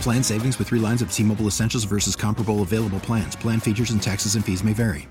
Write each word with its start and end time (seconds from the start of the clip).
Plan 0.00 0.22
savings 0.22 0.58
with 0.58 0.68
three 0.68 0.78
lines 0.78 1.02
of 1.02 1.12
T 1.12 1.22
Mobile 1.22 1.46
Essentials 1.46 1.84
versus 1.84 2.16
comparable 2.16 2.62
available 2.62 3.00
plans. 3.00 3.36
Plan 3.36 3.60
features 3.60 3.90
and 3.90 4.02
taxes 4.02 4.34
and 4.34 4.44
fees 4.44 4.62
may 4.62 4.72
vary. 4.72 5.08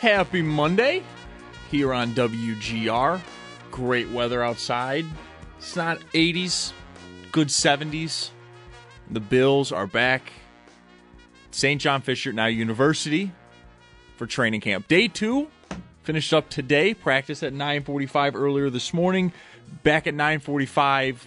Happy 0.00 0.42
Monday 0.42 1.02
here 1.70 1.94
on 1.94 2.10
WGR. 2.12 3.20
Great 3.70 4.10
weather 4.10 4.42
outside. 4.42 5.04
It's 5.58 5.76
not 5.76 6.00
80s, 6.12 6.72
good 7.32 7.48
70s. 7.48 8.30
The 9.10 9.20
Bills 9.20 9.72
are 9.72 9.86
back. 9.86 10.32
St. 11.50 11.80
John 11.80 12.00
Fisher 12.00 12.32
now 12.32 12.46
University 12.46 13.32
for 14.16 14.26
training 14.26 14.60
camp. 14.60 14.88
Day 14.88 15.08
two 15.08 15.48
finished 16.02 16.32
up 16.32 16.48
today. 16.48 16.94
Practice 16.94 17.42
at 17.42 17.52
9:45 17.52 18.34
earlier 18.34 18.70
this 18.70 18.94
morning. 18.94 19.32
Back 19.82 20.06
at 20.06 20.14
9:45 20.14 21.26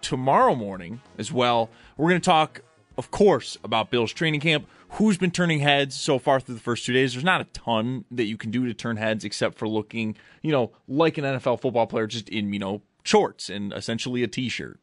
tomorrow 0.00 0.54
morning 0.54 1.00
as 1.18 1.32
well. 1.32 1.70
We're 1.96 2.10
going 2.10 2.20
to 2.20 2.24
talk, 2.24 2.60
of 2.96 3.10
course, 3.10 3.58
about 3.62 3.90
Bills 3.90 4.12
training 4.12 4.40
camp. 4.40 4.68
Who's 4.94 5.16
been 5.16 5.30
turning 5.30 5.60
heads 5.60 5.94
so 5.94 6.18
far 6.18 6.40
through 6.40 6.56
the 6.56 6.60
first 6.60 6.84
two 6.84 6.92
days? 6.92 7.12
There's 7.12 7.24
not 7.24 7.40
a 7.40 7.44
ton 7.44 8.04
that 8.10 8.24
you 8.24 8.36
can 8.36 8.50
do 8.50 8.66
to 8.66 8.74
turn 8.74 8.96
heads 8.96 9.24
except 9.24 9.56
for 9.56 9.68
looking, 9.68 10.16
you 10.42 10.52
know, 10.52 10.72
like 10.88 11.16
an 11.16 11.24
NFL 11.24 11.60
football 11.60 11.86
player, 11.86 12.06
just 12.06 12.28
in 12.28 12.52
you 12.52 12.58
know 12.58 12.82
shorts 13.04 13.48
and 13.48 13.72
essentially 13.72 14.22
a 14.22 14.28
t-shirt. 14.28 14.80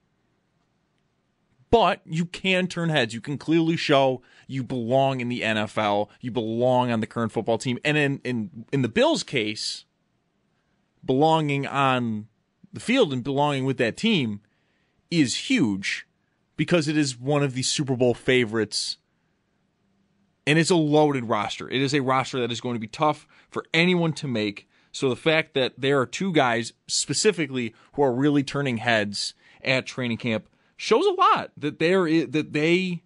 But 1.70 2.02
you 2.06 2.26
can 2.26 2.68
turn 2.68 2.90
heads. 2.90 3.14
You 3.14 3.22
can 3.22 3.38
clearly 3.38 3.76
show 3.76 4.22
you 4.48 4.64
belong 4.64 5.20
in 5.20 5.28
the 5.28 5.42
NFL. 5.42 6.08
You 6.22 6.32
belong 6.32 6.92
on 6.92 7.02
the 7.02 7.08
current 7.08 7.32
football 7.32 7.58
team. 7.58 7.78
And 7.84 7.98
in 7.98 8.22
in 8.24 8.66
in 8.72 8.82
the 8.82 8.90
Bills 8.90 9.24
case, 9.24 9.86
belonging 11.04 11.68
on 11.68 12.28
the 12.72 12.80
field 12.80 13.12
and 13.12 13.24
belonging 13.24 13.66
with 13.66 13.78
that 13.78 13.98
team 13.98 14.42
is 15.12 15.50
huge 15.50 16.08
because 16.56 16.88
it 16.88 16.98
is 16.98 17.18
one 17.18 17.44
of 17.44 17.54
the 17.54 17.64
Super 17.64 17.96
Bowl 17.96 18.14
favorites. 18.14 18.98
And 20.48 20.58
it's 20.58 20.72
a 20.72 20.76
loaded 20.76 21.26
roster. 21.26 21.70
It 21.70 21.82
is 21.82 21.94
a 21.94 22.00
roster 22.00 22.40
that 22.40 22.52
is 22.52 22.62
going 22.62 22.76
to 22.76 22.80
be 22.80 22.88
tough 22.88 23.28
for 23.50 23.66
anyone 23.74 24.14
to 24.14 24.28
make. 24.28 24.68
So 24.92 25.10
the 25.10 25.16
fact 25.16 25.54
that 25.54 25.74
there 25.78 26.00
are 26.00 26.06
two 26.06 26.32
guys 26.32 26.74
specifically 26.88 27.76
who 27.94 28.02
are 28.02 28.14
really 28.14 28.44
turning 28.44 28.78
heads 28.78 29.36
at 29.62 29.86
training 29.86 30.18
camp 30.18 30.48
shows 30.78 31.06
a 31.06 31.12
lot 31.12 31.52
that 31.58 31.80
there 31.80 32.08
is, 32.08 32.30
that 32.30 32.54
they 32.54 33.04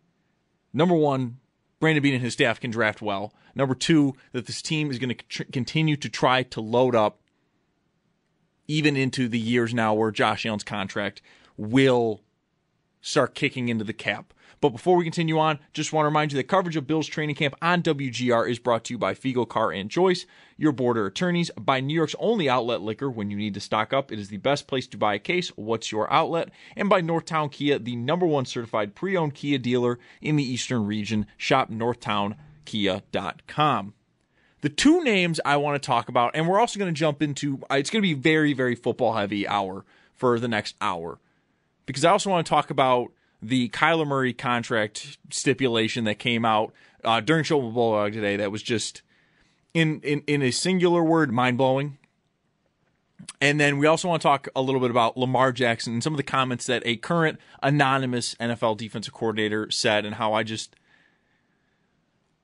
number 0.71 0.95
one 0.95 1.39
Brandon 1.79 2.03
Beane 2.03 2.13
and 2.13 2.23
his 2.23 2.33
staff 2.33 2.59
can 2.59 2.69
draft 2.69 3.01
well. 3.01 3.33
Number 3.55 3.75
two, 3.75 4.13
that 4.31 4.45
this 4.45 4.61
team 4.61 4.91
is 4.91 4.99
going 4.99 5.09
to 5.09 5.25
tr- 5.27 5.43
continue 5.51 5.97
to 5.97 6.09
try 6.09 6.43
to 6.43 6.61
load 6.61 6.95
up 6.95 7.19
even 8.67 8.95
into 8.95 9.27
the 9.27 9.39
years 9.39 9.73
now 9.73 9.93
where 9.93 10.11
Josh 10.11 10.45
Allen's 10.45 10.63
contract 10.63 11.21
will 11.57 12.21
start 13.01 13.33
kicking 13.33 13.67
into 13.67 13.83
the 13.83 13.93
cap. 13.93 14.33
But 14.61 14.69
before 14.69 14.95
we 14.95 15.03
continue 15.03 15.37
on, 15.39 15.59
just 15.73 15.91
want 15.91 16.03
to 16.03 16.09
remind 16.09 16.31
you 16.31 16.37
that 16.37 16.47
coverage 16.47 16.75
of 16.75 16.85
Bills 16.85 17.07
training 17.07 17.33
camp 17.35 17.55
on 17.63 17.81
WGR 17.81 18.47
is 18.47 18.59
brought 18.59 18.83
to 18.85 18.93
you 18.93 18.99
by 18.99 19.15
Figo 19.15 19.49
Car 19.49 19.71
and 19.71 19.89
Joyce, 19.89 20.27
your 20.55 20.71
border 20.71 21.07
attorneys, 21.07 21.49
by 21.59 21.79
New 21.79 21.95
York's 21.95 22.15
only 22.19 22.47
outlet 22.47 22.81
liquor. 22.81 23.09
When 23.09 23.31
you 23.31 23.37
need 23.37 23.55
to 23.55 23.59
stock 23.59 23.91
up, 23.91 24.11
it 24.11 24.19
is 24.19 24.29
the 24.29 24.37
best 24.37 24.67
place 24.67 24.85
to 24.89 24.99
buy 24.99 25.15
a 25.15 25.19
case. 25.19 25.47
What's 25.49 25.91
your 25.91 26.13
outlet? 26.13 26.51
And 26.75 26.89
by 26.89 27.01
Northtown 27.01 27.51
Kia, 27.51 27.79
the 27.79 27.95
number 27.95 28.27
one 28.27 28.45
certified 28.45 28.93
pre-owned 28.93 29.33
Kia 29.33 29.57
dealer 29.57 29.97
in 30.21 30.35
the 30.35 30.43
Eastern 30.43 30.85
region. 30.85 31.25
Shop 31.37 31.71
northtownkia.com. 31.71 33.93
The 34.61 34.69
two 34.69 35.03
names 35.03 35.39
I 35.43 35.57
want 35.57 35.81
to 35.81 35.85
talk 35.85 36.07
about, 36.07 36.35
and 36.35 36.47
we're 36.47 36.59
also 36.59 36.77
going 36.77 36.93
to 36.93 36.99
jump 36.99 37.23
into, 37.23 37.61
it's 37.71 37.89
going 37.89 38.03
to 38.03 38.07
be 38.07 38.13
very, 38.13 38.53
very 38.53 38.75
football 38.75 39.15
heavy 39.15 39.47
hour 39.47 39.85
for 40.13 40.39
the 40.39 40.47
next 40.47 40.75
hour. 40.79 41.17
Because 41.87 42.05
I 42.05 42.11
also 42.11 42.29
want 42.29 42.45
to 42.45 42.49
talk 42.49 42.69
about 42.69 43.11
the 43.41 43.69
Kyler 43.69 44.07
Murray 44.07 44.33
contract 44.33 45.17
stipulation 45.29 46.03
that 46.05 46.19
came 46.19 46.45
out 46.45 46.73
uh, 47.03 47.19
during 47.21 47.43
Schopp 47.43 47.73
Bulldog 47.73 48.13
today 48.13 48.35
that 48.37 48.51
was 48.51 48.61
just 48.61 49.01
in, 49.73 50.01
in 50.01 50.21
in 50.27 50.41
a 50.41 50.51
singular 50.51 51.03
word 51.03 51.31
mind 51.31 51.57
blowing. 51.57 51.97
And 53.39 53.59
then 53.59 53.77
we 53.77 53.85
also 53.85 54.07
want 54.07 54.21
to 54.21 54.27
talk 54.27 54.47
a 54.55 54.61
little 54.61 54.81
bit 54.81 54.91
about 54.91 55.17
Lamar 55.17 55.51
Jackson 55.51 55.93
and 55.93 56.03
some 56.03 56.13
of 56.13 56.17
the 56.17 56.23
comments 56.23 56.65
that 56.65 56.81
a 56.85 56.95
current 56.97 57.39
anonymous 57.61 58.35
NFL 58.35 58.77
defensive 58.77 59.13
coordinator 59.13 59.69
said 59.69 60.05
and 60.05 60.15
how 60.15 60.33
I 60.33 60.43
just 60.43 60.75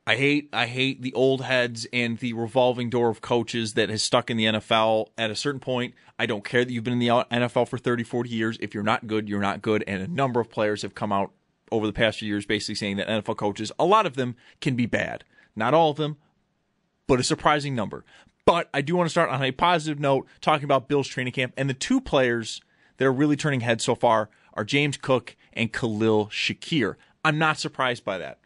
I 0.07 0.15
hate 0.15 0.47
I 0.53 0.67
hate 0.67 1.01
the 1.01 1.13
old 1.13 1.41
heads 1.41 1.85
and 1.91 2.17
the 2.17 2.31
revolving 2.31 2.89
door 2.89 3.09
of 3.09 3.19
coaches 3.19 3.73
that 3.73 3.89
has 3.89 4.01
stuck 4.01 4.29
in 4.29 4.37
the 4.37 4.45
NFL 4.45 5.07
at 5.17 5.29
a 5.29 5.35
certain 5.35 5.59
point. 5.59 5.95
I 6.17 6.25
don't 6.25 6.45
care 6.45 6.63
that 6.63 6.71
you've 6.71 6.85
been 6.85 6.93
in 6.93 6.99
the 6.99 7.09
NFL 7.09 7.67
for 7.67 7.77
30, 7.77 8.05
40 8.05 8.29
years. 8.29 8.57
If 8.61 8.73
you're 8.73 8.83
not 8.83 9.07
good, 9.07 9.27
you're 9.27 9.41
not 9.41 9.61
good. 9.61 9.83
And 9.85 10.01
a 10.01 10.07
number 10.07 10.39
of 10.39 10.49
players 10.49 10.81
have 10.83 10.95
come 10.95 11.11
out 11.11 11.33
over 11.73 11.85
the 11.85 11.91
past 11.91 12.19
few 12.19 12.27
years 12.29 12.45
basically 12.45 12.75
saying 12.75 12.95
that 12.95 13.09
NFL 13.09 13.35
coaches, 13.35 13.69
a 13.77 13.83
lot 13.83 14.05
of 14.05 14.15
them 14.15 14.37
can 14.61 14.77
be 14.77 14.85
bad. 14.85 15.25
Not 15.57 15.73
all 15.73 15.91
of 15.91 15.97
them, 15.97 16.15
but 17.05 17.19
a 17.19 17.23
surprising 17.23 17.75
number. 17.75 18.05
But 18.45 18.69
I 18.73 18.79
do 18.79 18.95
want 18.95 19.07
to 19.07 19.11
start 19.11 19.29
on 19.29 19.43
a 19.43 19.51
positive 19.51 19.99
note 19.99 20.25
talking 20.39 20.63
about 20.63 20.87
Bill's 20.87 21.09
training 21.09 21.33
camp 21.33 21.53
and 21.57 21.69
the 21.69 21.73
two 21.73 21.99
players 21.99 22.61
that 22.95 23.05
are 23.05 23.11
really 23.11 23.35
turning 23.35 23.59
heads 23.59 23.83
so 23.83 23.93
far 23.93 24.29
are 24.53 24.63
James 24.63 24.95
Cook 24.95 25.35
and 25.51 25.73
Khalil 25.73 26.27
Shakir. 26.27 26.95
I'm 27.25 27.37
not 27.37 27.59
surprised 27.59 28.05
by 28.05 28.17
that 28.19 28.39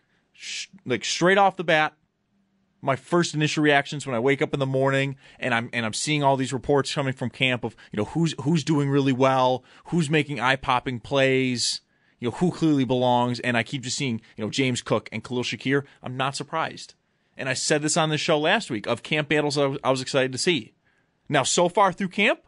like 0.85 1.05
straight 1.05 1.37
off 1.37 1.57
the 1.57 1.63
bat, 1.63 1.93
my 2.81 2.95
first 2.95 3.33
initial 3.33 3.63
reactions 3.63 4.05
when 4.05 4.15
I 4.15 4.19
wake 4.19 4.41
up 4.41 4.53
in 4.53 4.59
the 4.59 4.65
morning 4.65 5.15
and 5.39 5.53
I'm 5.53 5.69
and 5.71 5.85
I'm 5.85 5.93
seeing 5.93 6.23
all 6.23 6.35
these 6.35 6.53
reports 6.53 6.93
coming 6.93 7.13
from 7.13 7.29
camp 7.29 7.63
of 7.63 7.75
you 7.91 7.97
know 7.97 8.05
who's 8.05 8.33
who's 8.41 8.63
doing 8.63 8.89
really 8.89 9.13
well, 9.13 9.63
who's 9.85 10.09
making 10.09 10.39
eye 10.39 10.55
popping 10.55 10.99
plays, 10.99 11.81
you 12.19 12.27
know 12.27 12.35
who 12.37 12.51
clearly 12.51 12.85
belongs, 12.85 13.39
and 13.39 13.55
I 13.55 13.63
keep 13.63 13.83
just 13.83 13.97
seeing 13.97 14.21
you 14.35 14.43
know 14.43 14.49
James 14.49 14.81
Cook 14.81 15.09
and 15.11 15.23
Khalil 15.23 15.43
Shakir. 15.43 15.83
I'm 16.01 16.17
not 16.17 16.35
surprised, 16.35 16.95
and 17.37 17.47
I 17.47 17.53
said 17.53 17.81
this 17.81 17.97
on 17.97 18.09
the 18.09 18.17
show 18.17 18.39
last 18.39 18.69
week 18.69 18.87
of 18.87 19.03
camp 19.03 19.29
battles 19.29 19.57
I 19.57 19.65
was, 19.67 19.79
was 19.83 20.01
excited 20.01 20.31
to 20.31 20.37
see. 20.37 20.73
Now 21.29 21.43
so 21.43 21.69
far 21.69 21.93
through 21.93 22.09
camp, 22.09 22.39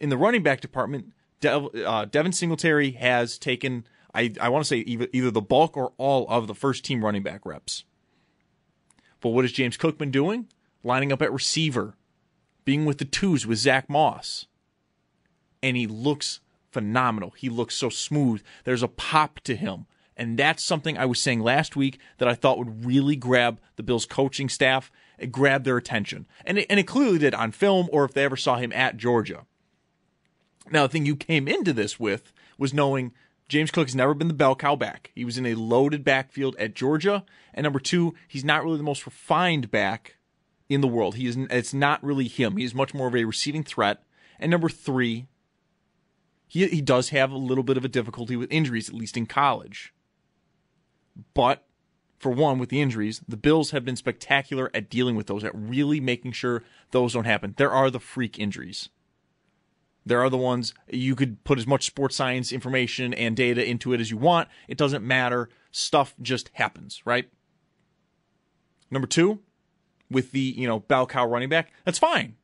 in 0.00 0.10
the 0.10 0.16
running 0.16 0.42
back 0.42 0.60
department, 0.60 1.12
Dev, 1.40 1.68
uh, 1.74 2.04
Devin 2.04 2.32
Singletary 2.32 2.92
has 2.92 3.38
taken 3.38 3.86
I, 4.14 4.32
I 4.40 4.48
want 4.48 4.64
to 4.64 4.68
say 4.68 4.78
either, 4.78 5.08
either 5.12 5.30
the 5.30 5.40
bulk 5.40 5.76
or 5.76 5.92
all 5.98 6.26
of 6.28 6.46
the 6.46 6.54
first 6.54 6.84
team 6.84 7.04
running 7.04 7.22
back 7.22 7.44
reps. 7.44 7.84
But 9.20 9.30
what 9.30 9.44
has 9.44 9.52
James 9.52 9.76
Cook 9.76 9.98
been 9.98 10.10
doing? 10.10 10.48
Lining 10.82 11.12
up 11.12 11.22
at 11.22 11.32
receiver, 11.32 11.94
being 12.64 12.84
with 12.84 12.98
the 12.98 13.04
twos 13.04 13.46
with 13.46 13.58
Zach 13.58 13.90
Moss. 13.90 14.46
And 15.62 15.76
he 15.76 15.86
looks 15.86 16.40
phenomenal. 16.70 17.32
He 17.36 17.48
looks 17.48 17.74
so 17.74 17.88
smooth. 17.88 18.42
There's 18.64 18.82
a 18.82 18.88
pop 18.88 19.40
to 19.40 19.56
him. 19.56 19.86
And 20.16 20.38
that's 20.38 20.62
something 20.62 20.96
I 20.96 21.04
was 21.04 21.20
saying 21.20 21.40
last 21.40 21.76
week 21.76 21.98
that 22.18 22.28
I 22.28 22.34
thought 22.34 22.58
would 22.58 22.86
really 22.86 23.16
grab 23.16 23.60
the 23.76 23.82
Bills 23.82 24.06
coaching 24.06 24.48
staff 24.48 24.90
and 25.18 25.32
grab 25.32 25.64
their 25.64 25.76
attention. 25.76 26.26
And 26.44 26.58
it, 26.58 26.66
and 26.70 26.80
it 26.80 26.86
clearly 26.86 27.18
did 27.18 27.34
on 27.34 27.52
film 27.52 27.88
or 27.92 28.04
if 28.04 28.14
they 28.14 28.24
ever 28.24 28.36
saw 28.36 28.56
him 28.56 28.72
at 28.72 28.96
Georgia. 28.96 29.44
Now, 30.70 30.82
the 30.82 30.88
thing 30.88 31.06
you 31.06 31.16
came 31.16 31.46
into 31.46 31.72
this 31.72 32.00
with 32.00 32.32
was 32.58 32.74
knowing 32.74 33.12
James 33.48 33.70
Cook 33.70 33.86
has 33.86 33.94
never 33.94 34.14
been 34.14 34.28
the 34.28 34.34
bell 34.34 34.56
cow 34.56 34.74
back. 34.74 35.12
He 35.14 35.24
was 35.24 35.38
in 35.38 35.46
a 35.46 35.54
loaded 35.54 36.02
backfield 36.02 36.56
at 36.58 36.74
Georgia, 36.74 37.24
and 37.54 37.64
number 37.64 37.78
two, 37.78 38.14
he's 38.26 38.44
not 38.44 38.64
really 38.64 38.78
the 38.78 38.82
most 38.82 39.06
refined 39.06 39.70
back 39.70 40.16
in 40.68 40.80
the 40.80 40.88
world. 40.88 41.14
He 41.14 41.26
is. 41.26 41.36
It's 41.36 41.74
not 41.74 42.02
really 42.02 42.28
him. 42.28 42.56
He's 42.56 42.74
much 42.74 42.92
more 42.92 43.08
of 43.08 43.14
a 43.14 43.24
receiving 43.24 43.62
threat. 43.62 44.02
And 44.38 44.50
number 44.50 44.68
three, 44.68 45.26
he 46.46 46.66
he 46.66 46.80
does 46.80 47.10
have 47.10 47.30
a 47.30 47.38
little 47.38 47.64
bit 47.64 47.76
of 47.76 47.84
a 47.84 47.88
difficulty 47.88 48.36
with 48.36 48.52
injuries, 48.52 48.88
at 48.88 48.94
least 48.94 49.16
in 49.16 49.26
college. 49.26 49.94
But 51.34 51.64
for 52.18 52.32
one, 52.32 52.58
with 52.58 52.70
the 52.70 52.80
injuries, 52.80 53.20
the 53.28 53.36
Bills 53.36 53.70
have 53.70 53.84
been 53.84 53.96
spectacular 53.96 54.70
at 54.74 54.90
dealing 54.90 55.16
with 55.16 55.26
those, 55.26 55.44
at 55.44 55.54
really 55.54 56.00
making 56.00 56.32
sure 56.32 56.64
those 56.90 57.12
don't 57.12 57.24
happen. 57.24 57.54
There 57.56 57.70
are 57.70 57.90
the 57.90 58.00
freak 58.00 58.38
injuries. 58.38 58.88
There 60.06 60.22
are 60.22 60.30
the 60.30 60.38
ones 60.38 60.72
you 60.88 61.16
could 61.16 61.42
put 61.42 61.58
as 61.58 61.66
much 61.66 61.84
sports 61.84 62.14
science 62.14 62.52
information 62.52 63.12
and 63.12 63.36
data 63.36 63.68
into 63.68 63.92
it 63.92 64.00
as 64.00 64.08
you 64.08 64.16
want. 64.16 64.48
It 64.68 64.78
doesn't 64.78 65.04
matter. 65.04 65.48
Stuff 65.72 66.14
just 66.22 66.48
happens, 66.54 67.02
right? 67.04 67.28
Number 68.88 69.08
two, 69.08 69.40
with 70.08 70.30
the, 70.30 70.38
you 70.38 70.68
know, 70.68 70.78
bell 70.78 71.06
cow 71.06 71.26
running 71.26 71.48
back, 71.48 71.72
that's 71.84 71.98
fine. 71.98 72.36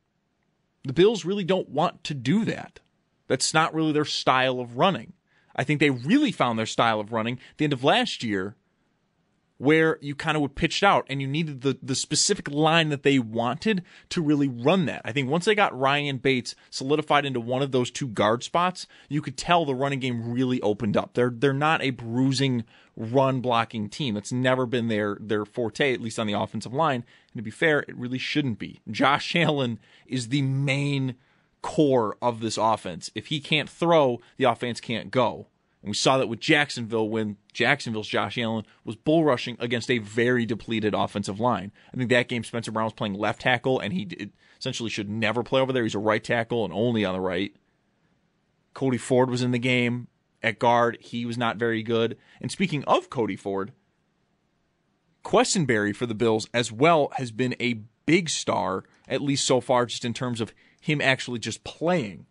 The 0.83 0.91
Bills 0.91 1.23
really 1.23 1.45
don't 1.45 1.69
want 1.69 2.03
to 2.03 2.13
do 2.13 2.43
that. 2.43 2.81
That's 3.27 3.53
not 3.53 3.73
really 3.73 3.93
their 3.93 4.03
style 4.03 4.59
of 4.59 4.77
running. 4.77 5.13
I 5.55 5.63
think 5.63 5.79
they 5.79 5.89
really 5.89 6.33
found 6.33 6.59
their 6.59 6.65
style 6.65 6.99
of 6.99 7.13
running 7.13 7.39
the 7.55 7.63
end 7.63 7.71
of 7.71 7.83
last 7.83 8.23
year 8.23 8.57
where 9.63 9.97
you 10.01 10.13
kind 10.13 10.35
of 10.35 10.41
would 10.41 10.55
pitch 10.55 10.83
it 10.83 10.85
out 10.85 11.05
and 11.09 11.21
you 11.21 11.27
needed 11.27 11.61
the, 11.61 11.77
the 11.81 11.95
specific 11.95 12.51
line 12.51 12.89
that 12.89 13.03
they 13.03 13.17
wanted 13.17 13.81
to 14.09 14.21
really 14.21 14.47
run 14.47 14.85
that. 14.85 15.01
I 15.05 15.13
think 15.13 15.29
once 15.29 15.45
they 15.45 15.55
got 15.55 15.77
Ryan 15.77 16.17
Bates 16.17 16.53
solidified 16.69 17.25
into 17.25 17.39
one 17.39 17.61
of 17.61 17.71
those 17.71 17.89
two 17.89 18.07
guard 18.07 18.43
spots, 18.43 18.87
you 19.07 19.21
could 19.21 19.37
tell 19.37 19.63
the 19.63 19.73
running 19.73 19.99
game 19.99 20.33
really 20.33 20.61
opened 20.61 20.97
up. 20.97 21.13
They're 21.13 21.33
they're 21.33 21.53
not 21.53 21.81
a 21.81 21.91
bruising 21.91 22.65
run 22.97 23.39
blocking 23.39 23.89
team. 23.89 24.15
That's 24.15 24.33
never 24.33 24.65
been 24.65 24.89
their 24.89 25.17
their 25.19 25.45
forte, 25.45 25.93
at 25.93 26.01
least 26.01 26.19
on 26.19 26.27
the 26.27 26.33
offensive 26.33 26.73
line. 26.73 27.05
And 27.31 27.39
to 27.39 27.41
be 27.41 27.51
fair, 27.51 27.79
it 27.79 27.95
really 27.95 28.17
shouldn't 28.17 28.59
be. 28.59 28.81
Josh 28.91 29.33
Allen 29.35 29.79
is 30.05 30.27
the 30.27 30.41
main 30.41 31.15
core 31.61 32.17
of 32.21 32.41
this 32.41 32.57
offense. 32.57 33.09
If 33.15 33.27
he 33.27 33.39
can't 33.39 33.69
throw, 33.69 34.19
the 34.37 34.43
offense 34.43 34.81
can't 34.81 35.09
go. 35.09 35.47
And 35.83 35.89
we 35.89 35.95
saw 35.95 36.17
that 36.17 36.29
with 36.29 36.39
Jacksonville 36.39 37.09
when 37.09 37.35
Jacksonville's 37.51 38.07
Josh 38.07 38.37
Allen 38.37 38.65
was 38.85 38.95
bull 38.95 39.25
rushing 39.25 39.57
against 39.59 39.91
a 39.91 39.97
very 39.97 40.45
depleted 40.45 40.93
offensive 40.93 41.41
line. 41.41 41.73
I 41.93 41.97
think 41.97 42.09
that 42.09 42.29
game 42.29 42.45
Spencer 42.45 42.71
Brown 42.71 42.85
was 42.85 42.93
playing 42.93 43.15
left 43.15 43.41
tackle, 43.41 43.81
and 43.81 43.91
he 43.91 44.31
essentially 44.57 44.89
should 44.89 45.09
never 45.09 45.43
play 45.43 45.59
over 45.59 45.73
there. 45.73 45.83
He's 45.83 45.93
a 45.93 45.99
right 45.99 46.23
tackle 46.23 46.63
and 46.63 46.73
only 46.73 47.03
on 47.03 47.13
the 47.13 47.19
right. 47.19 47.53
Cody 48.73 48.97
Ford 48.97 49.29
was 49.29 49.43
in 49.43 49.51
the 49.51 49.59
game 49.59 50.07
at 50.41 50.57
guard. 50.57 50.97
He 51.01 51.25
was 51.25 51.37
not 51.37 51.57
very 51.57 51.83
good. 51.83 52.17
And 52.39 52.49
speaking 52.49 52.85
of 52.85 53.09
Cody 53.09 53.35
Ford, 53.35 53.73
Quessenberry 55.25 55.93
for 55.93 56.05
the 56.05 56.15
Bills 56.15 56.47
as 56.53 56.71
well 56.71 57.11
has 57.17 57.31
been 57.31 57.55
a 57.59 57.81
big 58.05 58.29
star, 58.29 58.85
at 59.05 59.21
least 59.21 59.45
so 59.45 59.59
far, 59.59 59.85
just 59.85 60.05
in 60.05 60.13
terms 60.13 60.39
of 60.39 60.53
him 60.79 61.01
actually 61.01 61.39
just 61.39 61.65
playing 61.65 62.25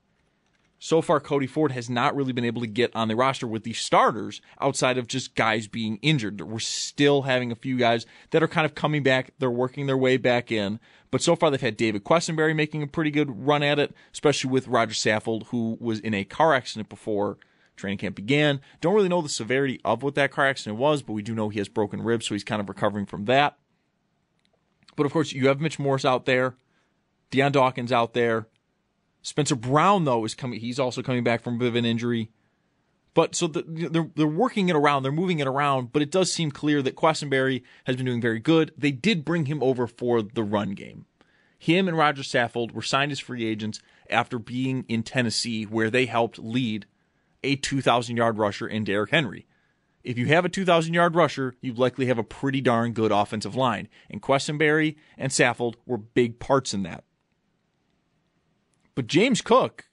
so 0.84 1.00
far 1.00 1.20
Cody 1.20 1.46
Ford 1.46 1.70
has 1.70 1.88
not 1.88 2.16
really 2.16 2.32
been 2.32 2.44
able 2.44 2.60
to 2.60 2.66
get 2.66 2.90
on 2.96 3.06
the 3.06 3.14
roster 3.14 3.46
with 3.46 3.62
the 3.62 3.72
starters 3.72 4.40
outside 4.60 4.98
of 4.98 5.06
just 5.06 5.36
guys 5.36 5.68
being 5.68 6.00
injured. 6.02 6.40
We're 6.40 6.58
still 6.58 7.22
having 7.22 7.52
a 7.52 7.54
few 7.54 7.78
guys 7.78 8.04
that 8.30 8.42
are 8.42 8.48
kind 8.48 8.64
of 8.64 8.74
coming 8.74 9.04
back. 9.04 9.30
They're 9.38 9.48
working 9.48 9.86
their 9.86 9.96
way 9.96 10.16
back 10.16 10.50
in. 10.50 10.80
But 11.12 11.22
so 11.22 11.36
far 11.36 11.52
they've 11.52 11.60
had 11.60 11.76
David 11.76 12.02
Quessenberry 12.02 12.52
making 12.56 12.82
a 12.82 12.88
pretty 12.88 13.12
good 13.12 13.46
run 13.46 13.62
at 13.62 13.78
it, 13.78 13.94
especially 14.12 14.50
with 14.50 14.66
Roger 14.66 14.92
Saffold, 14.92 15.46
who 15.46 15.78
was 15.80 16.00
in 16.00 16.14
a 16.14 16.24
car 16.24 16.52
accident 16.52 16.88
before 16.88 17.38
training 17.76 17.98
camp 17.98 18.16
began. 18.16 18.60
Don't 18.80 18.96
really 18.96 19.08
know 19.08 19.22
the 19.22 19.28
severity 19.28 19.80
of 19.84 20.02
what 20.02 20.16
that 20.16 20.32
car 20.32 20.48
accident 20.48 20.78
was, 20.78 21.00
but 21.00 21.12
we 21.12 21.22
do 21.22 21.32
know 21.32 21.48
he 21.48 21.60
has 21.60 21.68
broken 21.68 22.02
ribs, 22.02 22.26
so 22.26 22.34
he's 22.34 22.42
kind 22.42 22.60
of 22.60 22.68
recovering 22.68 23.06
from 23.06 23.26
that. 23.26 23.56
But 24.96 25.06
of 25.06 25.12
course, 25.12 25.30
you 25.30 25.46
have 25.46 25.60
Mitch 25.60 25.78
Morse 25.78 26.04
out 26.04 26.26
there, 26.26 26.56
Dion 27.30 27.52
Dawkins 27.52 27.92
out 27.92 28.14
there. 28.14 28.48
Spencer 29.22 29.54
Brown, 29.54 30.04
though, 30.04 30.24
is 30.24 30.34
coming. 30.34 30.60
He's 30.60 30.78
also 30.78 31.02
coming 31.02 31.24
back 31.24 31.42
from 31.42 31.54
a 31.54 31.58
bit 31.58 31.68
of 31.68 31.76
an 31.76 31.84
injury. 31.84 32.30
But 33.14 33.34
so 33.34 33.46
the, 33.46 33.62
they're 33.66 34.10
they're 34.14 34.26
working 34.26 34.68
it 34.68 34.76
around, 34.76 35.02
they're 35.02 35.12
moving 35.12 35.38
it 35.38 35.46
around. 35.46 35.92
But 35.92 36.02
it 36.02 36.10
does 36.10 36.32
seem 36.32 36.50
clear 36.50 36.82
that 36.82 36.96
Quessenberry 36.96 37.62
has 37.84 37.96
been 37.96 38.06
doing 38.06 38.20
very 38.20 38.40
good. 38.40 38.72
They 38.76 38.90
did 38.90 39.24
bring 39.24 39.46
him 39.46 39.62
over 39.62 39.86
for 39.86 40.22
the 40.22 40.42
run 40.42 40.72
game. 40.72 41.06
Him 41.58 41.86
and 41.86 41.96
Roger 41.96 42.22
Saffold 42.22 42.72
were 42.72 42.82
signed 42.82 43.12
as 43.12 43.20
free 43.20 43.46
agents 43.46 43.80
after 44.10 44.38
being 44.38 44.84
in 44.88 45.04
Tennessee, 45.04 45.64
where 45.64 45.90
they 45.90 46.06
helped 46.06 46.38
lead 46.38 46.86
a 47.44 47.54
2,000 47.56 48.16
yard 48.16 48.38
rusher 48.38 48.66
in 48.66 48.82
Derrick 48.82 49.10
Henry. 49.10 49.46
If 50.02 50.18
you 50.18 50.26
have 50.26 50.44
a 50.44 50.48
2,000 50.48 50.92
yard 50.92 51.14
rusher, 51.14 51.54
you 51.60 51.72
likely 51.72 52.06
have 52.06 52.18
a 52.18 52.24
pretty 52.24 52.60
darn 52.60 52.92
good 52.92 53.12
offensive 53.12 53.54
line. 53.54 53.88
And 54.10 54.20
Quessenberry 54.20 54.96
and 55.16 55.30
Saffold 55.30 55.76
were 55.86 55.98
big 55.98 56.40
parts 56.40 56.74
in 56.74 56.82
that. 56.82 57.04
But 58.94 59.06
James 59.06 59.40
Cook, 59.40 59.86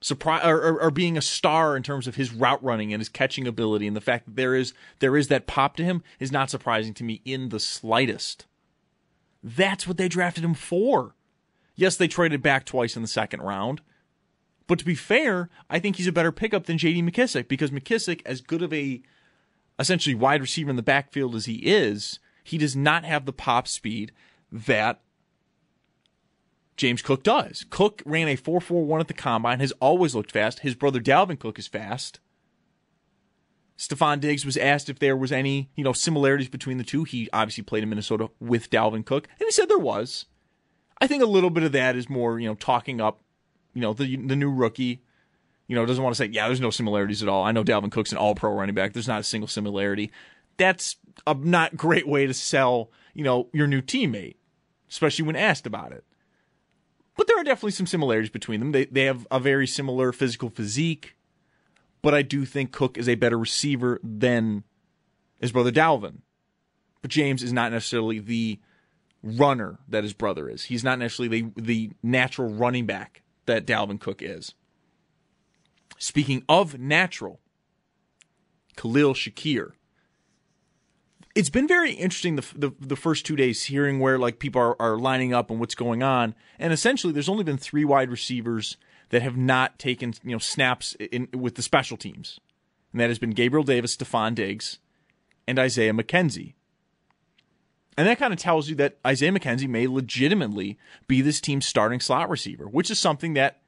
surprise 0.00 0.44
or, 0.44 0.90
being 0.90 1.16
a 1.16 1.22
star 1.22 1.76
in 1.76 1.82
terms 1.82 2.06
of 2.06 2.16
his 2.16 2.32
route 2.32 2.62
running 2.62 2.92
and 2.92 3.00
his 3.00 3.08
catching 3.08 3.46
ability, 3.46 3.86
and 3.86 3.96
the 3.96 4.00
fact 4.00 4.26
that 4.26 4.36
there 4.36 4.54
is 4.54 4.74
there 4.98 5.16
is 5.16 5.28
that 5.28 5.46
pop 5.46 5.76
to 5.76 5.84
him 5.84 6.02
is 6.20 6.32
not 6.32 6.50
surprising 6.50 6.94
to 6.94 7.04
me 7.04 7.22
in 7.24 7.48
the 7.48 7.60
slightest. 7.60 8.46
That's 9.42 9.86
what 9.86 9.96
they 9.96 10.08
drafted 10.08 10.44
him 10.44 10.54
for. 10.54 11.14
Yes, 11.74 11.96
they 11.96 12.08
traded 12.08 12.42
back 12.42 12.64
twice 12.64 12.96
in 12.96 13.02
the 13.02 13.08
second 13.08 13.42
round. 13.42 13.80
But 14.66 14.78
to 14.80 14.84
be 14.84 14.94
fair, 14.94 15.48
I 15.70 15.78
think 15.78 15.96
he's 15.96 16.06
a 16.06 16.12
better 16.12 16.32
pickup 16.32 16.66
than 16.66 16.78
J.D. 16.78 17.02
McKissic 17.02 17.46
because 17.46 17.70
McKissic, 17.70 18.22
as 18.26 18.40
good 18.40 18.62
of 18.62 18.72
a 18.72 19.02
essentially 19.78 20.14
wide 20.14 20.40
receiver 20.40 20.70
in 20.70 20.76
the 20.76 20.82
backfield 20.82 21.34
as 21.34 21.46
he 21.46 21.56
is, 21.56 22.18
he 22.42 22.58
does 22.58 22.74
not 22.74 23.04
have 23.04 23.26
the 23.26 23.32
pop 23.32 23.68
speed 23.68 24.12
that 24.50 25.00
James 26.76 27.02
Cook 27.02 27.22
does. 27.22 27.64
Cook 27.70 28.02
ran 28.04 28.28
a 28.28 28.36
4.41 28.36 29.00
at 29.00 29.08
the 29.08 29.14
combine, 29.14 29.60
has 29.60 29.72
always 29.80 30.14
looked 30.14 30.32
fast. 30.32 30.60
His 30.60 30.74
brother 30.74 31.00
Dalvin 31.00 31.38
Cook 31.38 31.58
is 31.58 31.66
fast. 31.66 32.20
Stefon 33.78 34.20
Diggs 34.20 34.46
was 34.46 34.56
asked 34.56 34.88
if 34.88 34.98
there 34.98 35.16
was 35.16 35.32
any, 35.32 35.70
you 35.74 35.84
know, 35.84 35.92
similarities 35.92 36.48
between 36.48 36.78
the 36.78 36.84
two. 36.84 37.04
He 37.04 37.28
obviously 37.32 37.62
played 37.62 37.82
in 37.82 37.88
Minnesota 37.88 38.30
with 38.40 38.70
Dalvin 38.70 39.04
Cook, 39.04 39.28
and 39.38 39.46
he 39.46 39.50
said 39.50 39.68
there 39.68 39.78
was. 39.78 40.26
I 40.98 41.06
think 41.06 41.22
a 41.22 41.26
little 41.26 41.50
bit 41.50 41.62
of 41.62 41.72
that 41.72 41.94
is 41.94 42.08
more, 42.08 42.40
you 42.40 42.48
know, 42.48 42.54
talking 42.54 43.00
up, 43.00 43.20
you 43.74 43.82
know, 43.82 43.92
the 43.92 44.16
the 44.16 44.36
new 44.36 44.50
rookie. 44.50 45.02
You 45.66 45.74
know, 45.74 45.84
doesn't 45.84 46.02
want 46.02 46.14
to 46.14 46.16
say, 46.16 46.30
yeah, 46.30 46.46
there's 46.46 46.60
no 46.60 46.70
similarities 46.70 47.22
at 47.22 47.28
all. 47.28 47.42
I 47.42 47.50
know 47.50 47.64
Dalvin 47.64 47.90
Cook's 47.90 48.12
an 48.12 48.18
all-pro 48.18 48.52
running 48.52 48.74
back. 48.74 48.92
There's 48.92 49.08
not 49.08 49.20
a 49.20 49.24
single 49.24 49.48
similarity. 49.48 50.12
That's 50.58 50.96
a 51.26 51.34
not 51.34 51.76
great 51.76 52.06
way 52.06 52.24
to 52.24 52.32
sell, 52.32 52.92
you 53.14 53.24
know, 53.24 53.48
your 53.52 53.66
new 53.66 53.82
teammate, 53.82 54.36
especially 54.88 55.24
when 55.24 55.34
asked 55.34 55.66
about 55.66 55.90
it. 55.90 56.04
But 57.16 57.26
there 57.26 57.38
are 57.38 57.44
definitely 57.44 57.72
some 57.72 57.86
similarities 57.86 58.30
between 58.30 58.60
them. 58.60 58.72
They 58.72 58.84
they 58.86 59.04
have 59.04 59.26
a 59.30 59.40
very 59.40 59.66
similar 59.66 60.12
physical 60.12 60.50
physique, 60.50 61.16
but 62.02 62.14
I 62.14 62.22
do 62.22 62.44
think 62.44 62.72
Cook 62.72 62.98
is 62.98 63.08
a 63.08 63.14
better 63.14 63.38
receiver 63.38 63.98
than 64.02 64.64
his 65.40 65.52
brother 65.52 65.72
Dalvin. 65.72 66.18
But 67.02 67.10
James 67.10 67.42
is 67.42 67.52
not 67.52 67.72
necessarily 67.72 68.18
the 68.18 68.60
runner 69.22 69.78
that 69.88 70.04
his 70.04 70.12
brother 70.12 70.48
is. 70.48 70.64
He's 70.64 70.84
not 70.84 70.98
necessarily 70.98 71.42
the 71.42 71.62
the 71.62 71.90
natural 72.02 72.52
running 72.52 72.86
back 72.86 73.22
that 73.46 73.66
Dalvin 73.66 74.00
Cook 74.00 74.22
is. 74.22 74.54
Speaking 75.98 76.44
of 76.48 76.78
natural, 76.78 77.40
Khalil 78.76 79.14
Shakir 79.14 79.72
it's 81.36 81.50
been 81.50 81.68
very 81.68 81.92
interesting 81.92 82.36
the, 82.36 82.46
the, 82.56 82.72
the 82.80 82.96
first 82.96 83.26
two 83.26 83.36
days 83.36 83.64
hearing 83.64 84.00
where 84.00 84.18
like 84.18 84.38
people 84.38 84.60
are, 84.60 84.80
are 84.80 84.98
lining 84.98 85.34
up 85.34 85.50
and 85.50 85.60
what's 85.60 85.74
going 85.74 86.02
on 86.02 86.34
and 86.58 86.72
essentially 86.72 87.12
there's 87.12 87.28
only 87.28 87.44
been 87.44 87.58
three 87.58 87.84
wide 87.84 88.10
receivers 88.10 88.76
that 89.10 89.22
have 89.22 89.36
not 89.36 89.78
taken 89.78 90.14
you 90.24 90.32
know 90.32 90.38
snaps 90.38 90.94
in 90.94 91.28
with 91.32 91.54
the 91.54 91.62
special 91.62 91.96
teams 91.96 92.40
and 92.96 93.02
that 93.02 93.10
has 93.10 93.18
been 93.18 93.32
Gabriel 93.32 93.62
Davis, 93.62 93.94
Stefon 93.94 94.34
Diggs, 94.34 94.78
and 95.46 95.58
Isaiah 95.58 95.92
McKenzie. 95.92 96.54
And 97.98 98.08
that 98.08 98.18
kind 98.18 98.32
of 98.32 98.38
tells 98.38 98.70
you 98.70 98.74
that 98.76 98.96
Isaiah 99.06 99.32
McKenzie 99.32 99.68
may 99.68 99.86
legitimately 99.86 100.78
be 101.06 101.20
this 101.20 101.38
team's 101.38 101.66
starting 101.66 102.00
slot 102.00 102.30
receiver, 102.30 102.66
which 102.66 102.90
is 102.90 102.98
something 102.98 103.34
that 103.34 103.60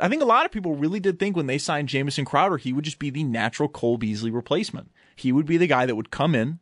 I 0.00 0.08
think 0.08 0.22
a 0.22 0.26
lot 0.26 0.44
of 0.44 0.50
people 0.50 0.74
really 0.74 0.98
did 0.98 1.20
think 1.20 1.36
when 1.36 1.46
they 1.46 1.56
signed 1.56 1.88
Jamison 1.88 2.24
Crowder, 2.24 2.56
he 2.56 2.72
would 2.72 2.84
just 2.84 2.98
be 2.98 3.10
the 3.10 3.22
natural 3.22 3.68
Cole 3.68 3.96
Beasley 3.96 4.32
replacement. 4.32 4.90
He 5.14 5.30
would 5.30 5.46
be 5.46 5.56
the 5.56 5.68
guy 5.68 5.86
that 5.86 5.94
would 5.94 6.10
come 6.10 6.34
in, 6.34 6.58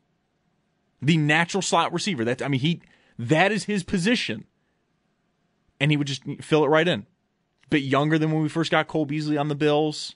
the 1.02 1.16
natural 1.16 1.60
slot 1.60 1.92
receiver. 1.92 2.24
That 2.24 2.40
I 2.40 2.48
mean, 2.48 2.60
he 2.60 2.80
that 3.18 3.52
is 3.52 3.64
his 3.64 3.82
position, 3.82 4.46
and 5.80 5.90
he 5.90 5.96
would 5.96 6.06
just 6.06 6.22
fill 6.40 6.64
it 6.64 6.68
right 6.68 6.86
in. 6.86 7.06
Bit 7.68 7.82
younger 7.82 8.18
than 8.18 8.30
when 8.30 8.42
we 8.42 8.48
first 8.48 8.70
got 8.70 8.86
Cole 8.86 9.04
Beasley 9.04 9.36
on 9.36 9.48
the 9.48 9.54
Bills. 9.54 10.14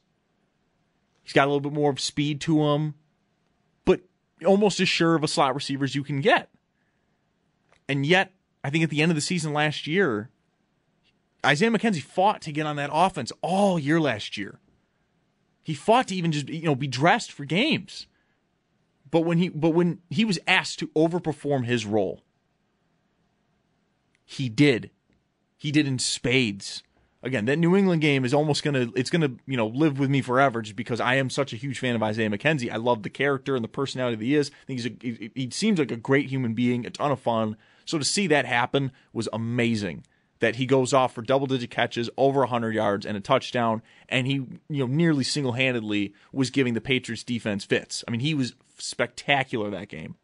He's 1.23 1.33
got 1.33 1.45
a 1.45 1.51
little 1.51 1.61
bit 1.61 1.73
more 1.73 1.91
of 1.91 1.99
speed 1.99 2.41
to 2.43 2.63
him, 2.63 2.95
but 3.85 4.03
almost 4.47 4.79
as 4.79 4.89
sure 4.89 5.17
of 5.17 5.25
a 5.25 5.29
slot 5.29 5.55
receiver 5.55 5.85
as 5.85 5.95
you 5.95 6.05
can 6.05 6.21
get. 6.21 6.51
And 7.89 8.07
yet, 8.07 8.33
I 8.63 8.71
think 8.71 8.85
at 8.85 8.91
the 8.91 9.03
end 9.03 9.11
of 9.11 9.17
the 9.17 9.21
season 9.21 9.53
last 9.53 9.87
year, 9.87 10.31
Isaiah 11.45 11.71
McKenzie 11.71 12.03
fought 12.03 12.43
to 12.43 12.53
get 12.53 12.67
on 12.67 12.77
that 12.77 12.91
offense 12.93 13.33
all 13.43 13.79
year 13.79 14.01
last 14.01 14.37
year. 14.37 14.61
He 15.63 15.75
fought 15.75 16.09
to 16.09 16.15
even 16.15 16.31
just 16.31 16.49
you 16.49 16.63
know 16.63 16.77
be 16.77 16.87
dressed 16.87 17.33
for 17.33 17.45
games. 17.45 18.07
But 19.11 19.21
when 19.21 19.39
he 19.39 19.49
but 19.49 19.71
when 19.71 20.01
he 20.11 20.25
was 20.25 20.39
asked 20.47 20.79
to 20.81 20.89
overperform 20.89 21.65
his 21.65 21.87
role, 21.87 22.23
he 24.25 24.49
did. 24.49 24.91
He 25.57 25.71
did 25.71 25.87
in 25.87 25.99
spades. 25.99 26.83
Again, 27.23 27.47
that 27.47 27.59
New 27.59 27.75
England 27.75 28.03
game 28.03 28.25
is 28.25 28.35
almost 28.35 28.63
gonna 28.63 28.89
it's 28.95 29.11
gonna, 29.11 29.33
you 29.47 29.57
know, 29.57 29.67
live 29.67 29.99
with 29.99 30.11
me 30.11 30.23
forever 30.23 30.63
just 30.63 30.77
because 30.77 31.01
I 31.01 31.15
am 31.17 31.31
such 31.31 31.53
a 31.53 31.57
huge 31.57 31.79
fan 31.79 31.95
of 31.95 32.03
Isaiah 32.03 32.31
McKenzie. 32.31 32.71
I 32.71 32.77
love 32.77 33.03
the 33.03 33.11
character 33.11 33.55
and 33.55 33.65
the 33.65 33.69
personality 33.69 34.17
that 34.17 34.25
he 34.25 34.35
is. 34.35 34.51
I 34.51 34.67
think 34.67 34.81
he's 34.81 34.87
a, 34.87 34.97
he, 35.01 35.31
he 35.35 35.51
seems 35.51 35.79
like 35.79 35.91
a 35.91 35.97
great 35.97 36.29
human 36.29 36.55
being, 36.55 36.85
a 36.85 36.91
ton 36.91 37.11
of 37.11 37.21
fun. 37.21 37.57
So 37.85 37.99
to 37.99 38.05
see 38.05 38.27
that 38.27 38.45
happen 38.45 38.93
was 39.13 39.29
amazing 39.33 40.05
that 40.41 40.57
he 40.57 40.67
goes 40.67 40.93
off 40.93 41.15
for 41.15 41.23
double 41.23 41.47
digit 41.47 41.71
catches, 41.71 42.11
over 42.17 42.41
100 42.41 42.75
yards, 42.75 43.07
and 43.07 43.17
a 43.17 43.21
touchdown. 43.21 43.83
And 44.09 44.27
he, 44.27 44.35
you 44.69 44.87
know, 44.87 44.87
nearly 44.87 45.25
single 45.25 45.53
handedly 45.53 46.13
was 46.33 46.51
giving 46.51 46.75
the 46.75 46.81
Patriots 46.81 47.25
defense 47.25 47.65
fits. 47.65 48.05
I 48.07 48.11
mean, 48.11 48.21
he 48.21 48.35
was 48.35 48.55
spectacular 48.79 49.71
that 49.71 49.89
game. 49.89 50.17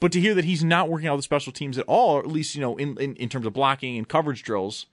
But 0.00 0.12
to 0.12 0.20
hear 0.20 0.34
that 0.34 0.44
he's 0.44 0.62
not 0.62 0.88
working 0.88 1.08
out 1.08 1.16
the 1.16 1.22
special 1.22 1.52
teams 1.52 1.76
at 1.76 1.84
all, 1.88 2.14
or 2.16 2.20
at 2.20 2.28
least, 2.28 2.54
you 2.54 2.60
know, 2.60 2.76
in, 2.76 2.96
in, 2.98 3.16
in 3.16 3.28
terms 3.28 3.46
of 3.46 3.52
blocking 3.52 3.96
and 3.96 4.08
coverage 4.08 4.44
drills, 4.44 4.86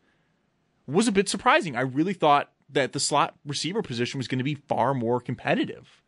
was 0.88 1.08
a 1.08 1.12
bit 1.12 1.30
surprising. 1.30 1.76
I 1.76 1.82
really 1.82 2.14
thought 2.14 2.52
that 2.70 2.94
the 2.94 3.00
slot 3.00 3.36
receiver 3.46 3.84
position 3.84 4.18
was 4.18 4.28
going 4.28 4.40
to 4.40 4.44
be 4.44 4.56
far 4.56 4.96
more 4.96 5.22
competitive 5.22 6.02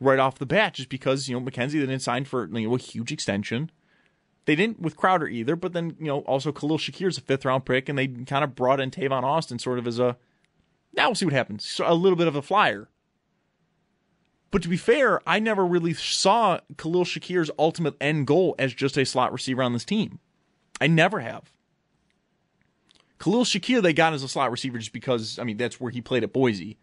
right 0.00 0.18
off 0.18 0.38
the 0.38 0.46
bat, 0.46 0.74
just 0.74 0.88
because, 0.88 1.28
you 1.28 1.38
know, 1.38 1.44
McKenzie 1.44 1.72
didn't 1.72 2.00
sign 2.00 2.24
for 2.24 2.46
you 2.46 2.68
know, 2.68 2.74
a 2.74 2.78
huge 2.78 3.12
extension 3.12 3.70
they 4.44 4.56
didn't 4.56 4.80
with 4.80 4.96
Crowder 4.96 5.28
either, 5.28 5.56
but 5.56 5.72
then, 5.72 5.96
you 5.98 6.06
know, 6.06 6.20
also 6.20 6.52
Khalil 6.52 6.78
Shakir's 6.78 7.18
a 7.18 7.20
fifth 7.20 7.44
round 7.44 7.64
pick, 7.64 7.88
and 7.88 7.98
they 7.98 8.08
kind 8.08 8.44
of 8.44 8.54
brought 8.54 8.80
in 8.80 8.90
Tavon 8.90 9.22
Austin 9.22 9.58
sort 9.58 9.78
of 9.78 9.86
as 9.86 9.98
a, 9.98 10.16
now 10.94 11.08
we'll 11.08 11.14
see 11.14 11.24
what 11.24 11.34
happens, 11.34 11.64
so 11.64 11.84
a 11.86 11.94
little 11.94 12.16
bit 12.16 12.28
of 12.28 12.36
a 12.36 12.42
flyer. 12.42 12.88
But 14.50 14.62
to 14.62 14.68
be 14.68 14.76
fair, 14.76 15.20
I 15.26 15.38
never 15.38 15.64
really 15.64 15.94
saw 15.94 16.60
Khalil 16.76 17.04
Shakir's 17.04 17.50
ultimate 17.58 17.94
end 18.00 18.26
goal 18.26 18.54
as 18.58 18.74
just 18.74 18.98
a 18.98 19.06
slot 19.06 19.32
receiver 19.32 19.62
on 19.62 19.72
this 19.72 19.84
team. 19.84 20.18
I 20.80 20.88
never 20.88 21.20
have. 21.20 21.52
Khalil 23.18 23.44
Shakir, 23.44 23.80
they 23.80 23.92
got 23.92 24.12
as 24.12 24.22
a 24.22 24.28
slot 24.28 24.50
receiver 24.50 24.78
just 24.78 24.92
because, 24.92 25.38
I 25.38 25.44
mean, 25.44 25.56
that's 25.56 25.80
where 25.80 25.92
he 25.92 26.00
played 26.00 26.24
at 26.24 26.32
Boise. 26.32 26.76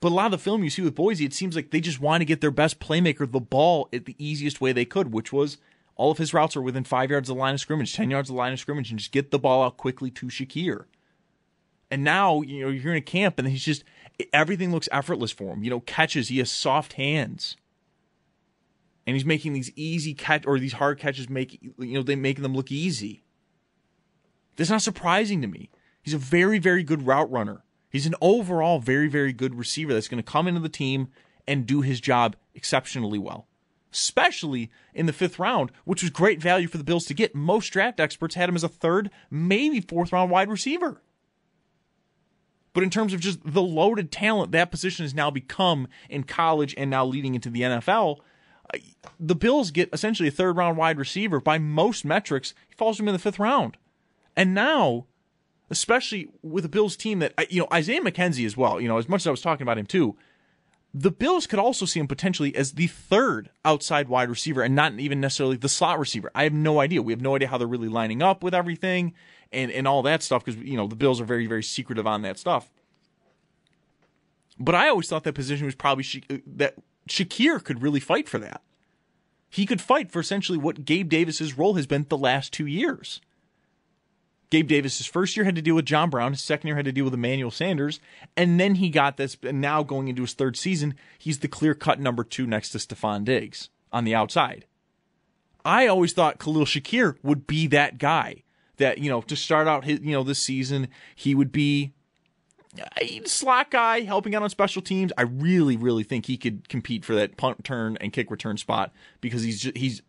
But 0.00 0.12
a 0.12 0.14
lot 0.14 0.26
of 0.26 0.32
the 0.32 0.38
film 0.38 0.62
you 0.62 0.70
see 0.70 0.82
with 0.82 0.94
Boise, 0.94 1.24
it 1.24 1.34
seems 1.34 1.56
like 1.56 1.70
they 1.70 1.80
just 1.80 2.00
want 2.00 2.20
to 2.20 2.26
get 2.26 2.40
their 2.40 2.50
best 2.50 2.78
playmaker 2.80 3.30
the 3.30 3.40
ball 3.40 3.88
at 3.92 4.04
the 4.04 4.14
easiest 4.18 4.60
way 4.60 4.72
they 4.72 4.84
could, 4.84 5.12
which 5.12 5.32
was 5.32 5.58
all 5.96 6.10
of 6.10 6.18
his 6.18 6.32
routes 6.32 6.56
are 6.56 6.62
within 6.62 6.84
five 6.84 7.10
yards 7.10 7.28
of 7.28 7.36
the 7.36 7.40
line 7.40 7.54
of 7.54 7.60
scrimmage, 7.60 7.94
10 7.94 8.10
yards 8.10 8.30
of 8.30 8.34
the 8.34 8.38
line 8.38 8.52
of 8.52 8.60
scrimmage, 8.60 8.90
and 8.90 8.98
just 8.98 9.12
get 9.12 9.30
the 9.30 9.38
ball 9.38 9.62
out 9.62 9.76
quickly 9.76 10.10
to 10.12 10.26
Shakir. 10.26 10.84
And 11.90 12.04
now, 12.04 12.40
you 12.40 12.64
know, 12.64 12.70
you're 12.70 12.92
in 12.92 12.98
a 12.98 13.02
camp 13.02 13.38
and 13.38 13.48
he's 13.48 13.64
just, 13.64 13.84
everything 14.32 14.70
looks 14.70 14.88
effortless 14.92 15.32
for 15.32 15.52
him. 15.52 15.64
You 15.64 15.70
know, 15.70 15.80
catches, 15.80 16.28
he 16.28 16.38
has 16.38 16.50
soft 16.50 16.94
hands. 16.94 17.56
And 19.06 19.16
he's 19.16 19.24
making 19.24 19.54
these 19.54 19.72
easy 19.74 20.14
catch, 20.14 20.46
or 20.46 20.58
these 20.58 20.74
hard 20.74 20.98
catches 20.98 21.28
make, 21.28 21.60
you 21.62 21.74
know, 21.78 22.02
they 22.02 22.16
make 22.16 22.40
them 22.40 22.54
look 22.54 22.70
easy. 22.70 23.24
That's 24.56 24.70
not 24.70 24.82
surprising 24.82 25.42
to 25.42 25.48
me. 25.48 25.70
He's 26.02 26.14
a 26.14 26.18
very, 26.18 26.58
very 26.58 26.82
good 26.82 27.06
route 27.06 27.30
runner. 27.30 27.64
He's 27.90 28.06
an 28.06 28.14
overall 28.20 28.78
very, 28.78 29.08
very 29.08 29.32
good 29.32 29.56
receiver 29.56 29.92
that's 29.92 30.08
going 30.08 30.22
to 30.22 30.30
come 30.30 30.46
into 30.46 30.60
the 30.60 30.68
team 30.68 31.08
and 31.46 31.66
do 31.66 31.80
his 31.80 32.00
job 32.00 32.36
exceptionally 32.54 33.18
well 33.18 33.48
especially 33.92 34.70
in 34.94 35.06
the 35.06 35.12
fifth 35.12 35.38
round, 35.38 35.72
which 35.84 36.02
was 36.02 36.10
great 36.10 36.40
value 36.40 36.68
for 36.68 36.78
the 36.78 36.84
Bills 36.84 37.06
to 37.06 37.14
get. 37.14 37.34
Most 37.34 37.68
draft 37.68 38.00
experts 38.00 38.34
had 38.34 38.48
him 38.48 38.56
as 38.56 38.64
a 38.64 38.68
third, 38.68 39.10
maybe 39.30 39.80
fourth 39.80 40.12
round 40.12 40.30
wide 40.30 40.48
receiver. 40.48 41.00
But 42.72 42.84
in 42.84 42.90
terms 42.90 43.12
of 43.12 43.20
just 43.20 43.40
the 43.44 43.62
loaded 43.62 44.12
talent 44.12 44.52
that 44.52 44.70
position 44.70 45.04
has 45.04 45.14
now 45.14 45.30
become 45.30 45.88
in 46.08 46.22
college 46.22 46.74
and 46.78 46.88
now 46.88 47.04
leading 47.04 47.34
into 47.34 47.50
the 47.50 47.62
NFL, 47.62 48.18
the 49.18 49.34
Bills 49.34 49.70
get 49.70 49.88
essentially 49.92 50.28
a 50.28 50.32
third 50.32 50.56
round 50.56 50.76
wide 50.76 50.98
receiver. 50.98 51.40
By 51.40 51.58
most 51.58 52.04
metrics, 52.04 52.54
he 52.68 52.74
falls 52.76 52.96
to 52.96 53.02
him 53.02 53.08
in 53.08 53.14
the 53.14 53.18
fifth 53.18 53.38
round. 53.38 53.76
And 54.36 54.54
now, 54.54 55.06
especially 55.68 56.28
with 56.42 56.62
the 56.62 56.68
Bills 56.68 56.96
team 56.96 57.18
that, 57.18 57.34
you 57.52 57.60
know, 57.60 57.68
Isaiah 57.72 58.00
McKenzie 58.00 58.46
as 58.46 58.56
well, 58.56 58.80
you 58.80 58.88
know, 58.88 58.98
as 58.98 59.08
much 59.08 59.22
as 59.22 59.26
I 59.26 59.32
was 59.32 59.42
talking 59.42 59.62
about 59.62 59.78
him 59.78 59.86
too, 59.86 60.16
the 60.92 61.10
Bills 61.10 61.46
could 61.46 61.58
also 61.58 61.86
see 61.86 62.00
him 62.00 62.08
potentially 62.08 62.54
as 62.56 62.72
the 62.72 62.88
third 62.88 63.50
outside 63.64 64.08
wide 64.08 64.28
receiver 64.28 64.62
and 64.62 64.74
not 64.74 64.98
even 64.98 65.20
necessarily 65.20 65.56
the 65.56 65.68
slot 65.68 65.98
receiver. 65.98 66.30
I 66.34 66.44
have 66.44 66.52
no 66.52 66.80
idea. 66.80 67.00
We 67.00 67.12
have 67.12 67.20
no 67.20 67.36
idea 67.36 67.48
how 67.48 67.58
they're 67.58 67.68
really 67.68 67.88
lining 67.88 68.22
up 68.22 68.42
with 68.42 68.54
everything 68.54 69.14
and, 69.52 69.70
and 69.70 69.86
all 69.86 70.02
that 70.02 70.22
stuff 70.22 70.44
because, 70.44 70.60
you 70.60 70.76
know, 70.76 70.88
the 70.88 70.96
Bills 70.96 71.20
are 71.20 71.24
very, 71.24 71.46
very 71.46 71.62
secretive 71.62 72.06
on 72.06 72.22
that 72.22 72.38
stuff. 72.38 72.70
But 74.58 74.74
I 74.74 74.88
always 74.88 75.08
thought 75.08 75.24
that 75.24 75.34
position 75.34 75.64
was 75.64 75.74
probably 75.74 76.04
Sha- 76.04 76.20
uh, 76.28 76.38
that 76.46 76.74
Shakir 77.08 77.62
could 77.62 77.82
really 77.82 78.00
fight 78.00 78.28
for 78.28 78.38
that. 78.38 78.60
He 79.48 79.66
could 79.66 79.80
fight 79.80 80.10
for 80.10 80.20
essentially 80.20 80.58
what 80.58 80.84
Gabe 80.84 81.08
Davis's 81.08 81.56
role 81.56 81.74
has 81.74 81.86
been 81.86 82.06
the 82.08 82.18
last 82.18 82.52
two 82.52 82.66
years. 82.66 83.20
Gabe 84.50 84.66
Davis, 84.66 84.98
his 84.98 85.06
first 85.06 85.36
year 85.36 85.44
had 85.44 85.54
to 85.54 85.62
deal 85.62 85.76
with 85.76 85.86
John 85.86 86.10
Brown. 86.10 86.32
His 86.32 86.42
second 86.42 86.66
year 86.66 86.76
had 86.76 86.84
to 86.84 86.92
deal 86.92 87.04
with 87.04 87.14
Emmanuel 87.14 87.52
Sanders. 87.52 88.00
And 88.36 88.58
then 88.58 88.74
he 88.74 88.90
got 88.90 89.16
this, 89.16 89.36
and 89.42 89.60
now 89.60 89.82
going 89.84 90.08
into 90.08 90.22
his 90.22 90.34
third 90.34 90.56
season, 90.56 90.94
he's 91.18 91.38
the 91.38 91.48
clear 91.48 91.74
cut 91.74 92.00
number 92.00 92.24
two 92.24 92.46
next 92.46 92.70
to 92.70 92.78
Stefon 92.78 93.24
Diggs 93.24 93.70
on 93.92 94.04
the 94.04 94.14
outside. 94.14 94.66
I 95.64 95.86
always 95.86 96.12
thought 96.12 96.38
Khalil 96.38 96.64
Shakir 96.64 97.16
would 97.22 97.46
be 97.46 97.66
that 97.68 97.98
guy 97.98 98.42
that, 98.78 98.98
you 98.98 99.10
know, 99.10 99.20
to 99.22 99.36
start 99.36 99.68
out 99.68 99.84
his, 99.84 100.00
you 100.00 100.12
know, 100.12 100.24
this 100.24 100.42
season, 100.42 100.88
he 101.14 101.34
would 101.34 101.52
be 101.52 101.92
a 103.00 103.20
slot 103.26 103.70
guy 103.70 104.00
helping 104.00 104.34
out 104.34 104.42
on 104.42 104.50
special 104.50 104.80
teams. 104.80 105.12
I 105.18 105.22
really, 105.22 105.76
really 105.76 106.02
think 106.02 106.26
he 106.26 106.36
could 106.36 106.68
compete 106.68 107.04
for 107.04 107.14
that 107.14 107.36
punt 107.36 107.62
turn 107.64 107.98
and 108.00 108.12
kick 108.12 108.30
return 108.30 108.56
spot 108.56 108.92
because 109.20 109.42
he's 109.42 109.60
just, 109.60 109.76
he's 109.76 110.02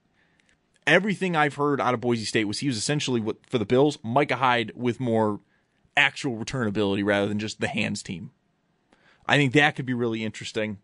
everything 0.87 1.35
I've 1.35 1.55
heard 1.55 1.79
out 1.79 1.93
of 1.93 2.01
Boise 2.01 2.25
State 2.25 2.45
was 2.45 2.59
he 2.59 2.67
was 2.67 2.77
essentially 2.77 3.21
what 3.21 3.37
for 3.47 3.57
the 3.57 3.65
Bills, 3.65 3.97
Micah 4.03 4.37
Hyde 4.37 4.71
with 4.75 4.99
more 4.99 5.39
actual 5.95 6.35
return 6.35 6.67
ability 6.67 7.03
rather 7.03 7.27
than 7.27 7.39
just 7.39 7.59
the 7.59 7.67
hands 7.67 8.01
team. 8.01 8.31
I 9.25 9.37
think 9.37 9.53
that 9.53 9.75
could 9.75 9.85
be 9.85 9.93
really 9.93 10.23
interesting. 10.23 10.79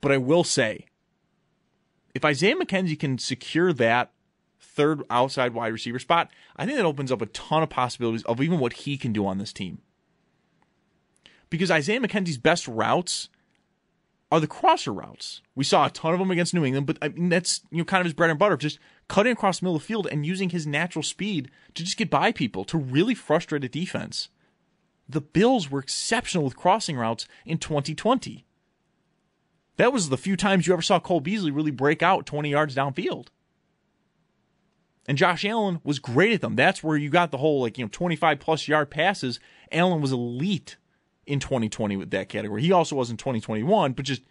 But 0.00 0.12
I 0.12 0.18
will 0.18 0.44
say, 0.44 0.86
if 2.14 2.24
Isaiah 2.24 2.56
McKenzie 2.56 2.98
can 2.98 3.18
secure 3.18 3.72
that 3.72 4.12
third 4.60 5.02
outside 5.08 5.54
wide 5.54 5.72
receiver 5.72 5.98
spot, 5.98 6.30
I 6.56 6.66
think 6.66 6.76
that 6.76 6.84
opens 6.84 7.10
up 7.10 7.22
a 7.22 7.26
ton 7.26 7.62
of 7.62 7.70
possibilities 7.70 8.24
of 8.24 8.40
even 8.40 8.58
what 8.58 8.74
he 8.74 8.96
can 8.96 9.12
do 9.12 9.26
on 9.26 9.38
this 9.38 9.52
team. 9.52 9.78
Because 11.48 11.70
Isaiah 11.70 12.00
McKenzie's 12.00 12.38
best 12.38 12.68
routes 12.68 13.28
are 14.34 14.40
the 14.40 14.48
crosser 14.48 14.92
routes. 14.92 15.42
We 15.54 15.62
saw 15.62 15.86
a 15.86 15.90
ton 15.90 16.12
of 16.12 16.18
them 16.18 16.32
against 16.32 16.54
New 16.54 16.64
England, 16.64 16.88
but 16.88 16.98
I 17.00 17.10
mean, 17.10 17.28
that's 17.28 17.60
you 17.70 17.78
know 17.78 17.84
kind 17.84 18.00
of 18.00 18.06
his 18.06 18.14
bread 18.14 18.30
and 18.30 18.38
butter, 18.38 18.56
just 18.56 18.80
cutting 19.06 19.30
across 19.30 19.60
the 19.60 19.64
middle 19.64 19.76
of 19.76 19.82
the 19.82 19.86
field 19.86 20.08
and 20.10 20.26
using 20.26 20.50
his 20.50 20.66
natural 20.66 21.04
speed 21.04 21.52
to 21.74 21.84
just 21.84 21.96
get 21.96 22.10
by 22.10 22.32
people 22.32 22.64
to 22.64 22.76
really 22.76 23.14
frustrate 23.14 23.62
a 23.62 23.68
defense. 23.68 24.30
The 25.08 25.20
Bills 25.20 25.70
were 25.70 25.78
exceptional 25.78 26.42
with 26.42 26.56
crossing 26.56 26.96
routes 26.96 27.28
in 27.46 27.58
2020. 27.58 28.44
That 29.76 29.92
was 29.92 30.08
the 30.08 30.16
few 30.16 30.36
times 30.36 30.66
you 30.66 30.72
ever 30.72 30.82
saw 30.82 30.98
Cole 30.98 31.20
Beasley 31.20 31.52
really 31.52 31.70
break 31.70 32.02
out 32.02 32.26
20 32.26 32.50
yards 32.50 32.74
downfield. 32.74 33.28
And 35.06 35.16
Josh 35.16 35.44
Allen 35.44 35.80
was 35.84 36.00
great 36.00 36.32
at 36.32 36.40
them. 36.40 36.56
That's 36.56 36.82
where 36.82 36.96
you 36.96 37.08
got 37.08 37.30
the 37.30 37.38
whole 37.38 37.60
like, 37.60 37.78
you 37.78 37.84
know, 37.84 37.90
25 37.92 38.40
plus 38.40 38.66
yard 38.66 38.90
passes. 38.90 39.38
Allen 39.70 40.00
was 40.00 40.10
elite 40.10 40.76
in 41.26 41.40
2020 41.40 41.96
with 41.96 42.10
that 42.10 42.28
category. 42.28 42.62
He 42.62 42.72
also 42.72 42.96
was 42.96 43.10
in 43.10 43.16
2021, 43.16 43.92
but 43.92 44.04
just 44.04 44.22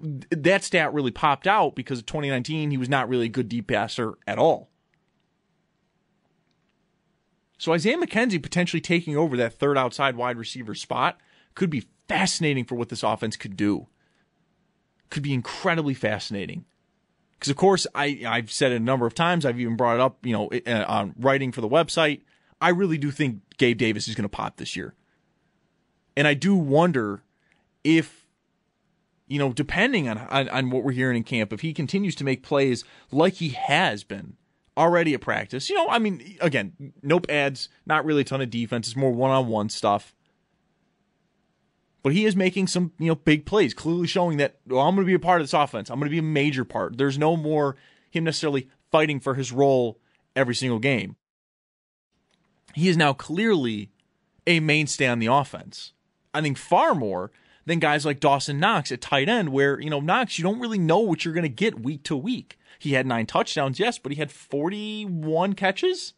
that 0.00 0.64
stat 0.64 0.92
really 0.92 1.10
popped 1.10 1.46
out 1.46 1.74
because 1.74 2.00
of 2.00 2.06
2019 2.06 2.70
he 2.70 2.76
was 2.76 2.88
not 2.88 3.08
really 3.08 3.26
a 3.26 3.30
good 3.30 3.48
deep 3.48 3.68
passer 3.68 4.14
at 4.26 4.38
all. 4.38 4.70
So 7.58 7.72
Isaiah 7.72 7.96
McKenzie 7.96 8.42
potentially 8.42 8.80
taking 8.80 9.16
over 9.16 9.36
that 9.36 9.54
third 9.54 9.78
outside 9.78 10.16
wide 10.16 10.36
receiver 10.36 10.74
spot 10.74 11.18
could 11.54 11.70
be 11.70 11.86
fascinating 12.08 12.64
for 12.64 12.74
what 12.74 12.88
this 12.88 13.02
offense 13.02 13.36
could 13.36 13.56
do. 13.56 13.86
Could 15.10 15.22
be 15.22 15.32
incredibly 15.32 15.94
fascinating. 15.94 16.64
Because 17.38 17.50
of 17.50 17.56
course 17.56 17.86
I 17.94 18.22
I've 18.26 18.50
said 18.50 18.72
it 18.72 18.76
a 18.76 18.80
number 18.80 19.06
of 19.06 19.14
times. 19.14 19.46
I've 19.46 19.60
even 19.60 19.76
brought 19.76 19.94
it 19.94 20.00
up, 20.00 20.18
you 20.26 20.32
know, 20.32 20.50
uh, 20.66 20.84
on 20.88 21.14
writing 21.18 21.52
for 21.52 21.60
the 21.60 21.68
website. 21.68 22.22
I 22.60 22.70
really 22.70 22.98
do 22.98 23.10
think 23.10 23.40
Gabe 23.58 23.78
Davis 23.78 24.08
is 24.08 24.14
going 24.14 24.24
to 24.24 24.28
pop 24.28 24.56
this 24.56 24.76
year. 24.76 24.94
And 26.16 26.26
I 26.26 26.34
do 26.34 26.54
wonder 26.54 27.22
if, 27.82 28.26
you 29.26 29.38
know, 29.38 29.52
depending 29.52 30.08
on, 30.08 30.18
on, 30.18 30.48
on 30.48 30.70
what 30.70 30.84
we're 30.84 30.92
hearing 30.92 31.16
in 31.16 31.24
camp, 31.24 31.52
if 31.52 31.60
he 31.60 31.74
continues 31.74 32.14
to 32.16 32.24
make 32.24 32.42
plays 32.42 32.84
like 33.10 33.34
he 33.34 33.50
has 33.50 34.04
been 34.04 34.36
already 34.76 35.14
at 35.14 35.20
practice, 35.20 35.68
you 35.68 35.76
know, 35.76 35.88
I 35.88 35.98
mean, 35.98 36.36
again, 36.40 36.92
no 37.02 37.20
pads, 37.20 37.68
not 37.86 38.04
really 38.04 38.22
a 38.22 38.24
ton 38.24 38.40
of 38.40 38.50
defense. 38.50 38.88
It's 38.88 38.96
more 38.96 39.12
one 39.12 39.30
on 39.30 39.48
one 39.48 39.68
stuff. 39.68 40.14
But 42.02 42.12
he 42.12 42.26
is 42.26 42.36
making 42.36 42.66
some, 42.66 42.92
you 42.98 43.06
know, 43.06 43.14
big 43.14 43.46
plays, 43.46 43.72
clearly 43.72 44.06
showing 44.06 44.36
that 44.36 44.58
well, 44.66 44.82
I'm 44.82 44.94
going 44.94 45.06
to 45.06 45.10
be 45.10 45.14
a 45.14 45.18
part 45.18 45.40
of 45.40 45.46
this 45.46 45.54
offense. 45.54 45.88
I'm 45.88 45.98
going 45.98 46.10
to 46.10 46.14
be 46.14 46.18
a 46.18 46.22
major 46.22 46.64
part. 46.64 46.98
There's 46.98 47.16
no 47.16 47.34
more 47.34 47.76
him 48.10 48.24
necessarily 48.24 48.68
fighting 48.92 49.20
for 49.20 49.34
his 49.34 49.52
role 49.52 49.98
every 50.36 50.54
single 50.54 50.78
game. 50.78 51.16
he 52.74 52.88
is 52.88 52.96
now 52.98 53.14
clearly 53.14 53.90
a 54.46 54.60
mainstay 54.60 55.06
on 55.06 55.18
the 55.18 55.26
offense. 55.26 55.93
I 56.34 56.42
think 56.42 56.58
far 56.58 56.94
more 56.94 57.30
than 57.64 57.78
guys 57.78 58.04
like 58.04 58.20
Dawson 58.20 58.60
Knox 58.60 58.92
at 58.92 59.00
tight 59.00 59.28
end, 59.28 59.50
where, 59.50 59.80
you 59.80 59.88
know, 59.88 60.00
Knox, 60.00 60.38
you 60.38 60.42
don't 60.42 60.60
really 60.60 60.78
know 60.78 60.98
what 60.98 61.24
you're 61.24 61.32
going 61.32 61.42
to 61.42 61.48
get 61.48 61.80
week 61.80 62.02
to 62.04 62.16
week. 62.16 62.58
He 62.78 62.92
had 62.92 63.06
nine 63.06 63.24
touchdowns, 63.24 63.78
yes, 63.78 63.98
but 63.98 64.12
he 64.12 64.18
had 64.18 64.30
41 64.30 65.54
catches. 65.54 66.12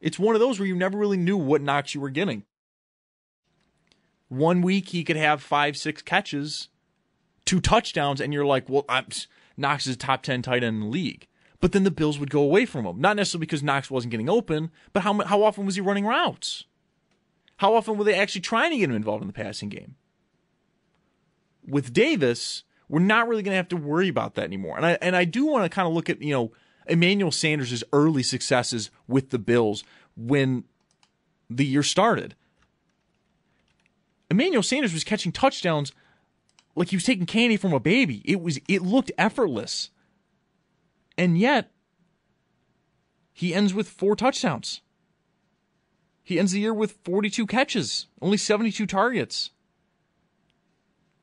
It's 0.00 0.18
one 0.18 0.36
of 0.36 0.40
those 0.40 0.60
where 0.60 0.68
you 0.68 0.76
never 0.76 0.96
really 0.96 1.16
knew 1.16 1.36
what 1.36 1.62
Knox 1.62 1.94
you 1.94 2.00
were 2.00 2.10
getting. 2.10 2.44
One 4.28 4.60
week 4.60 4.90
he 4.90 5.02
could 5.02 5.16
have 5.16 5.42
five, 5.42 5.76
six 5.76 6.02
catches, 6.02 6.68
two 7.44 7.60
touchdowns, 7.60 8.20
and 8.20 8.32
you're 8.32 8.46
like, 8.46 8.68
well, 8.68 8.84
I'm, 8.88 9.06
Knox 9.56 9.86
is 9.86 9.96
a 9.96 9.98
top 9.98 10.22
10 10.22 10.42
tight 10.42 10.62
end 10.62 10.76
in 10.76 10.80
the 10.80 10.86
league. 10.86 11.26
But 11.60 11.72
then 11.72 11.82
the 11.82 11.90
Bills 11.90 12.20
would 12.20 12.30
go 12.30 12.42
away 12.42 12.66
from 12.66 12.86
him. 12.86 13.00
Not 13.00 13.16
necessarily 13.16 13.46
because 13.46 13.64
Knox 13.64 13.90
wasn't 13.90 14.12
getting 14.12 14.30
open, 14.30 14.70
but 14.92 15.02
how, 15.02 15.24
how 15.24 15.42
often 15.42 15.66
was 15.66 15.74
he 15.74 15.80
running 15.80 16.06
routes? 16.06 16.66
How 17.58 17.74
often 17.74 17.98
were 17.98 18.04
they 18.04 18.14
actually 18.14 18.40
trying 18.40 18.70
to 18.70 18.78
get 18.78 18.88
him 18.88 18.96
involved 18.96 19.22
in 19.22 19.26
the 19.26 19.32
passing 19.32 19.68
game? 19.68 19.96
With 21.66 21.92
Davis, 21.92 22.62
we're 22.88 23.00
not 23.00 23.28
really 23.28 23.42
going 23.42 23.52
to 23.52 23.56
have 23.56 23.68
to 23.68 23.76
worry 23.76 24.08
about 24.08 24.36
that 24.36 24.44
anymore. 24.44 24.76
And 24.76 24.86
I 24.86 24.98
and 25.02 25.14
I 25.14 25.24
do 25.24 25.44
want 25.44 25.64
to 25.64 25.68
kind 25.68 25.86
of 25.86 25.92
look 25.92 26.08
at, 26.08 26.22
you 26.22 26.32
know, 26.32 26.52
Emmanuel 26.86 27.32
Sanders' 27.32 27.84
early 27.92 28.22
successes 28.22 28.90
with 29.06 29.30
the 29.30 29.38
Bills 29.38 29.84
when 30.16 30.64
the 31.50 31.66
year 31.66 31.82
started. 31.82 32.34
Emmanuel 34.30 34.62
Sanders 34.62 34.92
was 34.92 35.04
catching 35.04 35.32
touchdowns 35.32 35.92
like 36.76 36.90
he 36.90 36.96
was 36.96 37.04
taking 37.04 37.26
candy 37.26 37.56
from 37.56 37.72
a 37.72 37.80
baby. 37.80 38.22
It 38.24 38.40
was 38.40 38.60
it 38.68 38.82
looked 38.82 39.10
effortless. 39.18 39.90
And 41.16 41.36
yet 41.36 41.72
he 43.32 43.52
ends 43.52 43.74
with 43.74 43.88
four 43.88 44.14
touchdowns. 44.14 44.80
He 46.28 46.38
ends 46.38 46.52
the 46.52 46.60
year 46.60 46.74
with 46.74 46.98
42 47.04 47.46
catches, 47.46 48.06
only 48.20 48.36
72 48.36 48.84
targets. 48.84 49.48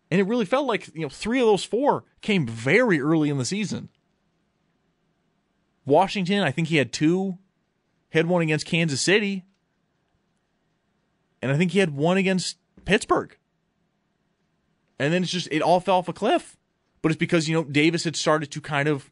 And 0.09 0.19
it 0.19 0.25
really 0.25 0.45
felt 0.45 0.65
like, 0.65 0.89
you 0.95 1.03
know, 1.03 1.09
three 1.09 1.39
of 1.39 1.45
those 1.45 1.63
four 1.63 2.05
came 2.21 2.47
very 2.47 2.99
early 2.99 3.29
in 3.29 3.37
the 3.37 3.45
season. 3.45 3.89
Washington, 5.85 6.41
I 6.41 6.49
think 6.49 6.69
he 6.69 6.77
had 6.77 6.91
two. 6.91 7.37
Had 8.09 8.25
one 8.25 8.41
against 8.41 8.65
Kansas 8.65 8.99
City. 8.99 9.45
And 11.39 11.51
I 11.51 11.57
think 11.57 11.73
he 11.73 11.77
had 11.77 11.95
one 11.95 12.17
against 12.17 12.57
Pittsburgh. 12.85 13.37
And 14.97 15.13
then 15.13 15.21
it's 15.21 15.31
just, 15.31 15.49
it 15.51 15.61
all 15.61 15.81
fell 15.81 15.97
off 15.97 16.09
a 16.09 16.13
cliff. 16.13 16.57
But 17.03 17.11
it's 17.11 17.19
because, 17.19 17.47
you 17.47 17.53
know, 17.53 17.63
Davis 17.63 18.05
had 18.05 18.15
started 18.15 18.49
to 18.49 18.59
kind 18.59 18.87
of 18.87 19.11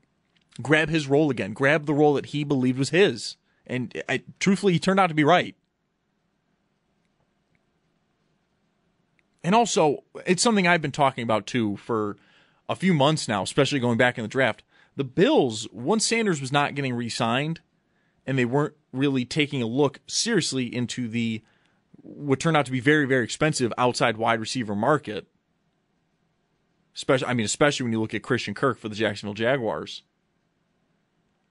grab 0.60 0.90
his 0.90 1.06
role 1.06 1.30
again, 1.30 1.54
grab 1.54 1.86
the 1.86 1.94
role 1.94 2.16
that 2.16 2.28
he 2.28 2.44
believed 2.44 2.80
was 2.80 2.90
his. 2.90 3.38
And 3.68 4.02
I, 4.10 4.24
truthfully, 4.40 4.74
he 4.74 4.80
turned 4.80 5.00
out 5.00 5.10
to 5.10 5.14
be 5.14 5.24
right. 5.24 5.56
And 9.44 9.54
also, 9.54 10.04
it's 10.26 10.42
something 10.42 10.68
I've 10.68 10.82
been 10.82 10.92
talking 10.92 11.24
about 11.24 11.46
too 11.46 11.76
for 11.78 12.16
a 12.70 12.76
few 12.76 12.94
months 12.94 13.28
now, 13.28 13.44
especially 13.44 13.80
going 13.80 13.98
back 13.98 14.18
in 14.18 14.24
the 14.24 14.30
draft. 14.30 14.64
The 14.96 15.04
Bills, 15.04 15.68
once 15.72 16.08
Sanders 16.08 16.40
was 16.40 16.52
not 16.52 16.76
getting 16.76 16.94
re 16.94 17.10
signed 17.10 17.60
and 18.26 18.38
they 18.38 18.46
weren't 18.46 18.76
really 18.92 19.26
taking 19.26 19.62
a 19.62 19.68
look 19.68 20.00
seriously 20.08 20.74
into 20.74 21.08
the 21.08 21.44
what 22.02 22.40
turned 22.40 22.58
out 22.58 22.66
to 22.66 22.72
be 22.72 22.80
very, 22.80 23.06
very 23.06 23.24
expensive 23.24 23.74
outside 23.78 24.18
wide 24.18 24.40
receiver 24.40 24.76
market. 24.76 25.28
Especially, 26.96 27.28
I 27.28 27.34
mean, 27.34 27.46
especially 27.46 27.86
when 27.86 27.94
you 27.94 28.02
look 28.02 28.14
at 28.14 28.22
Christian 28.22 28.54
Kirk 28.54 28.78
for 28.78 28.88
the 28.88 28.96
Jacksonville 28.96 29.34
Jaguars. 29.34 30.04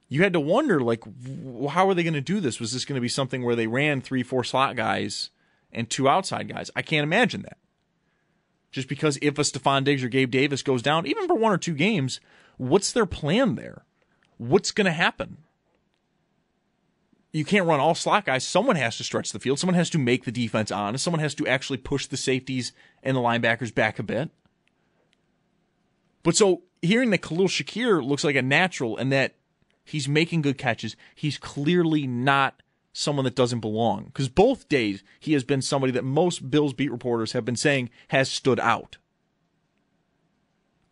You 0.09 0.23
had 0.23 0.35
to 0.35 0.41
wonder, 0.41 0.81
like, 0.81 1.03
how 1.71 1.89
are 1.89 1.95
they 1.95 2.03
going 2.03 2.13
to 2.15 2.21
do 2.21 2.39
this? 2.39 2.61
Was 2.61 2.73
this 2.73 2.85
going 2.85 2.97
to 2.97 3.01
be 3.01 3.09
something 3.09 3.43
where 3.43 3.57
they 3.57 3.67
ran 3.67 4.03
three, 4.03 4.23
four 4.23 4.45
slot 4.45 4.77
guys 4.77 5.31
and 5.73 5.89
two 5.89 6.07
outside 6.07 6.49
guys? 6.49 6.71
I 6.77 6.83
can't 6.83 7.03
imagine 7.03 7.43
that. 7.43 7.57
Just 8.73 8.89
because 8.89 9.19
if 9.21 9.39
a 9.39 9.43
Stefon 9.43 9.85
Diggs 9.85 10.03
or 10.03 10.09
Gabe 10.09 10.31
Davis 10.31 10.63
goes 10.63 10.83
down, 10.83 11.07
even 11.07 11.29
for 11.29 11.35
one 11.37 11.53
or 11.53 11.59
two 11.59 11.75
games, 11.75 12.21
what's 12.57 12.91
their 12.91 13.07
plan 13.07 13.55
there? 13.55 13.85
What's 14.39 14.73
going 14.73 14.87
to 14.87 14.93
happen? 14.93 15.37
You 17.33 17.45
can't 17.45 17.67
run 17.67 17.81
all 17.81 17.95
slot 17.95 18.25
guys. 18.25 18.47
Someone 18.47 18.77
has 18.77 18.97
to 18.97 19.05
stretch 19.05 19.33
the 19.33 19.39
field. 19.39 19.59
Someone 19.59 19.75
has 19.75 19.91
to 19.91 19.99
make 19.99 20.25
the 20.25 20.33
defense 20.33 20.71
honest. 20.71 21.05
Someone 21.05 21.21
has 21.21 21.35
to 21.37 21.47
actually 21.47 21.79
push 21.79 22.07
the 22.07 22.17
safeties 22.17 22.73
and 23.03 23.17
the 23.17 23.21
linebackers 23.21 23.75
back 23.75 23.99
a 23.99 24.03
bit. 24.03 24.31
But 26.23 26.37
so 26.37 26.63
hearing 26.81 27.11
that 27.11 27.23
Khalil 27.23 27.49
Shakir 27.49 28.05
looks 28.05 28.25
like 28.25 28.37
a 28.37 28.43
natural 28.43 28.97
and 28.97 29.13
that 29.13 29.35
he's 29.85 30.09
making 30.09 30.43
good 30.43 30.59
catches, 30.59 30.97
he's 31.15 31.39
clearly 31.39 32.07
not 32.07 32.63
someone 32.93 33.25
that 33.25 33.35
doesn't 33.35 33.61
belong. 33.61 34.05
Because 34.05 34.29
both 34.29 34.69
days 34.69 35.03
he 35.19 35.33
has 35.33 35.45
been 35.45 35.63
somebody 35.63 35.93
that 35.93 36.05
most 36.05 36.51
Bills 36.51 36.73
beat 36.73 36.93
reporters 36.93 37.33
have 37.33 37.45
been 37.45 37.57
saying 37.57 37.91
has 38.09 38.31
stood 38.31 38.61
out. 38.61 38.99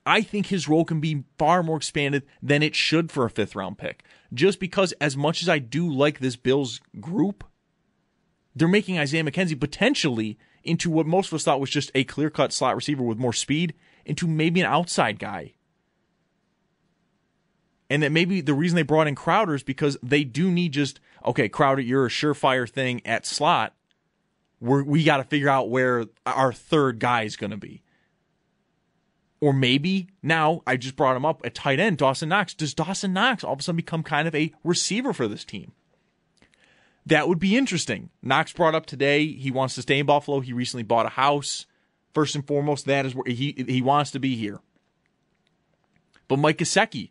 I 0.06 0.22
think 0.22 0.46
his 0.46 0.68
role 0.68 0.84
can 0.84 1.00
be 1.00 1.24
far 1.38 1.62
more 1.62 1.76
expanded 1.76 2.24
than 2.42 2.62
it 2.62 2.74
should 2.74 3.12
for 3.12 3.24
a 3.24 3.30
fifth 3.30 3.54
round 3.54 3.78
pick. 3.78 4.02
Just 4.32 4.58
because, 4.58 4.92
as 4.92 5.16
much 5.16 5.42
as 5.42 5.48
I 5.48 5.58
do 5.58 5.88
like 5.88 6.18
this 6.18 6.36
Bills 6.36 6.80
group, 7.00 7.44
they're 8.56 8.66
making 8.66 8.98
Isaiah 8.98 9.22
McKenzie 9.22 9.60
potentially 9.60 10.38
into 10.64 10.90
what 10.90 11.06
most 11.06 11.28
of 11.28 11.34
us 11.34 11.44
thought 11.44 11.60
was 11.60 11.70
just 11.70 11.90
a 11.94 12.04
clear 12.04 12.30
cut 12.30 12.52
slot 12.52 12.76
receiver 12.76 13.02
with 13.02 13.18
more 13.18 13.32
speed 13.32 13.74
into 14.04 14.26
maybe 14.26 14.60
an 14.60 14.66
outside 14.66 15.18
guy 15.18 15.54
and 17.90 18.04
that 18.04 18.12
maybe 18.12 18.40
the 18.40 18.54
reason 18.54 18.76
they 18.76 18.82
brought 18.82 19.08
in 19.08 19.16
Crowder 19.16 19.54
is 19.54 19.64
because 19.64 19.98
they 20.02 20.22
do 20.22 20.50
need 20.50 20.72
just 20.72 21.00
okay, 21.24 21.48
Crowder, 21.48 21.82
you're 21.82 22.06
a 22.06 22.10
surefire 22.10 22.68
thing 22.68 23.00
at 23.04 23.26
slot. 23.26 23.74
We're, 24.60 24.82
we 24.82 25.04
got 25.04 25.18
to 25.18 25.24
figure 25.24 25.48
out 25.48 25.70
where 25.70 26.06
our 26.26 26.52
third 26.52 26.98
guy 26.98 27.22
is 27.22 27.36
going 27.36 27.50
to 27.50 27.56
be. 27.56 27.82
Or 29.40 29.54
maybe 29.54 30.08
now 30.22 30.62
I 30.66 30.76
just 30.76 30.96
brought 30.96 31.16
him 31.16 31.24
up 31.24 31.40
at 31.44 31.54
tight 31.54 31.80
end, 31.80 31.96
Dawson 31.96 32.28
Knox. 32.28 32.52
Does 32.52 32.74
Dawson 32.74 33.14
Knox 33.14 33.42
all 33.42 33.54
of 33.54 33.60
a 33.60 33.62
sudden 33.62 33.76
become 33.76 34.02
kind 34.02 34.28
of 34.28 34.34
a 34.34 34.52
receiver 34.62 35.14
for 35.14 35.26
this 35.26 35.46
team? 35.46 35.72
That 37.06 37.26
would 37.26 37.38
be 37.38 37.56
interesting. 37.56 38.10
Knox 38.22 38.52
brought 38.52 38.74
up 38.74 38.84
today 38.84 39.26
he 39.26 39.50
wants 39.50 39.74
to 39.76 39.82
stay 39.82 39.98
in 39.98 40.06
Buffalo. 40.06 40.40
He 40.40 40.52
recently 40.52 40.82
bought 40.82 41.06
a 41.06 41.10
house. 41.10 41.66
First 42.12 42.34
and 42.34 42.46
foremost, 42.46 42.86
that 42.86 43.06
is 43.06 43.14
where 43.14 43.24
he 43.26 43.54
he 43.66 43.80
wants 43.80 44.10
to 44.10 44.18
be 44.18 44.36
here. 44.36 44.60
But 46.28 46.38
Mike 46.38 46.58
Gesicki, 46.58 47.10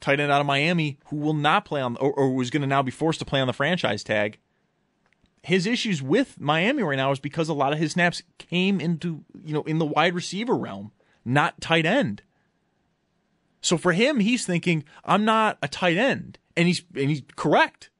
tight 0.00 0.20
end 0.20 0.32
out 0.32 0.40
of 0.40 0.46
Miami 0.46 0.98
who 1.06 1.16
will 1.16 1.34
not 1.34 1.64
play 1.64 1.80
on 1.80 1.96
or, 1.96 2.12
or 2.12 2.34
was 2.34 2.50
going 2.50 2.62
to 2.62 2.66
now 2.66 2.82
be 2.82 2.90
forced 2.90 3.18
to 3.20 3.24
play 3.24 3.40
on 3.40 3.46
the 3.46 3.52
franchise 3.52 4.02
tag. 4.02 4.38
His 5.42 5.66
issues 5.66 6.02
with 6.02 6.40
Miami 6.40 6.82
right 6.82 6.96
now 6.96 7.12
is 7.12 7.18
because 7.18 7.48
a 7.48 7.54
lot 7.54 7.72
of 7.72 7.78
his 7.78 7.92
snaps 7.92 8.22
came 8.38 8.80
into, 8.80 9.24
you 9.42 9.54
know, 9.54 9.62
in 9.62 9.78
the 9.78 9.86
wide 9.86 10.14
receiver 10.14 10.54
realm, 10.54 10.92
not 11.24 11.60
tight 11.60 11.86
end. 11.86 12.22
So 13.62 13.76
for 13.78 13.92
him, 13.92 14.20
he's 14.20 14.44
thinking, 14.44 14.84
I'm 15.04 15.24
not 15.24 15.58
a 15.62 15.68
tight 15.68 15.96
end. 15.96 16.38
And 16.56 16.66
he's 16.66 16.82
and 16.94 17.08
he's 17.08 17.22
correct. 17.36 17.90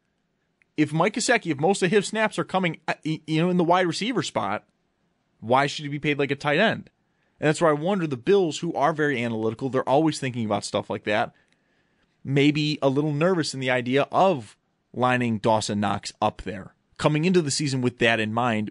If 0.76 0.92
Mike 0.92 1.14
Gesicki, 1.14 1.50
if 1.50 1.58
most 1.58 1.82
of 1.82 1.90
his 1.90 2.06
snaps 2.06 2.38
are 2.38 2.44
coming 2.44 2.78
uh, 2.88 2.94
you 3.04 3.40
know 3.40 3.48
in 3.48 3.56
the 3.56 3.64
wide 3.64 3.86
receiver 3.86 4.22
spot, 4.22 4.64
why 5.40 5.66
should 5.66 5.84
he 5.84 5.88
be 5.88 5.98
paid 5.98 6.18
like 6.18 6.30
a 6.30 6.36
tight 6.36 6.58
end? 6.58 6.90
And 7.38 7.48
that's 7.48 7.60
where 7.60 7.70
I 7.70 7.74
wonder 7.74 8.06
the 8.06 8.18
Bills, 8.18 8.58
who 8.58 8.74
are 8.74 8.92
very 8.92 9.22
analytical, 9.22 9.70
they're 9.70 9.88
always 9.88 10.18
thinking 10.18 10.44
about 10.44 10.64
stuff 10.64 10.90
like 10.90 11.04
that 11.04 11.32
maybe 12.24 12.78
a 12.82 12.88
little 12.88 13.12
nervous 13.12 13.54
in 13.54 13.60
the 13.60 13.70
idea 13.70 14.06
of 14.12 14.56
lining 14.92 15.38
Dawson 15.38 15.80
Knox 15.80 16.12
up 16.20 16.42
there, 16.42 16.74
coming 16.98 17.24
into 17.24 17.42
the 17.42 17.50
season 17.50 17.80
with 17.80 17.98
that 17.98 18.20
in 18.20 18.32
mind, 18.32 18.70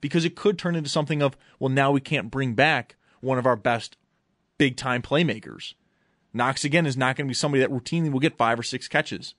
because 0.00 0.24
it 0.24 0.36
could 0.36 0.58
turn 0.58 0.76
into 0.76 0.88
something 0.88 1.22
of, 1.22 1.36
well, 1.58 1.68
now 1.68 1.90
we 1.90 2.00
can't 2.00 2.30
bring 2.30 2.54
back 2.54 2.96
one 3.20 3.38
of 3.38 3.46
our 3.46 3.56
best 3.56 3.96
big 4.58 4.76
time 4.76 5.02
playmakers. 5.02 5.74
Knox, 6.32 6.64
again, 6.64 6.86
is 6.86 6.96
not 6.96 7.16
going 7.16 7.26
to 7.26 7.30
be 7.30 7.34
somebody 7.34 7.60
that 7.60 7.70
routinely 7.70 8.10
will 8.10 8.20
get 8.20 8.36
five 8.36 8.58
or 8.58 8.62
six 8.62 8.88
catches. 8.88 9.34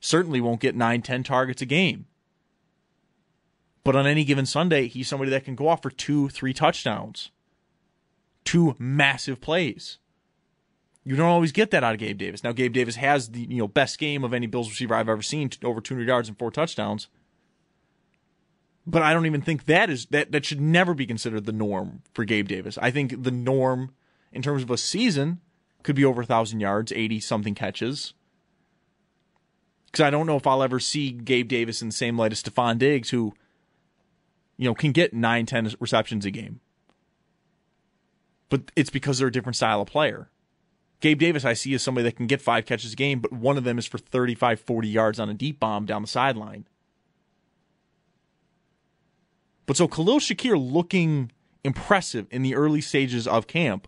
Certainly 0.00 0.40
won't 0.40 0.60
get 0.60 0.76
nine, 0.76 1.02
ten 1.02 1.22
targets 1.22 1.62
a 1.62 1.66
game. 1.66 2.06
But 3.84 3.96
on 3.96 4.06
any 4.06 4.24
given 4.24 4.46
Sunday, 4.46 4.86
he's 4.86 5.08
somebody 5.08 5.30
that 5.30 5.44
can 5.44 5.54
go 5.54 5.68
off 5.68 5.82
for 5.82 5.90
two, 5.90 6.28
three 6.28 6.52
touchdowns, 6.52 7.30
two 8.44 8.76
massive 8.78 9.40
plays. 9.40 9.98
You 11.08 11.16
don't 11.16 11.26
always 11.30 11.52
get 11.52 11.70
that 11.70 11.82
out 11.82 11.94
of 11.94 12.00
Gabe 12.00 12.18
Davis. 12.18 12.44
Now, 12.44 12.52
Gabe 12.52 12.74
Davis 12.74 12.96
has 12.96 13.30
the 13.30 13.40
you 13.40 13.56
know 13.56 13.66
best 13.66 13.98
game 13.98 14.24
of 14.24 14.34
any 14.34 14.46
Bills 14.46 14.68
receiver 14.68 14.94
I've 14.94 15.08
ever 15.08 15.22
seen, 15.22 15.48
over 15.64 15.80
200 15.80 16.06
yards 16.06 16.28
and 16.28 16.38
four 16.38 16.50
touchdowns. 16.50 17.08
But 18.86 19.00
I 19.00 19.14
don't 19.14 19.24
even 19.24 19.40
think 19.40 19.64
that 19.64 19.88
is 19.88 20.04
that 20.10 20.32
that 20.32 20.44
should 20.44 20.60
never 20.60 20.92
be 20.92 21.06
considered 21.06 21.46
the 21.46 21.52
norm 21.52 22.02
for 22.12 22.26
Gabe 22.26 22.46
Davis. 22.46 22.76
I 22.76 22.90
think 22.90 23.22
the 23.22 23.30
norm 23.30 23.94
in 24.32 24.42
terms 24.42 24.62
of 24.62 24.70
a 24.70 24.76
season 24.76 25.40
could 25.82 25.96
be 25.96 26.04
over 26.04 26.20
1,000 26.20 26.60
yards, 26.60 26.92
80 26.92 27.20
something 27.20 27.54
catches. 27.54 28.12
Because 29.86 30.02
I 30.02 30.10
don't 30.10 30.26
know 30.26 30.36
if 30.36 30.46
I'll 30.46 30.62
ever 30.62 30.78
see 30.78 31.12
Gabe 31.12 31.48
Davis 31.48 31.80
in 31.80 31.88
the 31.88 31.94
same 31.94 32.18
light 32.18 32.32
as 32.32 32.42
Stefon 32.42 32.76
Diggs, 32.76 33.08
who, 33.08 33.32
you 34.58 34.66
know, 34.66 34.74
can 34.74 34.92
get 34.92 35.14
9, 35.14 35.46
10 35.46 35.74
receptions 35.80 36.26
a 36.26 36.30
game. 36.30 36.60
But 38.50 38.70
it's 38.76 38.90
because 38.90 39.18
they're 39.18 39.28
a 39.28 39.32
different 39.32 39.56
style 39.56 39.80
of 39.80 39.88
player. 39.88 40.28
Gabe 41.00 41.18
Davis, 41.18 41.44
I 41.44 41.52
see 41.52 41.72
is 41.74 41.82
somebody 41.82 42.04
that 42.04 42.16
can 42.16 42.26
get 42.26 42.40
five 42.40 42.66
catches 42.66 42.92
a 42.92 42.96
game, 42.96 43.20
but 43.20 43.32
one 43.32 43.56
of 43.56 43.64
them 43.64 43.78
is 43.78 43.86
for 43.86 43.98
35, 43.98 44.60
40 44.60 44.88
yards 44.88 45.20
on 45.20 45.28
a 45.28 45.34
deep 45.34 45.60
bomb 45.60 45.86
down 45.86 46.02
the 46.02 46.08
sideline. 46.08 46.66
But 49.66 49.76
so 49.76 49.86
Khalil 49.86 50.18
Shakir 50.18 50.56
looking 50.58 51.30
impressive 51.62 52.26
in 52.30 52.42
the 52.42 52.54
early 52.54 52.80
stages 52.80 53.28
of 53.28 53.46
camp 53.46 53.86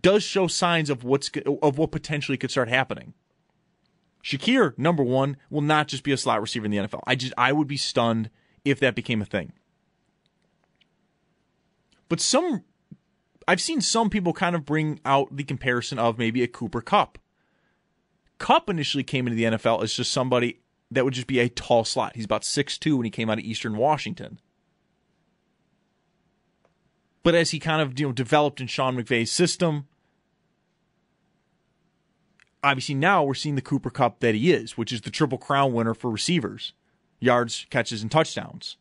does 0.00 0.22
show 0.22 0.46
signs 0.46 0.88
of 0.88 1.04
what's 1.04 1.30
of 1.62 1.78
what 1.78 1.92
potentially 1.92 2.38
could 2.38 2.50
start 2.50 2.68
happening. 2.68 3.12
Shakir, 4.24 4.76
number 4.78 5.02
one, 5.02 5.36
will 5.50 5.60
not 5.60 5.88
just 5.88 6.02
be 6.02 6.12
a 6.12 6.16
slot 6.16 6.40
receiver 6.40 6.64
in 6.64 6.70
the 6.70 6.78
NFL. 6.78 7.02
I 7.06 7.14
just 7.14 7.34
I 7.36 7.52
would 7.52 7.68
be 7.68 7.76
stunned 7.76 8.30
if 8.64 8.80
that 8.80 8.94
became 8.94 9.20
a 9.20 9.26
thing. 9.26 9.52
But 12.08 12.20
some 12.20 12.64
I've 13.46 13.60
seen 13.60 13.80
some 13.80 14.10
people 14.10 14.32
kind 14.32 14.56
of 14.56 14.64
bring 14.64 15.00
out 15.04 15.34
the 15.34 15.44
comparison 15.44 15.98
of 15.98 16.18
maybe 16.18 16.42
a 16.42 16.48
Cooper 16.48 16.80
Kupp. 16.80 17.18
Kupp 18.38 18.68
initially 18.68 19.04
came 19.04 19.26
into 19.26 19.36
the 19.36 19.56
NFL 19.56 19.82
as 19.82 19.94
just 19.94 20.12
somebody 20.12 20.60
that 20.90 21.04
would 21.04 21.14
just 21.14 21.26
be 21.26 21.38
a 21.38 21.48
tall 21.48 21.84
slot. 21.84 22.16
He's 22.16 22.24
about 22.24 22.42
6'2 22.42 22.96
when 22.96 23.04
he 23.04 23.10
came 23.10 23.30
out 23.30 23.38
of 23.38 23.44
Eastern 23.44 23.76
Washington. 23.76 24.40
But 27.22 27.34
as 27.34 27.50
he 27.50 27.58
kind 27.58 27.80
of 27.80 27.98
you 27.98 28.06
know 28.06 28.12
developed 28.12 28.60
in 28.60 28.66
Sean 28.66 28.96
McVay's 28.96 29.32
system, 29.32 29.86
obviously 32.62 32.94
now 32.94 33.24
we're 33.24 33.34
seeing 33.34 33.54
the 33.54 33.62
Cooper 33.62 33.90
Kupp 33.90 34.20
that 34.20 34.34
he 34.34 34.52
is, 34.52 34.76
which 34.76 34.92
is 34.92 35.00
the 35.00 35.10
triple 35.10 35.38
crown 35.38 35.72
winner 35.72 35.94
for 35.94 36.10
receivers, 36.10 36.74
yards, 37.20 37.66
catches, 37.70 38.02
and 38.02 38.10
touchdowns. 38.10 38.76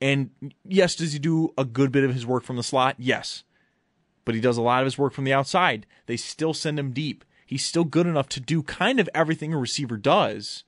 And 0.00 0.30
yes, 0.64 0.94
does 0.94 1.12
he 1.12 1.18
do 1.18 1.52
a 1.56 1.64
good 1.64 1.90
bit 1.90 2.04
of 2.04 2.14
his 2.14 2.26
work 2.26 2.44
from 2.44 2.56
the 2.56 2.62
slot? 2.62 2.96
Yes. 2.98 3.44
But 4.24 4.34
he 4.34 4.40
does 4.40 4.56
a 4.56 4.62
lot 4.62 4.82
of 4.82 4.86
his 4.86 4.98
work 4.98 5.12
from 5.12 5.24
the 5.24 5.32
outside. 5.32 5.86
They 6.06 6.16
still 6.16 6.54
send 6.54 6.78
him 6.78 6.92
deep. 6.92 7.24
He's 7.46 7.64
still 7.64 7.84
good 7.84 8.06
enough 8.06 8.28
to 8.30 8.40
do 8.40 8.62
kind 8.62 9.00
of 9.00 9.08
everything 9.14 9.52
a 9.52 9.58
receiver 9.58 9.96
does, 9.96 10.64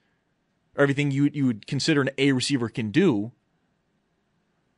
or 0.76 0.82
everything 0.82 1.10
you 1.10 1.30
you 1.32 1.46
would 1.46 1.66
consider 1.66 2.00
an 2.00 2.10
A 2.18 2.32
receiver 2.32 2.68
can 2.68 2.90
do. 2.90 3.32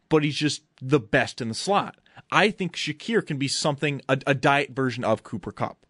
But 0.09 0.23
he's 0.23 0.37
just 0.37 0.65
the 0.83 1.01
best 1.01 1.41
in 1.41 1.49
the 1.49 1.55
slot. 1.55 1.99
I 2.31 2.51
think 2.51 2.77
Shakir 2.77 3.27
can 3.27 3.39
be 3.39 3.49
something, 3.49 4.03
a, 4.09 4.19
a 4.27 4.35
diet 4.35 4.71
version 4.71 5.03
of 5.03 5.23
Cooper 5.23 5.51
Kupp. 5.51 5.87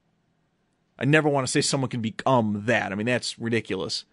I 0.98 1.04
never 1.04 1.28
want 1.28 1.46
to 1.46 1.50
say 1.50 1.60
someone 1.60 1.90
can 1.90 2.00
become 2.00 2.62
that. 2.66 2.92
I 2.92 2.94
mean, 2.94 3.06
that's 3.06 3.38
ridiculous. 3.38 4.04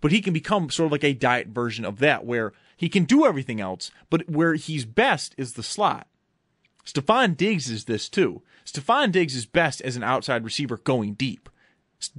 But 0.00 0.12
he 0.12 0.20
can 0.20 0.32
become 0.32 0.70
sort 0.70 0.86
of 0.86 0.92
like 0.92 1.04
a 1.04 1.12
diet 1.12 1.48
version 1.48 1.84
of 1.84 1.98
that, 1.98 2.24
where 2.24 2.52
he 2.76 2.88
can 2.88 3.04
do 3.04 3.26
everything 3.26 3.60
else, 3.60 3.90
but 4.08 4.28
where 4.28 4.54
he's 4.54 4.84
best 4.84 5.34
is 5.36 5.52
the 5.52 5.62
slot. 5.62 6.08
Stefon 6.84 7.36
Diggs 7.36 7.70
is 7.70 7.84
this 7.84 8.08
too. 8.08 8.42
Stefon 8.64 9.12
Diggs 9.12 9.36
is 9.36 9.46
best 9.46 9.80
as 9.82 9.96
an 9.96 10.02
outside 10.02 10.44
receiver 10.44 10.78
going 10.78 11.14
deep. 11.14 11.48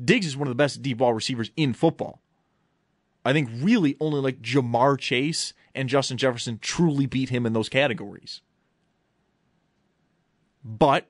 Diggs 0.03 0.25
is 0.25 0.37
one 0.37 0.47
of 0.47 0.51
the 0.51 0.55
best 0.55 0.81
deep 0.81 0.99
ball 0.99 1.13
receivers 1.13 1.51
in 1.57 1.73
football. 1.73 2.21
I 3.25 3.33
think 3.33 3.49
really 3.53 3.95
only 3.99 4.19
like 4.19 4.41
Ja'Marr 4.41 4.97
Chase 4.97 5.53
and 5.73 5.89
Justin 5.89 6.17
Jefferson 6.17 6.59
truly 6.59 7.05
beat 7.05 7.29
him 7.29 7.45
in 7.45 7.53
those 7.53 7.69
categories. 7.69 8.41
But, 10.63 11.09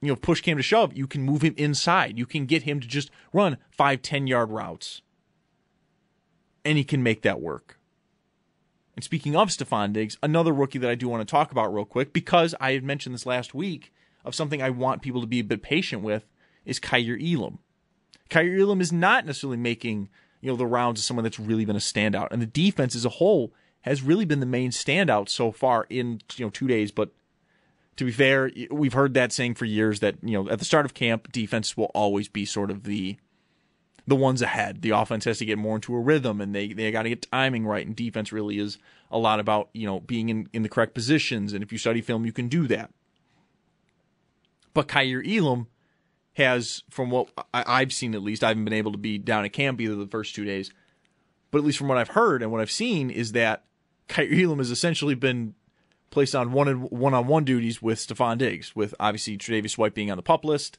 you 0.00 0.08
know, 0.08 0.16
push 0.16 0.40
came 0.40 0.56
to 0.56 0.62
shove, 0.62 0.96
you 0.96 1.06
can 1.06 1.22
move 1.22 1.42
him 1.42 1.54
inside. 1.56 2.18
You 2.18 2.26
can 2.26 2.46
get 2.46 2.62
him 2.62 2.80
to 2.80 2.86
just 2.86 3.10
run 3.32 3.58
five, 3.70 4.02
10 4.02 4.26
yard 4.26 4.50
routes. 4.50 5.02
And 6.64 6.78
he 6.78 6.84
can 6.84 7.02
make 7.02 7.22
that 7.22 7.40
work. 7.40 7.79
And 9.00 9.04
speaking 9.06 9.34
of 9.34 9.48
Stefon 9.48 9.94
Diggs, 9.94 10.18
another 10.22 10.52
rookie 10.52 10.78
that 10.78 10.90
I 10.90 10.94
do 10.94 11.08
want 11.08 11.26
to 11.26 11.30
talk 11.30 11.52
about 11.52 11.72
real 11.72 11.86
quick, 11.86 12.12
because 12.12 12.54
I 12.60 12.72
had 12.72 12.84
mentioned 12.84 13.14
this 13.14 13.24
last 13.24 13.54
week 13.54 13.94
of 14.26 14.34
something 14.34 14.60
I 14.60 14.68
want 14.68 15.00
people 15.00 15.22
to 15.22 15.26
be 15.26 15.38
a 15.38 15.42
bit 15.42 15.62
patient 15.62 16.02
with, 16.02 16.26
is 16.66 16.78
Kaiir 16.78 17.18
Elam. 17.18 17.60
Kaiir 18.28 18.60
Elam 18.60 18.82
is 18.82 18.92
not 18.92 19.24
necessarily 19.24 19.56
making, 19.56 20.10
you 20.42 20.50
know, 20.50 20.56
the 20.58 20.66
rounds 20.66 21.00
of 21.00 21.06
someone 21.06 21.24
that's 21.24 21.40
really 21.40 21.64
been 21.64 21.76
a 21.76 21.78
standout. 21.78 22.28
And 22.30 22.42
the 22.42 22.46
defense 22.46 22.94
as 22.94 23.06
a 23.06 23.08
whole 23.08 23.54
has 23.80 24.02
really 24.02 24.26
been 24.26 24.40
the 24.40 24.44
main 24.44 24.70
standout 24.70 25.30
so 25.30 25.50
far 25.50 25.86
in, 25.88 26.20
you 26.36 26.44
know, 26.44 26.50
two 26.50 26.66
days, 26.66 26.90
but 26.90 27.10
to 27.96 28.04
be 28.04 28.12
fair, 28.12 28.50
we've 28.70 28.92
heard 28.92 29.14
that 29.14 29.32
saying 29.32 29.54
for 29.54 29.64
years 29.64 30.00
that 30.00 30.16
you 30.22 30.32
know 30.32 30.50
at 30.50 30.58
the 30.58 30.66
start 30.66 30.84
of 30.84 30.92
camp, 30.92 31.32
defense 31.32 31.74
will 31.74 31.90
always 31.94 32.28
be 32.28 32.44
sort 32.44 32.70
of 32.70 32.82
the 32.82 33.16
the 34.06 34.16
ones 34.16 34.42
ahead. 34.42 34.82
The 34.82 34.90
offense 34.90 35.24
has 35.24 35.38
to 35.38 35.44
get 35.44 35.58
more 35.58 35.76
into 35.76 35.94
a 35.94 36.00
rhythm, 36.00 36.40
and 36.40 36.54
they 36.54 36.72
they 36.72 36.90
got 36.90 37.02
to 37.02 37.08
get 37.08 37.30
timing 37.30 37.66
right. 37.66 37.86
And 37.86 37.94
defense 37.94 38.32
really 38.32 38.58
is 38.58 38.78
a 39.10 39.18
lot 39.18 39.40
about 39.40 39.70
you 39.72 39.86
know 39.86 40.00
being 40.00 40.28
in 40.28 40.48
in 40.52 40.62
the 40.62 40.68
correct 40.68 40.94
positions. 40.94 41.52
And 41.52 41.62
if 41.62 41.72
you 41.72 41.78
study 41.78 42.00
film, 42.00 42.24
you 42.24 42.32
can 42.32 42.48
do 42.48 42.66
that. 42.68 42.90
But 44.72 44.88
Kaiir 44.88 45.22
Elam 45.26 45.66
has, 46.34 46.84
from 46.90 47.10
what 47.10 47.28
I've 47.52 47.92
seen 47.92 48.14
at 48.14 48.22
least, 48.22 48.44
I 48.44 48.48
haven't 48.48 48.64
been 48.64 48.72
able 48.72 48.92
to 48.92 48.98
be 48.98 49.18
down 49.18 49.44
at 49.44 49.52
camp 49.52 49.80
either 49.80 49.96
the 49.96 50.06
first 50.06 50.34
two 50.34 50.44
days, 50.44 50.70
but 51.50 51.58
at 51.58 51.64
least 51.64 51.78
from 51.78 51.88
what 51.88 51.98
I've 51.98 52.10
heard 52.10 52.42
and 52.42 52.52
what 52.52 52.60
I've 52.60 52.70
seen 52.70 53.10
is 53.10 53.32
that 53.32 53.64
Kaiir 54.08 54.44
Elam 54.44 54.58
has 54.58 54.70
essentially 54.70 55.14
been 55.14 55.54
placed 56.10 56.34
on 56.34 56.52
one 56.52 56.82
one 56.90 57.14
on 57.14 57.26
one 57.26 57.44
duties 57.44 57.80
with 57.80 57.98
Stefon 57.98 58.38
Diggs, 58.38 58.74
with 58.74 58.94
obviously 59.00 59.38
Tre'Davious 59.38 59.78
White 59.78 59.94
being 59.94 60.10
on 60.10 60.16
the 60.16 60.22
pup 60.22 60.44
list. 60.44 60.78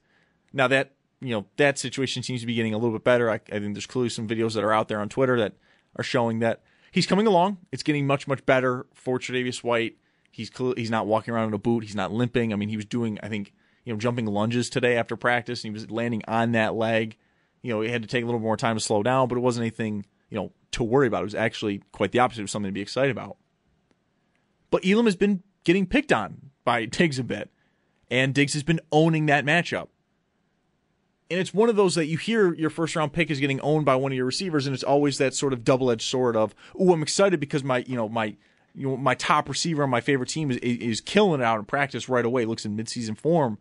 Now 0.53 0.67
that 0.67 0.93
you 1.21 1.29
know 1.29 1.45
that 1.57 1.77
situation 1.77 2.23
seems 2.23 2.41
to 2.41 2.47
be 2.47 2.55
getting 2.55 2.73
a 2.73 2.77
little 2.77 2.93
bit 2.93 3.03
better. 3.03 3.29
I, 3.29 3.35
I 3.35 3.59
think 3.59 3.75
there's 3.75 3.85
clearly 3.85 4.09
some 4.09 4.27
videos 4.27 4.55
that 4.55 4.63
are 4.63 4.73
out 4.73 4.87
there 4.87 4.99
on 4.99 5.07
Twitter 5.07 5.37
that 5.39 5.53
are 5.95 6.03
showing 6.03 6.39
that 6.39 6.63
he's 6.91 7.05
coming 7.05 7.27
along. 7.27 7.57
It's 7.71 7.83
getting 7.83 8.07
much 8.07 8.27
much 8.27 8.45
better 8.45 8.87
for 8.93 9.19
Tre'Davious 9.19 9.63
White. 9.63 9.97
He's 10.31 10.51
he's 10.75 10.89
not 10.89 11.07
walking 11.07 11.33
around 11.33 11.49
in 11.49 11.53
a 11.53 11.59
boot. 11.59 11.83
He's 11.83 11.95
not 11.95 12.11
limping. 12.11 12.51
I 12.51 12.55
mean, 12.55 12.69
he 12.69 12.75
was 12.75 12.85
doing 12.85 13.19
I 13.21 13.29
think 13.29 13.53
you 13.85 13.93
know 13.93 13.99
jumping 13.99 14.25
lunges 14.25 14.69
today 14.69 14.97
after 14.97 15.15
practice, 15.15 15.63
and 15.63 15.69
he 15.69 15.73
was 15.73 15.89
landing 15.91 16.23
on 16.27 16.53
that 16.53 16.73
leg. 16.73 17.17
You 17.61 17.71
know, 17.71 17.81
he 17.81 17.89
had 17.89 18.01
to 18.01 18.07
take 18.07 18.23
a 18.23 18.25
little 18.25 18.39
more 18.39 18.57
time 18.57 18.75
to 18.75 18.81
slow 18.81 19.03
down, 19.03 19.27
but 19.27 19.37
it 19.37 19.41
wasn't 19.41 19.63
anything 19.63 20.05
you 20.29 20.37
know 20.37 20.51
to 20.71 20.83
worry 20.83 21.07
about. 21.07 21.21
It 21.21 21.25
was 21.25 21.35
actually 21.35 21.83
quite 21.91 22.11
the 22.11 22.19
opposite. 22.19 22.41
It 22.41 22.43
was 22.45 22.51
something 22.51 22.69
to 22.69 22.73
be 22.73 22.81
excited 22.81 23.11
about. 23.11 23.37
But 24.71 24.85
Elam 24.85 25.05
has 25.05 25.17
been 25.17 25.43
getting 25.65 25.85
picked 25.85 26.11
on 26.11 26.49
by 26.63 26.85
Diggs 26.85 27.19
a 27.19 27.23
bit, 27.23 27.51
and 28.09 28.33
Diggs 28.33 28.53
has 28.53 28.63
been 28.63 28.79
owning 28.91 29.27
that 29.27 29.45
matchup. 29.45 29.89
And 31.31 31.39
it's 31.39 31.53
one 31.53 31.69
of 31.69 31.77
those 31.77 31.95
that 31.95 32.07
you 32.07 32.17
hear 32.17 32.53
your 32.53 32.69
first 32.69 32.93
round 32.93 33.13
pick 33.13 33.31
is 33.31 33.39
getting 33.39 33.61
owned 33.61 33.85
by 33.85 33.95
one 33.95 34.11
of 34.11 34.17
your 34.17 34.25
receivers, 34.25 34.67
and 34.67 34.73
it's 34.73 34.83
always 34.83 35.17
that 35.19 35.33
sort 35.33 35.53
of 35.53 35.63
double 35.63 35.89
edged 35.89 36.01
sword 36.01 36.35
of, 36.35 36.53
oh, 36.77 36.91
I'm 36.91 37.01
excited 37.01 37.39
because 37.39 37.63
my, 37.63 37.85
you 37.87 37.95
know, 37.95 38.09
my, 38.09 38.35
you 38.75 38.89
know, 38.89 38.97
my 38.97 39.15
top 39.15 39.47
receiver 39.47 39.81
on 39.83 39.89
my 39.89 40.01
favorite 40.01 40.27
team 40.27 40.51
is, 40.51 40.57
is 40.57 40.99
killing 40.99 41.39
it 41.39 41.43
out 41.43 41.57
in 41.57 41.63
practice 41.63 42.09
right 42.09 42.25
away. 42.25 42.43
Looks 42.43 42.65
in 42.65 42.75
midseason 42.75 43.17
form. 43.17 43.59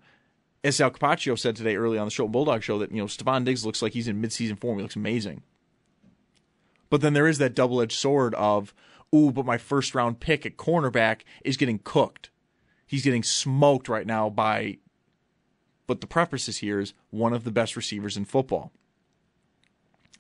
As 0.65 0.77
Sal 0.77 0.91
Capaccio 0.91 1.39
said 1.39 1.55
today 1.55 1.77
early 1.77 1.97
on 1.97 2.09
the 2.09 2.11
show, 2.11 2.27
Bulldog 2.27 2.65
Show, 2.65 2.77
that 2.81 2.91
you 2.91 2.99
know 2.99 3.07
Stefon 3.07 3.45
Diggs 3.45 3.65
looks 3.65 3.83
like 3.83 3.93
he's 3.93 4.09
in 4.09 4.21
midseason 4.21 4.59
form. 4.59 4.79
He 4.79 4.83
looks 4.83 4.97
amazing. 4.97 5.43
But 6.91 7.03
then 7.03 7.13
there 7.13 7.29
is 7.29 7.39
that 7.39 7.55
double 7.55 7.81
edged 7.81 7.97
sword 7.97 8.35
of, 8.35 8.75
ooh, 9.15 9.31
but 9.31 9.47
my 9.47 9.59
first 9.59 9.95
round 9.95 10.19
pick 10.19 10.45
at 10.45 10.57
cornerback 10.57 11.21
is 11.45 11.57
getting 11.57 11.79
cooked. 11.79 12.31
He's 12.85 13.05
getting 13.05 13.23
smoked 13.23 13.89
right 13.89 14.09
now 14.09 14.29
by, 14.29 14.79
but 15.91 16.01
the 16.01 16.07
preface 16.07 16.59
here 16.59 16.79
is 16.79 16.95
one 17.11 17.33
of 17.33 17.43
the 17.43 17.51
best 17.51 17.75
receivers 17.75 18.17
in 18.17 18.25
football. 18.25 18.71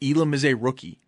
Elam 0.02 0.34
is 0.34 0.44
a 0.44 0.54
rookie. 0.54 0.98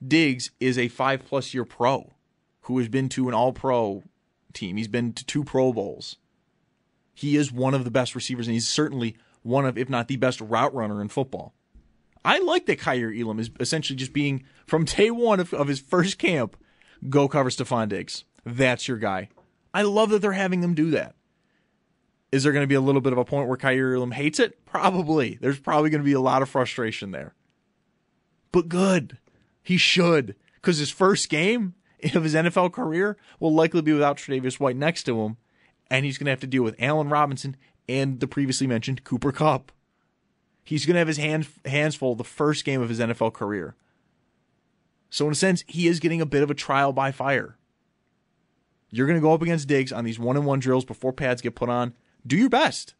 Diggs 0.00 0.52
is 0.60 0.78
a 0.78 0.86
five 0.86 1.24
plus 1.26 1.52
year 1.52 1.64
pro 1.64 2.12
who 2.60 2.78
has 2.78 2.86
been 2.86 3.08
to 3.08 3.26
an 3.26 3.34
all 3.34 3.52
pro 3.52 4.04
team. 4.52 4.76
He's 4.76 4.86
been 4.86 5.12
to 5.14 5.26
two 5.26 5.42
Pro 5.42 5.72
Bowls. 5.72 6.18
He 7.12 7.34
is 7.34 7.50
one 7.50 7.74
of 7.74 7.82
the 7.82 7.90
best 7.90 8.14
receivers, 8.14 8.46
and 8.46 8.54
he's 8.54 8.68
certainly 8.68 9.16
one 9.42 9.66
of, 9.66 9.76
if 9.76 9.90
not 9.90 10.06
the 10.06 10.14
best 10.14 10.40
route 10.40 10.72
runner 10.72 11.02
in 11.02 11.08
football. 11.08 11.52
I 12.24 12.38
like 12.38 12.66
that 12.66 12.78
Kaiir 12.78 13.12
Elam 13.12 13.40
is 13.40 13.50
essentially 13.58 13.96
just 13.96 14.12
being, 14.12 14.44
from 14.68 14.84
day 14.84 15.10
one 15.10 15.40
of, 15.40 15.52
of 15.52 15.66
his 15.66 15.80
first 15.80 16.16
camp, 16.18 16.56
go 17.08 17.26
cover 17.26 17.50
Stefon 17.50 17.88
Diggs. 17.88 18.22
That's 18.46 18.86
your 18.86 18.98
guy. 18.98 19.30
I 19.74 19.82
love 19.82 20.10
that 20.10 20.22
they're 20.22 20.30
having 20.30 20.60
them 20.60 20.74
do 20.74 20.92
that. 20.92 21.16
Is 22.32 22.42
there 22.42 22.52
going 22.52 22.64
to 22.64 22.68
be 22.68 22.74
a 22.74 22.80
little 22.80 23.02
bit 23.02 23.12
of 23.12 23.18
a 23.18 23.24
point 23.24 23.46
where 23.46 23.58
Kaiir 23.58 23.94
Elam 23.94 24.12
hates 24.12 24.40
it? 24.40 24.64
Probably. 24.64 25.38
There's 25.40 25.60
probably 25.60 25.90
going 25.90 26.00
to 26.00 26.04
be 26.06 26.14
a 26.14 26.20
lot 26.20 26.40
of 26.40 26.48
frustration 26.48 27.10
there. 27.10 27.34
But 28.50 28.68
good. 28.68 29.18
He 29.62 29.76
should. 29.76 30.34
Because 30.54 30.78
his 30.78 30.90
first 30.90 31.28
game 31.28 31.74
of 32.14 32.24
his 32.24 32.34
NFL 32.34 32.72
career 32.72 33.18
will 33.38 33.54
likely 33.54 33.82
be 33.82 33.92
without 33.92 34.16
Tre'Davious 34.16 34.58
White 34.58 34.76
next 34.76 35.02
to 35.04 35.20
him. 35.20 35.36
And 35.90 36.06
he's 36.06 36.16
going 36.16 36.24
to 36.24 36.30
have 36.30 36.40
to 36.40 36.46
deal 36.46 36.62
with 36.62 36.76
Allen 36.78 37.10
Robinson 37.10 37.56
and 37.86 38.18
the 38.18 38.26
previously 38.26 38.66
mentioned 38.66 39.04
Cooper 39.04 39.30
Kupp. 39.30 39.70
He's 40.64 40.86
going 40.86 40.94
to 40.94 41.00
have 41.00 41.08
his 41.08 41.18
hands, 41.18 41.48
hands 41.66 41.96
full 41.96 42.14
the 42.14 42.24
first 42.24 42.64
game 42.64 42.80
of 42.80 42.88
his 42.88 43.00
NFL 43.00 43.34
career. 43.34 43.74
So, 45.10 45.26
in 45.26 45.32
a 45.32 45.34
sense, 45.34 45.64
he 45.66 45.88
is 45.88 46.00
getting 46.00 46.22
a 46.22 46.26
bit 46.26 46.42
of 46.42 46.50
a 46.50 46.54
trial 46.54 46.92
by 46.92 47.10
fire. 47.10 47.58
You're 48.90 49.06
going 49.06 49.18
to 49.18 49.22
go 49.22 49.34
up 49.34 49.42
against 49.42 49.68
Diggs 49.68 49.92
on 49.92 50.04
these 50.04 50.18
one 50.18 50.36
on 50.36 50.44
one 50.44 50.60
drills 50.60 50.84
before 50.84 51.12
pads 51.12 51.42
get 51.42 51.54
put 51.54 51.68
on. 51.68 51.94
Do 52.26 52.36
your 52.36 52.48
best. 52.48 52.94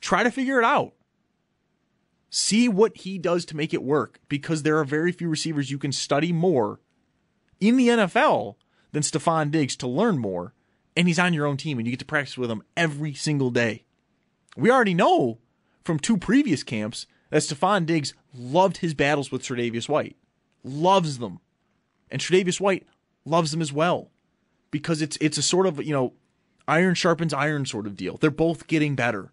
Try 0.00 0.22
to 0.22 0.30
figure 0.30 0.58
it 0.58 0.64
out. 0.64 0.94
See 2.30 2.68
what 2.68 2.96
he 2.98 3.18
does 3.18 3.44
to 3.46 3.56
make 3.56 3.74
it 3.74 3.82
work 3.82 4.20
because 4.28 4.62
there 4.62 4.78
are 4.78 4.84
very 4.84 5.10
few 5.10 5.28
receivers 5.28 5.70
you 5.70 5.78
can 5.78 5.92
study 5.92 6.32
more 6.32 6.80
in 7.58 7.76
the 7.76 7.88
NFL 7.88 8.54
than 8.92 9.02
Stefon 9.02 9.50
Diggs 9.50 9.76
to 9.76 9.88
learn 9.88 10.18
more. 10.18 10.54
And 10.96 11.08
he's 11.08 11.18
on 11.18 11.34
your 11.34 11.46
own 11.46 11.56
team 11.56 11.78
and 11.78 11.86
you 11.86 11.92
get 11.92 11.98
to 12.00 12.04
practice 12.04 12.38
with 12.38 12.50
him 12.50 12.62
every 12.76 13.14
single 13.14 13.50
day. 13.50 13.84
We 14.56 14.70
already 14.70 14.94
know 14.94 15.38
from 15.84 15.98
two 15.98 16.16
previous 16.16 16.62
camps 16.62 17.06
that 17.30 17.42
Stefon 17.42 17.86
Diggs 17.86 18.14
loved 18.34 18.78
his 18.78 18.94
battles 18.94 19.30
with 19.32 19.42
Tre'Davious 19.42 19.88
White. 19.88 20.16
Loves 20.62 21.18
them. 21.18 21.40
And 22.10 22.20
Tre'Davious 22.20 22.60
White 22.60 22.86
loves 23.24 23.50
them 23.50 23.60
as 23.62 23.72
well. 23.72 24.10
because 24.70 25.02
it's 25.02 25.18
it's 25.20 25.38
a 25.38 25.42
sort 25.42 25.66
of 25.66 25.84
you 25.84 25.92
know 25.92 26.12
iron 26.70 26.94
sharpens 26.94 27.34
iron 27.34 27.66
sort 27.66 27.86
of 27.86 27.96
deal. 27.96 28.16
They're 28.16 28.30
both 28.30 28.66
getting 28.66 28.94
better. 28.94 29.32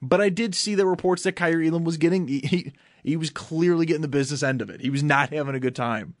But 0.00 0.20
I 0.20 0.28
did 0.28 0.54
see 0.54 0.74
the 0.74 0.86
reports 0.86 1.24
that 1.24 1.36
Kaiir 1.36 1.62
Elam 1.62 1.84
was 1.84 1.96
getting 1.96 2.28
he 2.28 2.72
he 3.02 3.16
was 3.16 3.30
clearly 3.30 3.86
getting 3.86 4.02
the 4.02 4.08
business 4.08 4.42
end 4.42 4.62
of 4.62 4.70
it. 4.70 4.80
He 4.80 4.90
was 4.90 5.02
not 5.02 5.32
having 5.32 5.54
a 5.54 5.60
good 5.60 5.76
time. 5.76 6.14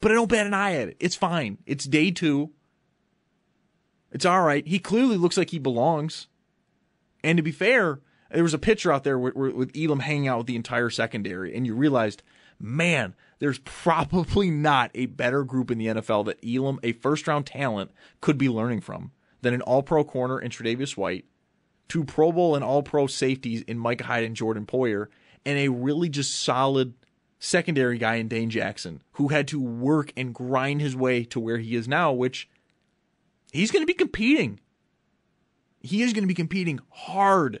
But 0.00 0.12
I 0.12 0.14
don't 0.14 0.30
bat 0.30 0.46
an 0.46 0.54
eye 0.54 0.74
at 0.74 0.88
it. 0.88 0.96
It's 1.00 1.16
fine. 1.16 1.58
It's 1.66 1.84
day 1.84 2.10
two. 2.10 2.50
It's 4.12 4.24
all 4.24 4.42
right. 4.42 4.66
He 4.66 4.78
clearly 4.78 5.16
looks 5.16 5.36
like 5.36 5.50
he 5.50 5.58
belongs. 5.58 6.28
And 7.24 7.36
to 7.36 7.42
be 7.42 7.50
fair, 7.50 8.00
there 8.30 8.42
was 8.42 8.54
a 8.54 8.58
picture 8.58 8.92
out 8.92 9.04
there 9.04 9.18
with, 9.18 9.34
with 9.34 9.76
Elam 9.76 10.00
hanging 10.00 10.28
out 10.28 10.38
with 10.38 10.46
the 10.46 10.56
entire 10.56 10.90
secondary, 10.90 11.54
and 11.54 11.66
you 11.66 11.74
realized, 11.74 12.22
man, 12.60 13.14
there's 13.38 13.58
probably 13.60 14.50
not 14.50 14.90
a 14.94 15.06
better 15.06 15.44
group 15.44 15.70
in 15.70 15.78
the 15.78 15.86
NFL 15.86 16.26
that 16.26 16.44
Elam, 16.44 16.80
a 16.82 16.92
first 16.92 17.26
round 17.28 17.46
talent, 17.46 17.90
could 18.20 18.38
be 18.38 18.48
learning 18.48 18.80
from 18.80 19.12
than 19.42 19.54
an 19.54 19.62
all 19.62 19.82
pro 19.82 20.04
corner 20.04 20.40
in 20.40 20.50
Tre'Davious 20.50 20.96
White, 20.96 21.24
two 21.88 22.04
Pro 22.04 22.32
Bowl 22.32 22.54
and 22.54 22.64
all 22.64 22.82
pro 22.82 23.06
safeties 23.06 23.62
in 23.62 23.78
Micah 23.78 24.04
Hyde 24.04 24.24
and 24.24 24.36
Jordan 24.36 24.66
Poyer, 24.66 25.06
and 25.46 25.58
a 25.58 25.68
really 25.68 26.08
just 26.08 26.34
solid 26.34 26.94
secondary 27.38 27.98
guy 27.98 28.16
in 28.16 28.28
Dane 28.28 28.50
Jackson, 28.50 29.02
who 29.12 29.28
had 29.28 29.46
to 29.48 29.60
work 29.60 30.12
and 30.16 30.34
grind 30.34 30.80
his 30.80 30.96
way 30.96 31.24
to 31.24 31.38
where 31.38 31.58
he 31.58 31.76
is 31.76 31.86
now, 31.86 32.12
which 32.12 32.48
he's 33.52 33.70
going 33.70 33.82
to 33.82 33.86
be 33.86 33.94
competing. 33.94 34.58
He 35.80 36.02
is 36.02 36.12
going 36.12 36.24
to 36.24 36.28
be 36.28 36.34
competing 36.34 36.80
hard 36.90 37.60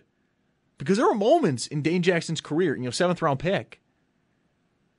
because 0.76 0.96
there 0.96 1.06
were 1.06 1.14
moments 1.14 1.68
in 1.68 1.82
Dane 1.82 2.02
Jackson's 2.02 2.40
career, 2.40 2.76
you 2.76 2.82
know, 2.82 2.90
seventh 2.90 3.22
round 3.22 3.38
pick, 3.38 3.80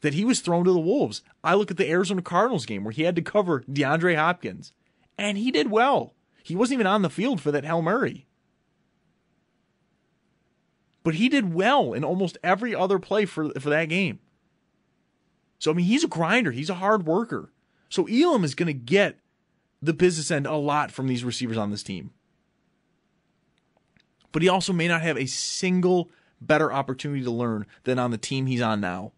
that 0.01 0.13
he 0.13 0.25
was 0.25 0.39
thrown 0.39 0.65
to 0.65 0.71
the 0.71 0.79
Wolves. 0.79 1.21
I 1.43 1.55
look 1.55 1.71
at 1.71 1.77
the 1.77 1.89
Arizona 1.89 2.21
Cardinals 2.21 2.65
game 2.65 2.83
where 2.83 2.91
he 2.91 3.03
had 3.03 3.15
to 3.15 3.21
cover 3.21 3.61
DeAndre 3.61 4.15
Hopkins, 4.15 4.73
and 5.17 5.37
he 5.37 5.51
did 5.51 5.69
well. 5.69 6.13
He 6.43 6.55
wasn't 6.55 6.75
even 6.75 6.87
on 6.87 7.01
the 7.01 7.09
field 7.09 7.41
for 7.41 7.51
that 7.51 7.65
Hail 7.65 7.81
Mary. 7.81 8.25
But 11.03 11.15
he 11.15 11.29
did 11.29 11.53
well 11.53 11.93
in 11.93 12.03
almost 12.03 12.37
every 12.43 12.75
other 12.75 12.99
play 12.99 13.25
for, 13.25 13.49
for 13.59 13.69
that 13.69 13.85
game. 13.85 14.19
So, 15.57 15.71
I 15.71 15.73
mean, 15.73 15.85
he's 15.85 16.03
a 16.03 16.07
grinder, 16.07 16.51
he's 16.51 16.69
a 16.69 16.75
hard 16.75 17.05
worker. 17.05 17.51
So, 17.89 18.07
Elam 18.07 18.43
is 18.43 18.55
going 18.55 18.67
to 18.67 18.73
get 18.73 19.17
the 19.81 19.93
business 19.93 20.31
end 20.31 20.45
a 20.45 20.55
lot 20.55 20.91
from 20.91 21.07
these 21.07 21.23
receivers 21.23 21.57
on 21.57 21.71
this 21.71 21.83
team. 21.83 22.11
But 24.31 24.41
he 24.41 24.49
also 24.49 24.73
may 24.73 24.87
not 24.87 25.01
have 25.01 25.17
a 25.17 25.25
single 25.25 26.09
better 26.39 26.71
opportunity 26.71 27.23
to 27.23 27.31
learn 27.31 27.65
than 27.83 27.99
on 27.99 28.11
the 28.11 28.17
team 28.17 28.45
he's 28.45 28.61
on 28.61 28.79
now. 28.79 29.13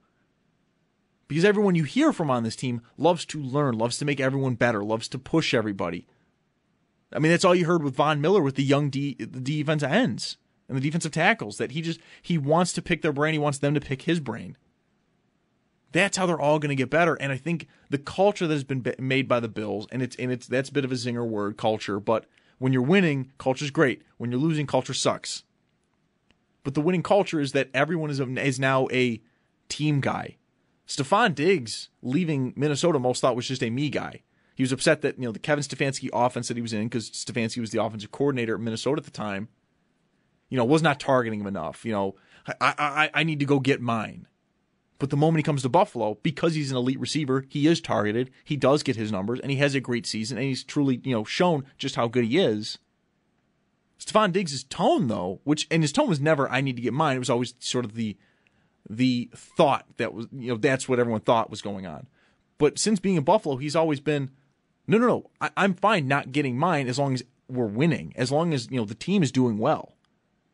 Because 1.32 1.46
everyone 1.46 1.76
you 1.76 1.86
hear 1.86 2.12
from 2.12 2.30
on 2.30 2.44
this 2.44 2.58
team 2.58 2.82
loves 2.98 3.24
to 3.28 3.42
learn, 3.42 3.78
loves 3.78 3.98
to 4.00 4.04
make 4.04 4.20
everyone 4.20 4.56
better, 4.56 4.84
loves 4.84 5.08
to 5.08 5.18
push 5.18 5.54
everybody. 5.54 6.06
I 7.14 7.20
mean, 7.20 7.32
that's 7.32 7.46
all 7.46 7.56
you 7.56 7.68
heard 7.68 7.84
with 7.84 7.96
Von 7.96 8.20
Miller 8.20 8.42
with 8.42 8.56
the 8.56 8.66
young 8.66 8.90
D, 8.90 9.16
the 9.18 9.40
defensive 9.40 9.90
ends 9.90 10.36
and 10.68 10.76
the 10.76 10.82
defensive 10.82 11.14
tackles 11.14 11.58
that 11.58 11.72
he 11.72 11.82
just 11.82 12.02
he 12.22 12.38
wants 12.38 12.74
to 12.74 12.82
pick 12.82 13.02
their 13.02 13.14
brain, 13.14 13.32
he 13.32 13.40
wants 13.40 13.60
them 13.60 13.74
to 13.74 13.80
pick 13.80 14.02
his 14.02 14.20
brain. 14.20 14.58
That's 15.94 16.18
how 16.18 16.26
they're 16.26 16.38
all 16.38 16.60
going 16.60 16.68
to 16.68 16.76
get 16.76 16.90
better. 16.90 17.16
And 17.16 17.32
I 17.32 17.38
think 17.38 17.66
the 17.90 17.98
culture 17.98 18.46
that 18.46 18.54
has 18.54 18.66
been 18.66 18.84
made 19.00 19.30
by 19.30 19.40
the 19.40 19.48
Bills, 19.48 19.88
and 19.90 20.02
it's 20.02 20.18
and 20.18 20.34
it's 20.34 20.48
that's 20.48 20.68
a 20.68 20.74
bit 20.74 20.84
of 20.84 20.92
a 20.92 20.96
zinger 20.96 21.26
word, 21.26 21.56
culture. 21.56 22.02
But 22.02 22.26
when 22.58 22.74
you're 22.74 22.82
winning, 22.82 23.32
culture's 23.38 23.72
great. 23.72 24.02
When 24.18 24.32
you're 24.32 24.42
losing, 24.42 24.68
culture 24.68 24.94
sucks. 24.94 25.46
But 26.66 26.74
the 26.74 26.82
winning 26.82 27.04
culture 27.04 27.40
is 27.40 27.54
that 27.54 27.70
everyone 27.74 28.10
is 28.10 28.20
a, 28.20 28.28
is 28.46 28.60
now 28.60 28.90
a 28.92 29.22
team 29.70 30.02
guy. 30.02 30.36
Stefon 30.92 31.34
Diggs 31.34 31.90
leaving 32.02 32.54
Minnesota, 32.58 33.00
most 33.00 33.22
thought 33.22 33.36
was 33.36 33.48
just 33.48 33.64
a 33.64 33.70
me 33.70 33.90
guy. 33.90 34.24
He 34.56 34.64
was 34.64 34.74
upset 34.74 35.02
that 35.02 35.18
you 35.18 35.24
know 35.24 35.32
the 35.32 35.40
Kevin 35.40 35.64
Stefanski 35.64 36.10
offense 36.12 36.50
that 36.50 36.58
he 36.58 36.62
was 36.62 36.74
in 36.74 36.84
because 36.84 37.10
Stefanski 37.12 37.60
was 37.60 37.72
the 37.72 37.82
offensive 37.82 38.12
coordinator 38.12 38.56
at 38.56 38.62
Minnesota 38.62 39.00
at 39.00 39.06
the 39.06 39.12
time. 39.12 39.48
You 40.50 40.58
know, 40.58 40.66
was 40.66 40.82
not 40.82 41.00
targeting 41.00 41.40
him 41.40 41.48
enough. 41.48 41.86
You 41.86 41.94
know, 41.94 42.16
I 42.60 42.74
I 42.78 43.10
I 43.14 43.24
need 43.24 43.40
to 43.40 43.46
go 43.46 43.60
get 43.60 43.80
mine. 43.80 44.28
But 45.00 45.10
the 45.10 45.18
moment 45.18 45.40
he 45.40 45.44
comes 45.44 45.64
to 45.64 45.70
Buffalo, 45.70 46.20
because 46.22 46.54
he's 46.54 46.70
an 46.70 46.78
elite 46.78 47.00
receiver, 47.00 47.46
he 47.50 47.66
is 47.66 47.82
targeted. 47.82 48.30
He 48.44 48.56
does 48.56 48.84
get 48.84 48.98
his 48.98 49.12
numbers, 49.12 49.40
and 49.40 49.50
he 49.50 49.58
has 49.58 49.74
a 49.74 49.80
great 49.80 50.06
season, 50.06 50.38
and 50.38 50.46
he's 50.46 50.64
truly, 50.64 51.02
you 51.04 51.12
know, 51.12 51.24
shown 51.24 51.66
just 51.80 51.96
how 51.96 52.08
good 52.08 52.26
he 52.26 52.38
is. 52.38 52.78
Stefon 53.98 54.32
Diggs' 54.32 54.64
tone, 54.66 55.08
though, 55.08 55.40
which 55.44 55.68
and 55.72 55.82
his 55.84 55.92
tone 55.92 56.10
was 56.10 56.20
never 56.20 56.52
"I 56.52 56.60
need 56.60 56.76
to 56.76 56.82
get 56.82 56.94
mine." 56.94 57.16
It 57.16 57.20
was 57.20 57.30
always 57.30 57.56
sort 57.60 57.86
of 57.86 57.96
the 57.96 58.18
the 58.90 59.30
thought 59.36 59.86
that 59.98 60.14
was, 60.14 60.28
you 60.32 60.50
know, 60.50 60.58
that's 60.58 60.90
what 60.90 61.00
everyone 61.00 61.22
thought 61.22 61.50
was 61.50 61.62
going 61.62 61.86
on. 61.86 62.08
But 62.58 62.78
since 62.78 63.00
being 63.00 63.16
in 63.16 63.24
Buffalo, 63.24 63.58
he's 63.58 63.76
always 63.76 64.00
been, 64.00 64.32
no, 64.88 64.98
no, 64.98 65.08
no, 65.08 65.30
I, 65.40 65.50
I'm 65.58 65.74
fine 65.74 66.08
not 66.08 66.32
getting 66.32 66.58
mine 66.58 66.88
as 66.88 67.00
long 67.00 67.14
as 67.14 67.24
we're 67.48 67.66
winning, 67.66 68.14
as 68.16 68.32
long 68.32 68.54
as 68.54 68.70
you 68.70 68.78
know 68.78 68.86
the 68.86 68.96
team 68.96 69.24
is 69.24 69.32
doing 69.32 69.58
well, 69.58 69.96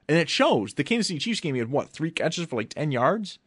and 0.07 0.17
it 0.17 0.29
shows. 0.29 0.73
The 0.73 0.83
Kansas 0.83 1.07
City 1.07 1.19
Chiefs 1.19 1.39
game, 1.39 1.55
he 1.55 1.59
had 1.59 1.71
what 1.71 1.89
three 1.89 2.11
catches 2.11 2.45
for 2.45 2.55
like 2.55 2.69
ten 2.69 2.91
yards 2.91 3.39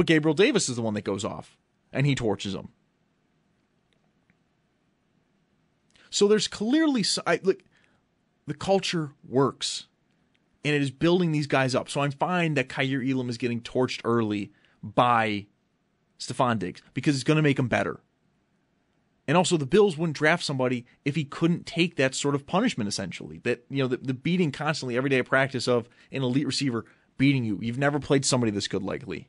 but 0.00 0.06
Gabriel 0.06 0.32
Davis 0.32 0.70
is 0.70 0.76
the 0.76 0.82
one 0.82 0.94
that 0.94 1.02
goes 1.02 1.26
off 1.26 1.58
and 1.92 2.06
he 2.06 2.14
torches 2.14 2.54
them. 2.54 2.70
So 6.08 6.26
there's 6.26 6.48
clearly 6.48 7.04
I, 7.26 7.38
look, 7.42 7.62
the 8.46 8.54
culture 8.54 9.10
works, 9.28 9.88
and 10.64 10.74
it 10.74 10.82
is 10.82 10.90
building 10.90 11.32
these 11.32 11.46
guys 11.46 11.74
up. 11.74 11.88
So 11.88 12.00
I'm 12.00 12.12
fine 12.12 12.54
that 12.54 12.68
Kaiir 12.68 13.02
Elam 13.02 13.28
is 13.28 13.38
getting 13.38 13.60
torched 13.60 14.00
early 14.04 14.52
by 14.82 15.46
Stefon 16.18 16.58
Diggs 16.58 16.82
because 16.94 17.14
it's 17.14 17.24
going 17.24 17.36
to 17.36 17.42
make 17.42 17.58
him 17.58 17.68
better. 17.68 18.00
And 19.28 19.36
also, 19.36 19.56
the 19.56 19.66
Bills 19.66 19.96
wouldn't 19.96 20.16
draft 20.16 20.42
somebody 20.42 20.86
if 21.04 21.14
he 21.14 21.24
couldn't 21.24 21.64
take 21.64 21.96
that 21.96 22.14
sort 22.14 22.34
of 22.34 22.46
punishment. 22.46 22.88
Essentially, 22.88 23.38
that 23.44 23.64
you 23.70 23.82
know, 23.82 23.86
the, 23.86 23.98
the 23.98 24.14
beating 24.14 24.50
constantly 24.50 24.96
every 24.96 25.10
day 25.10 25.18
of 25.18 25.26
practice 25.26 25.68
of 25.68 25.88
an 26.10 26.22
elite 26.22 26.46
receiver 26.46 26.84
beating 27.16 27.44
you. 27.44 27.58
You've 27.62 27.78
never 27.78 28.00
played 28.00 28.24
somebody 28.24 28.50
this 28.50 28.66
good, 28.66 28.82
likely 28.82 29.28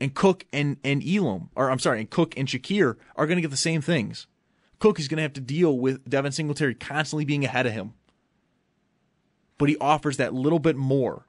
and 0.00 0.14
Cook 0.14 0.46
and, 0.52 0.76
and 0.84 1.02
Elam, 1.06 1.50
or 1.54 1.70
I'm 1.70 1.78
sorry, 1.78 2.00
and 2.00 2.10
Cook 2.10 2.34
and 2.36 2.46
Shakir 2.48 2.96
are 3.16 3.26
going 3.26 3.36
to 3.36 3.42
get 3.42 3.50
the 3.50 3.56
same 3.56 3.80
things. 3.80 4.26
Cook 4.78 5.00
is 5.00 5.08
going 5.08 5.16
to 5.16 5.22
have 5.22 5.32
to 5.34 5.40
deal 5.40 5.76
with 5.76 6.08
Devin 6.08 6.32
Singletary 6.32 6.74
constantly 6.74 7.24
being 7.24 7.44
ahead 7.44 7.66
of 7.66 7.72
him. 7.72 7.94
But 9.58 9.68
he 9.68 9.76
offers 9.78 10.16
that 10.16 10.34
little 10.34 10.58
bit 10.60 10.76
more 10.76 11.26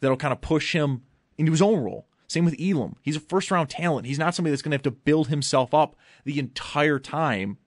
that'll 0.00 0.16
kind 0.16 0.32
of 0.32 0.40
push 0.40 0.74
him 0.74 1.02
into 1.38 1.52
his 1.52 1.62
own 1.62 1.80
role. 1.80 2.06
Same 2.26 2.44
with 2.44 2.60
Elam. 2.60 2.96
He's 3.02 3.16
a 3.16 3.20
first 3.20 3.50
round 3.50 3.70
talent. 3.70 4.06
He's 4.06 4.18
not 4.18 4.34
somebody 4.34 4.50
that's 4.50 4.62
going 4.62 4.70
to 4.70 4.76
have 4.76 4.82
to 4.82 4.90
build 4.90 5.28
himself 5.28 5.74
up 5.74 5.94
the 6.24 6.38
entire 6.38 6.98
time 6.98 7.58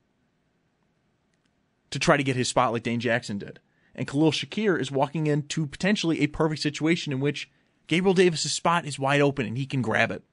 to 1.91 1.99
try 1.99 2.17
to 2.17 2.23
get 2.23 2.35
his 2.35 2.49
spot 2.49 2.73
like 2.73 2.83
Dane 2.83 2.99
Jackson 2.99 3.37
did. 3.37 3.59
And 3.95 4.07
Khalil 4.07 4.31
Shakir 4.31 4.79
is 4.79 4.91
walking 4.91 5.27
into 5.27 5.65
potentially 5.65 6.21
a 6.21 6.27
perfect 6.27 6.61
situation 6.61 7.13
in 7.13 7.19
which 7.19 7.49
Gabriel 7.87 8.13
Davis's 8.13 8.51
spot 8.51 8.85
is 8.85 8.99
wide 8.99 9.21
open 9.21 9.45
and 9.45 9.57
he 9.57 9.65
can 9.65 9.81
grab 9.81 10.11
it. 10.11 10.23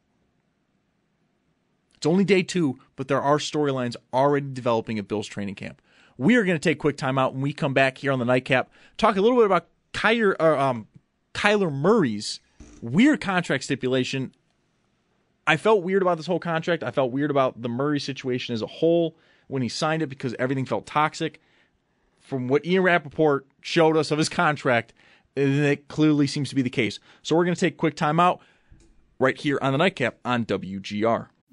It's 1.96 2.06
only 2.06 2.24
day 2.24 2.42
two, 2.42 2.78
but 2.96 3.08
there 3.08 3.22
are 3.22 3.38
storylines 3.38 3.96
already 4.12 4.48
developing 4.52 4.98
at 4.98 5.08
Bill's 5.08 5.26
training 5.26 5.54
camp. 5.54 5.80
We 6.16 6.36
are 6.36 6.44
going 6.44 6.58
to 6.58 6.68
take 6.68 6.78
quick 6.78 6.96
time 6.96 7.18
out 7.18 7.32
when 7.32 7.42
we 7.42 7.52
come 7.52 7.74
back 7.74 7.98
here 7.98 8.12
on 8.12 8.18
the 8.18 8.24
nightcap. 8.24 8.70
Talk 8.96 9.16
a 9.16 9.20
little 9.20 9.36
bit 9.36 9.46
about 9.46 9.66
Kyler, 9.92 10.34
uh, 10.38 10.58
um, 10.58 10.86
Kyler 11.32 11.72
Murray's 11.72 12.40
weird 12.80 13.20
contract 13.20 13.64
stipulation. 13.64 14.32
I 15.46 15.56
felt 15.56 15.82
weird 15.82 16.02
about 16.02 16.16
this 16.16 16.26
whole 16.26 16.38
contract. 16.38 16.82
I 16.82 16.90
felt 16.90 17.10
weird 17.10 17.30
about 17.30 17.60
the 17.60 17.68
Murray 17.68 18.00
situation 18.00 18.54
as 18.54 18.62
a 18.62 18.66
whole 18.66 19.16
when 19.48 19.62
he 19.62 19.68
signed 19.68 20.02
it 20.02 20.08
because 20.08 20.34
everything 20.38 20.66
felt 20.66 20.86
toxic. 20.86 21.40
From 22.20 22.48
what 22.48 22.64
Ian 22.64 22.82
Rapoport 22.82 23.46
showed 23.60 23.96
us 23.96 24.10
of 24.10 24.18
his 24.18 24.28
contract, 24.28 24.94
that 25.34 25.88
clearly 25.88 26.26
seems 26.26 26.48
to 26.48 26.54
be 26.54 26.62
the 26.62 26.70
case. 26.70 26.98
So 27.22 27.36
we're 27.36 27.44
going 27.44 27.54
to 27.54 27.60
take 27.60 27.76
quick 27.76 27.96
time 27.96 28.18
out 28.18 28.40
right 29.18 29.38
here 29.38 29.58
on 29.60 29.72
the 29.72 29.78
nightcap 29.78 30.18
on 30.24 30.44
WGR. 30.46 31.28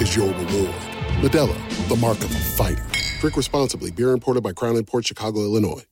is 0.00 0.14
your 0.14 0.28
reward. 0.28 0.74
Modelo, 1.20 1.88
the 1.88 1.96
mark 1.96 2.18
of 2.18 2.30
a 2.30 2.38
fighter. 2.38 2.84
Drink 3.20 3.36
responsibly. 3.36 3.90
Beer 3.90 4.12
imported 4.12 4.42
by 4.42 4.52
Crown 4.52 4.82
Port 4.84 5.06
Chicago, 5.06 5.40
Illinois. 5.40 5.84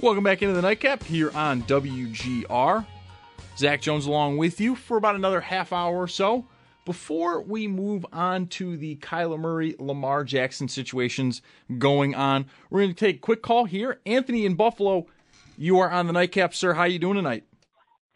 Welcome 0.00 0.22
back 0.22 0.42
into 0.42 0.54
the 0.54 0.62
nightcap 0.62 1.02
here 1.02 1.30
on 1.34 1.62
WGR. 1.62 2.86
Zach 3.56 3.80
Jones 3.82 4.06
along 4.06 4.36
with 4.36 4.60
you 4.60 4.76
for 4.76 4.96
about 4.96 5.16
another 5.16 5.40
half 5.40 5.72
hour 5.72 5.96
or 5.96 6.06
so. 6.06 6.46
Before 6.84 7.42
we 7.42 7.66
move 7.66 8.06
on 8.12 8.46
to 8.46 8.76
the 8.76 8.96
Kyler 8.96 9.38
Murray, 9.38 9.74
Lamar 9.78 10.24
Jackson 10.24 10.68
situations 10.68 11.42
going 11.76 12.14
on, 12.14 12.46
we're 12.70 12.80
going 12.80 12.94
to 12.94 12.96
take 12.98 13.16
a 13.16 13.18
quick 13.18 13.42
call 13.42 13.64
here. 13.64 14.00
Anthony 14.06 14.46
in 14.46 14.54
Buffalo, 14.54 15.06
you 15.58 15.80
are 15.80 15.90
on 15.90 16.06
the 16.06 16.12
nightcap, 16.12 16.54
sir. 16.54 16.72
How 16.72 16.84
you 16.84 16.98
doing 16.98 17.16
tonight? 17.16 17.44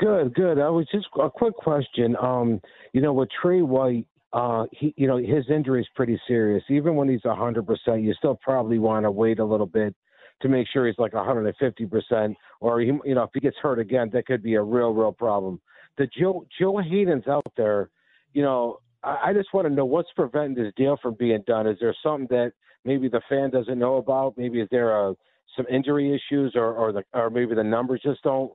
Good, 0.02 0.34
good. 0.34 0.58
I 0.58 0.68
was 0.68 0.88
just 0.90 1.06
a 1.22 1.30
quick 1.30 1.54
question. 1.54 2.16
Um, 2.20 2.60
you 2.92 3.00
know, 3.00 3.12
with 3.12 3.28
Tre 3.40 3.62
White, 3.62 4.04
uh, 4.32 4.64
he, 4.72 4.92
you 4.96 5.06
know, 5.06 5.16
his 5.16 5.48
injury 5.48 5.80
is 5.80 5.86
pretty 5.94 6.20
serious. 6.26 6.64
Even 6.68 6.96
when 6.96 7.08
he's 7.08 7.20
hundred 7.24 7.68
percent, 7.68 8.02
you 8.02 8.12
still 8.14 8.34
probably 8.42 8.80
want 8.80 9.04
to 9.04 9.12
wait 9.12 9.38
a 9.38 9.44
little 9.44 9.66
bit 9.66 9.94
to 10.40 10.48
make 10.48 10.66
sure 10.72 10.88
he's 10.88 10.98
like 10.98 11.12
150 11.12 11.86
percent, 11.86 12.36
or 12.58 12.80
he, 12.80 12.86
you 13.04 13.14
know, 13.14 13.22
if 13.22 13.30
he 13.32 13.38
gets 13.38 13.56
hurt 13.62 13.78
again, 13.78 14.10
that 14.12 14.26
could 14.26 14.42
be 14.42 14.54
a 14.54 14.62
real, 14.62 14.90
real 14.92 15.12
problem. 15.12 15.60
The 15.98 16.08
Joe 16.18 16.46
Joe 16.58 16.78
Haden's 16.78 17.28
out 17.28 17.46
there, 17.56 17.88
you 18.32 18.42
know. 18.42 18.78
I, 19.04 19.28
I 19.28 19.32
just 19.32 19.54
want 19.54 19.68
to 19.68 19.72
know 19.72 19.84
what's 19.84 20.10
preventing 20.16 20.64
this 20.64 20.72
deal 20.76 20.98
from 21.00 21.14
being 21.14 21.44
done. 21.46 21.68
Is 21.68 21.78
there 21.80 21.94
something 22.02 22.26
that 22.30 22.54
maybe 22.84 23.08
the 23.08 23.20
fan 23.28 23.50
doesn't 23.50 23.78
know 23.78 23.98
about? 23.98 24.34
Maybe 24.36 24.60
is 24.60 24.68
there 24.72 24.90
a 24.90 25.14
some 25.56 25.66
injury 25.70 26.12
issues, 26.12 26.54
or 26.56 26.72
or 26.72 26.90
the 26.90 27.04
or 27.14 27.30
maybe 27.30 27.54
the 27.54 27.62
numbers 27.62 28.00
just 28.02 28.24
don't 28.24 28.50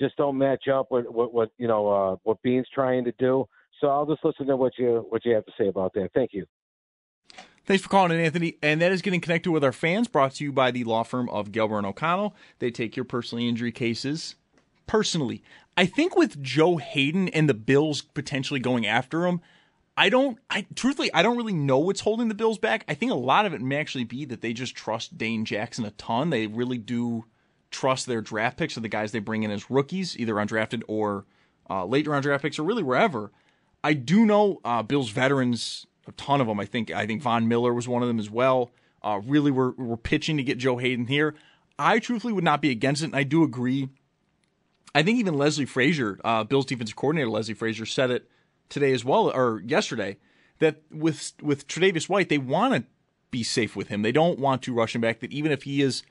just 0.00 0.16
don't 0.16 0.38
match 0.38 0.66
up 0.68 0.90
with 0.90 1.06
what, 1.06 1.32
what 1.32 1.50
you 1.58 1.68
know 1.68 1.88
uh, 1.88 2.16
what 2.22 2.42
Beane's 2.42 2.68
trying 2.74 3.04
to 3.04 3.12
do. 3.18 3.46
So 3.80 3.88
I'll 3.88 4.06
just 4.06 4.24
listen 4.24 4.46
to 4.46 4.56
what 4.56 4.72
you 4.78 5.06
what 5.08 5.24
you 5.24 5.34
have 5.34 5.46
to 5.46 5.52
say 5.58 5.68
about 5.68 5.92
that. 5.94 6.10
Thank 6.14 6.32
you. 6.32 6.46
Thanks 7.66 7.82
for 7.82 7.88
calling 7.88 8.18
in, 8.18 8.24
Anthony. 8.24 8.56
And 8.62 8.80
that 8.80 8.90
is 8.90 9.02
getting 9.02 9.20
connected 9.20 9.52
with 9.52 9.62
our 9.62 9.72
fans, 9.72 10.08
brought 10.08 10.34
to 10.34 10.44
you 10.44 10.52
by 10.52 10.70
the 10.70 10.82
law 10.82 11.04
firm 11.04 11.28
of 11.28 11.52
Gelber 11.52 11.78
and 11.78 11.86
O'Connell. 11.86 12.34
They 12.58 12.70
take 12.70 12.96
your 12.96 13.04
personal 13.04 13.44
injury 13.46 13.70
cases 13.70 14.34
personally. 14.86 15.42
I 15.76 15.86
think 15.86 16.16
with 16.16 16.42
Joe 16.42 16.78
Haden 16.78 17.28
and 17.28 17.48
the 17.48 17.54
Bills 17.54 18.02
potentially 18.02 18.58
going 18.58 18.86
after 18.86 19.24
him, 19.26 19.40
I 19.96 20.08
don't. 20.08 20.38
I 20.48 20.66
truthfully, 20.74 21.12
I 21.14 21.22
don't 21.22 21.36
really 21.36 21.52
know 21.52 21.78
what's 21.78 22.00
holding 22.00 22.28
the 22.28 22.34
Bills 22.34 22.58
back. 22.58 22.84
I 22.88 22.94
think 22.94 23.12
a 23.12 23.16
lot 23.16 23.46
of 23.46 23.54
it 23.54 23.60
may 23.60 23.76
actually 23.76 24.04
be 24.04 24.24
that 24.24 24.40
they 24.40 24.52
just 24.52 24.74
trust 24.74 25.16
Dane 25.16 25.44
Jackson 25.44 25.84
a 25.84 25.90
ton. 25.92 26.30
They 26.30 26.46
really 26.46 26.78
do 26.78 27.26
trust 27.70 28.06
their 28.06 28.20
draft 28.20 28.56
picks 28.56 28.76
or 28.76 28.80
the 28.80 28.88
guys 28.88 29.12
they 29.12 29.18
bring 29.18 29.42
in 29.42 29.50
as 29.50 29.70
rookies, 29.70 30.18
either 30.18 30.34
undrafted 30.34 30.82
or 30.88 31.24
uh, 31.68 31.84
late 31.84 32.06
round 32.06 32.22
draft 32.22 32.42
picks, 32.42 32.58
or 32.58 32.64
really 32.64 32.82
wherever. 32.82 33.30
I 33.82 33.94
do 33.94 34.26
know 34.26 34.60
uh, 34.64 34.82
Bills 34.82 35.10
veterans, 35.10 35.86
a 36.06 36.12
ton 36.12 36.40
of 36.40 36.46
them. 36.46 36.60
I 36.60 36.66
think 36.66 36.90
I 36.90 37.06
think 37.06 37.22
Von 37.22 37.48
Miller 37.48 37.72
was 37.72 37.88
one 37.88 38.02
of 38.02 38.08
them 38.08 38.18
as 38.18 38.30
well. 38.30 38.70
Uh, 39.02 39.20
really, 39.24 39.50
were 39.50 39.72
were 39.72 39.96
pitching 39.96 40.36
to 40.36 40.42
get 40.42 40.58
Joe 40.58 40.76
Haden 40.76 41.06
here. 41.06 41.34
I 41.78 41.98
truthfully 41.98 42.34
would 42.34 42.44
not 42.44 42.60
be 42.60 42.70
against 42.70 43.02
it, 43.02 43.06
and 43.06 43.16
I 43.16 43.22
do 43.22 43.42
agree. 43.42 43.88
I 44.94 45.02
think 45.02 45.18
even 45.18 45.34
Leslie 45.34 45.64
Frazier, 45.64 46.20
uh, 46.24 46.44
Bills 46.44 46.66
defensive 46.66 46.96
coordinator 46.96 47.30
Leslie 47.30 47.54
Frazier, 47.54 47.86
said 47.86 48.10
it 48.10 48.28
today 48.68 48.92
as 48.92 49.04
well, 49.04 49.30
or 49.30 49.62
yesterday, 49.64 50.18
that 50.58 50.82
with 50.90 51.32
with 51.40 51.66
Tre'Davious 51.68 52.08
White, 52.08 52.28
they 52.28 52.38
want 52.38 52.74
to 52.74 52.84
be 53.30 53.42
safe 53.42 53.76
with 53.76 53.88
him. 53.88 54.02
They 54.02 54.12
don't 54.12 54.38
want 54.38 54.62
to 54.62 54.74
rush 54.74 54.94
him 54.94 55.00
back. 55.00 55.20
That 55.20 55.32
even 55.32 55.52
if 55.52 55.62
he 55.62 55.80
is 55.80 56.02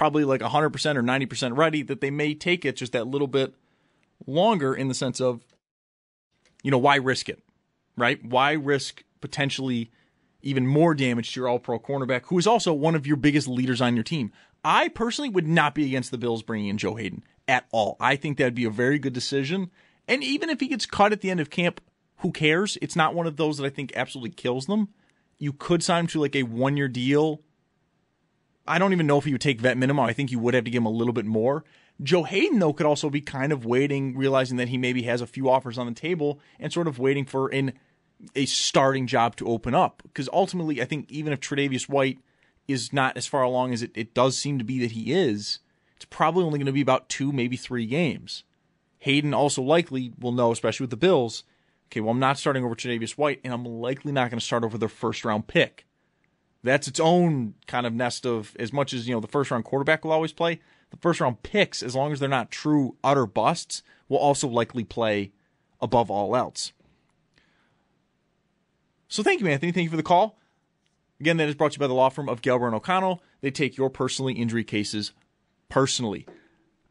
probably 0.00 0.24
like 0.24 0.40
100% 0.40 0.96
or 0.96 1.02
90% 1.02 1.58
ready, 1.58 1.82
that 1.82 2.00
they 2.00 2.10
may 2.10 2.32
take 2.34 2.64
it 2.64 2.74
just 2.74 2.92
that 2.92 3.06
little 3.06 3.26
bit 3.26 3.54
longer 4.26 4.74
in 4.74 4.88
the 4.88 4.94
sense 4.94 5.20
of, 5.20 5.44
you 6.62 6.70
know, 6.70 6.78
why 6.78 6.96
risk 6.96 7.28
it, 7.28 7.42
right? 7.98 8.24
Why 8.24 8.52
risk 8.52 9.04
potentially 9.20 9.90
even 10.40 10.66
more 10.66 10.94
damage 10.94 11.34
to 11.34 11.40
your 11.40 11.50
all 11.50 11.58
pro 11.58 11.78
cornerback, 11.78 12.22
who 12.24 12.38
is 12.38 12.46
also 12.46 12.72
one 12.72 12.94
of 12.94 13.06
your 13.06 13.18
biggest 13.18 13.46
leaders 13.46 13.82
on 13.82 13.94
your 13.94 14.02
team? 14.02 14.32
I 14.64 14.88
personally 14.88 15.28
would 15.28 15.46
not 15.46 15.74
be 15.74 15.84
against 15.84 16.10
the 16.10 16.16
Bills 16.16 16.42
bringing 16.42 16.68
in 16.68 16.78
Joe 16.78 16.94
haden 16.94 17.22
at 17.46 17.66
all. 17.70 17.98
I 18.00 18.16
think 18.16 18.38
that'd 18.38 18.54
be 18.54 18.64
a 18.64 18.70
very 18.70 18.98
good 18.98 19.12
decision. 19.12 19.70
And 20.08 20.24
even 20.24 20.48
if 20.48 20.60
he 20.60 20.68
gets 20.68 20.86
cut 20.86 21.12
at 21.12 21.20
the 21.20 21.30
end 21.30 21.40
of 21.40 21.50
camp, 21.50 21.78
who 22.20 22.32
cares? 22.32 22.78
It's 22.80 22.96
not 22.96 23.14
one 23.14 23.26
of 23.26 23.36
those 23.36 23.58
that 23.58 23.66
I 23.66 23.70
think 23.70 23.92
absolutely 23.94 24.30
kills 24.30 24.64
them. 24.64 24.88
You 25.36 25.52
could 25.52 25.82
sign 25.82 26.04
him 26.04 26.06
to 26.06 26.20
like 26.22 26.36
a 26.36 26.44
one 26.44 26.78
year 26.78 26.88
deal 26.88 27.42
I 28.70 28.78
don't 28.78 28.92
even 28.92 29.08
know 29.08 29.18
if 29.18 29.24
he 29.24 29.32
would 29.32 29.40
take 29.40 29.60
vet 29.60 29.76
minimum. 29.76 30.04
I 30.04 30.12
think 30.12 30.30
you 30.30 30.38
would 30.38 30.54
have 30.54 30.64
to 30.64 30.70
give 30.70 30.82
him 30.82 30.86
a 30.86 30.90
little 30.90 31.12
bit 31.12 31.26
more. 31.26 31.64
Joe 32.00 32.22
Haden, 32.22 32.60
though, 32.60 32.72
could 32.72 32.86
also 32.86 33.10
be 33.10 33.20
kind 33.20 33.52
of 33.52 33.64
waiting, 33.64 34.16
realizing 34.16 34.58
that 34.58 34.68
he 34.68 34.78
maybe 34.78 35.02
has 35.02 35.20
a 35.20 35.26
few 35.26 35.50
offers 35.50 35.76
on 35.76 35.86
the 35.86 35.92
table 35.92 36.38
and 36.60 36.72
sort 36.72 36.86
of 36.86 36.98
waiting 37.00 37.24
for 37.24 37.48
an 37.48 37.72
a 38.36 38.46
starting 38.46 39.08
job 39.08 39.34
to 39.36 39.48
open 39.48 39.74
up. 39.74 40.02
Because 40.04 40.28
ultimately, 40.32 40.80
I 40.80 40.84
think 40.84 41.10
even 41.10 41.32
if 41.32 41.40
Tre'Davious 41.40 41.88
White 41.88 42.20
is 42.68 42.92
not 42.92 43.16
as 43.16 43.26
far 43.26 43.42
along 43.42 43.72
as 43.72 43.82
it, 43.82 43.90
it 43.94 44.14
does 44.14 44.38
seem 44.38 44.58
to 44.58 44.64
be 44.64 44.78
that 44.78 44.92
he 44.92 45.12
is, 45.12 45.58
it's 45.96 46.04
probably 46.04 46.44
only 46.44 46.58
going 46.58 46.66
to 46.66 46.72
be 46.72 46.80
about 46.80 47.08
two, 47.08 47.32
maybe 47.32 47.56
three 47.56 47.86
games. 47.86 48.44
Haden 49.00 49.34
also 49.34 49.62
likely 49.62 50.12
will 50.20 50.32
know, 50.32 50.52
especially 50.52 50.84
with 50.84 50.90
the 50.90 50.96
Bills, 50.96 51.42
okay, 51.88 52.00
well, 52.00 52.12
I'm 52.12 52.20
not 52.20 52.38
starting 52.38 52.64
over 52.64 52.76
Tre'Davious 52.76 53.18
White, 53.18 53.40
and 53.42 53.52
I'm 53.52 53.64
likely 53.64 54.12
not 54.12 54.30
going 54.30 54.38
to 54.38 54.44
start 54.44 54.62
over 54.62 54.78
their 54.78 54.88
first 54.88 55.24
round 55.24 55.48
pick 55.48 55.86
that's 56.62 56.88
its 56.88 57.00
own 57.00 57.54
kind 57.66 57.86
of 57.86 57.94
nest 57.94 58.26
of 58.26 58.54
as 58.58 58.72
much 58.72 58.92
as 58.92 59.08
you 59.08 59.14
know 59.14 59.20
the 59.20 59.28
first 59.28 59.50
round 59.50 59.64
quarterback 59.64 60.04
will 60.04 60.12
always 60.12 60.32
play 60.32 60.60
the 60.90 60.96
first 60.96 61.20
round 61.20 61.42
picks 61.42 61.82
as 61.82 61.94
long 61.94 62.12
as 62.12 62.20
they're 62.20 62.28
not 62.28 62.50
true 62.50 62.96
utter 63.02 63.26
busts 63.26 63.82
will 64.08 64.18
also 64.18 64.48
likely 64.48 64.84
play 64.84 65.32
above 65.80 66.10
all 66.10 66.36
else. 66.36 66.72
So 69.08 69.22
thank 69.22 69.40
you 69.40 69.46
anthony. 69.46 69.72
Thank 69.72 69.84
you 69.84 69.90
for 69.90 69.96
the 69.96 70.02
call. 70.02 70.38
Again 71.20 71.36
that 71.38 71.48
is 71.48 71.54
brought 71.54 71.72
to 71.72 71.76
you 71.76 71.80
by 71.80 71.86
the 71.86 71.94
law 71.94 72.08
firm 72.08 72.28
of 72.28 72.42
gelber 72.42 72.66
and 72.66 72.74
o'connell. 72.74 73.22
They 73.40 73.50
take 73.50 73.76
your 73.76 73.90
personally 73.90 74.34
injury 74.34 74.64
cases 74.64 75.12
personally. 75.68 76.26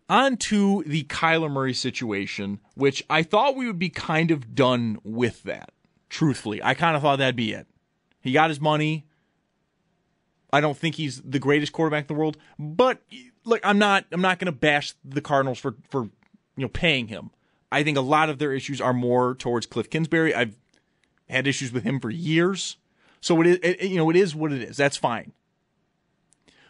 On 0.07 0.37
to 0.37 0.83
the 0.87 1.03
kyler 1.03 1.51
murray 1.51 1.73
situation 1.73 2.59
which 2.73 3.03
i 3.09 3.21
thought 3.21 3.55
we 3.55 3.67
would 3.67 3.77
be 3.77 3.89
kind 3.89 4.31
of 4.31 4.55
done 4.55 4.97
with 5.03 5.43
that 5.43 5.71
truthfully. 6.09 6.63
I 6.63 6.73
kind 6.73 6.95
of 6.95 7.03
thought 7.03 7.19
that'd 7.19 7.35
be 7.35 7.53
it. 7.53 7.67
He 8.19 8.31
got 8.31 8.49
his 8.49 8.59
money 8.59 9.05
I 10.51 10.61
don't 10.61 10.77
think 10.77 10.95
he's 10.95 11.21
the 11.21 11.39
greatest 11.39 11.73
quarterback 11.73 12.09
in 12.09 12.15
the 12.15 12.19
world, 12.19 12.37
but 12.57 13.01
look, 13.45 13.61
I'm 13.63 13.77
not 13.77 14.05
I'm 14.11 14.21
not 14.21 14.39
going 14.39 14.47
to 14.47 14.51
bash 14.51 14.93
the 15.03 15.21
Cardinals 15.21 15.59
for 15.59 15.75
for 15.89 16.03
you 16.03 16.11
know 16.63 16.69
paying 16.69 17.07
him. 17.07 17.31
I 17.71 17.83
think 17.83 17.97
a 17.97 18.01
lot 18.01 18.29
of 18.29 18.39
their 18.39 18.53
issues 18.53 18.81
are 18.81 18.93
more 18.93 19.35
towards 19.35 19.65
Cliff 19.65 19.89
Kingsbury. 19.89 20.33
I've 20.33 20.55
had 21.29 21.45
issues 21.45 21.71
with 21.71 21.83
him 21.83 21.99
for 21.99 22.09
years, 22.09 22.77
so 23.21 23.39
it 23.41 23.47
is 23.47 23.59
it, 23.61 23.81
you 23.83 23.97
know 23.97 24.09
it 24.09 24.15
is 24.15 24.35
what 24.35 24.51
it 24.51 24.61
is. 24.61 24.77
That's 24.77 24.97
fine. 24.97 25.33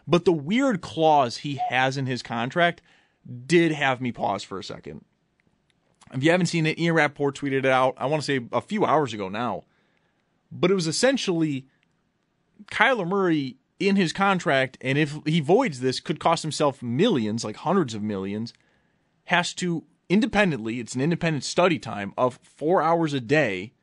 But 0.08 0.26
the 0.26 0.34
weird 0.34 0.82
clause 0.82 1.38
he 1.38 1.60
has 1.70 1.96
in 1.96 2.06
his 2.08 2.24
contract 2.24 2.82
did 3.46 3.72
have 3.72 4.02
me 4.02 4.12
pause 4.12 4.44
for 4.44 4.58
a 4.58 4.64
second. 4.64 5.06
If 6.12 6.24
you 6.24 6.32
haven't 6.32 6.48
seen 6.48 6.66
it, 6.66 6.80
Ian 6.80 6.96
Rapoport 6.96 7.38
tweeted 7.38 7.60
it 7.60 7.66
out. 7.68 7.94
I 7.98 8.08
want 8.08 8.24
to 8.24 8.26
say 8.26 8.46
a 8.52 8.62
few 8.62 8.86
hours 8.86 9.14
ago 9.14 9.30
now, 9.30 9.66
but 10.52 10.72
it 10.72 10.74
was 10.74 10.88
essentially 10.88 11.68
Kyler 12.72 13.08
Murray 13.08 13.59
in 13.80 13.96
his 13.96 14.12
contract, 14.12 14.78
and 14.82 14.98
if 14.98 15.18
he 15.26 15.40
voids 15.40 15.80
this, 15.80 16.00
could 16.00 16.20
cost 16.20 16.44
himself 16.44 16.84
millions, 16.84 17.44
like 17.44 17.58
hundreds 17.58 17.94
of 17.94 18.04
millions, 18.04 18.54
has 19.26 19.54
to 19.56 19.86
independently, 20.10 20.80
it's 20.80 20.96
an 20.96 21.02
independent 21.02 21.44
study 21.44 21.80
time 21.80 22.14
of 22.18 22.40
four 22.44 22.82
hours 22.82 23.14
a 23.14 23.20
day 23.20 23.74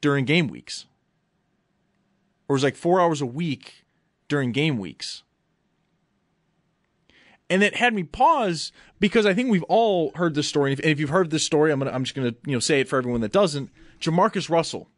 during 0.00 0.24
game 0.24 0.48
weeks. 0.48 0.86
Or 2.48 2.56
it's 2.56 2.64
like 2.64 2.76
four 2.76 3.00
hours 3.00 3.20
a 3.20 3.26
week 3.26 3.84
during 4.26 4.52
game 4.52 4.78
weeks. 4.78 5.22
And 7.50 7.62
it 7.62 7.76
had 7.76 7.94
me 7.94 8.02
pause 8.02 8.72
because 9.00 9.24
I 9.24 9.32
think 9.32 9.50
we've 9.50 9.62
all 9.64 10.12
heard 10.16 10.34
this 10.34 10.48
story. 10.48 10.72
And 10.72 10.80
if, 10.80 10.86
if 10.86 11.00
you've 11.00 11.08
heard 11.08 11.30
this 11.30 11.44
story, 11.44 11.72
I'm 11.72 11.78
gonna 11.78 11.92
I'm 11.92 12.04
just 12.04 12.14
gonna 12.14 12.34
you 12.44 12.52
know 12.52 12.58
say 12.58 12.80
it 12.80 12.88
for 12.88 12.98
everyone 12.98 13.22
that 13.22 13.32
doesn't. 13.32 13.70
Jamarcus 14.00 14.50
Russell, 14.50 14.88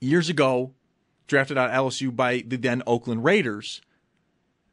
years 0.00 0.28
ago, 0.28 0.74
drafted 1.28 1.56
out 1.56 1.70
of 1.70 1.76
LSU 1.76 2.14
by 2.14 2.42
the 2.46 2.56
then 2.56 2.82
Oakland 2.86 3.22
Raiders. 3.22 3.80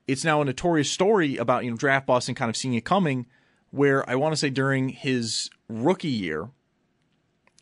It's 0.08 0.26
now 0.26 0.42
a 0.42 0.46
notorious 0.46 0.90
story 0.90 1.38
about 1.38 1.64
you 1.64 1.72
know 1.72 1.78
draft 1.78 2.08
bust 2.08 2.28
and 2.28 2.36
kind 2.36 2.50
of 2.50 2.58
seeing 2.58 2.74
it 2.74 2.86
coming. 2.86 3.28
Where 3.70 4.10
I 4.10 4.16
want 4.16 4.34
to 4.34 4.38
say 4.38 4.50
during 4.50 4.90
his 4.90 5.50
rookie 5.68 6.08
year, 6.08 6.50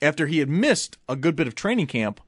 after 0.01 0.27
he 0.27 0.39
had 0.39 0.49
missed 0.49 0.97
a 1.09 1.15
good 1.15 1.35
bit 1.35 1.47
of 1.47 1.55
training 1.55 1.87
camp, 1.87 2.21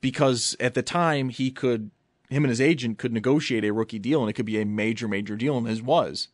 because 0.00 0.56
at 0.60 0.74
the 0.74 0.82
time 0.82 1.28
he 1.28 1.50
could 1.50 1.90
him 2.30 2.44
and 2.44 2.50
his 2.50 2.60
agent 2.60 2.96
could 2.96 3.12
negotiate 3.12 3.64
a 3.64 3.72
rookie 3.72 3.98
deal 3.98 4.20
and 4.20 4.30
it 4.30 4.34
could 4.34 4.46
be 4.46 4.60
a 4.60 4.64
major, 4.64 5.08
major 5.08 5.36
deal, 5.36 5.58
and 5.58 5.66
his 5.66 5.82
was. 5.82 6.28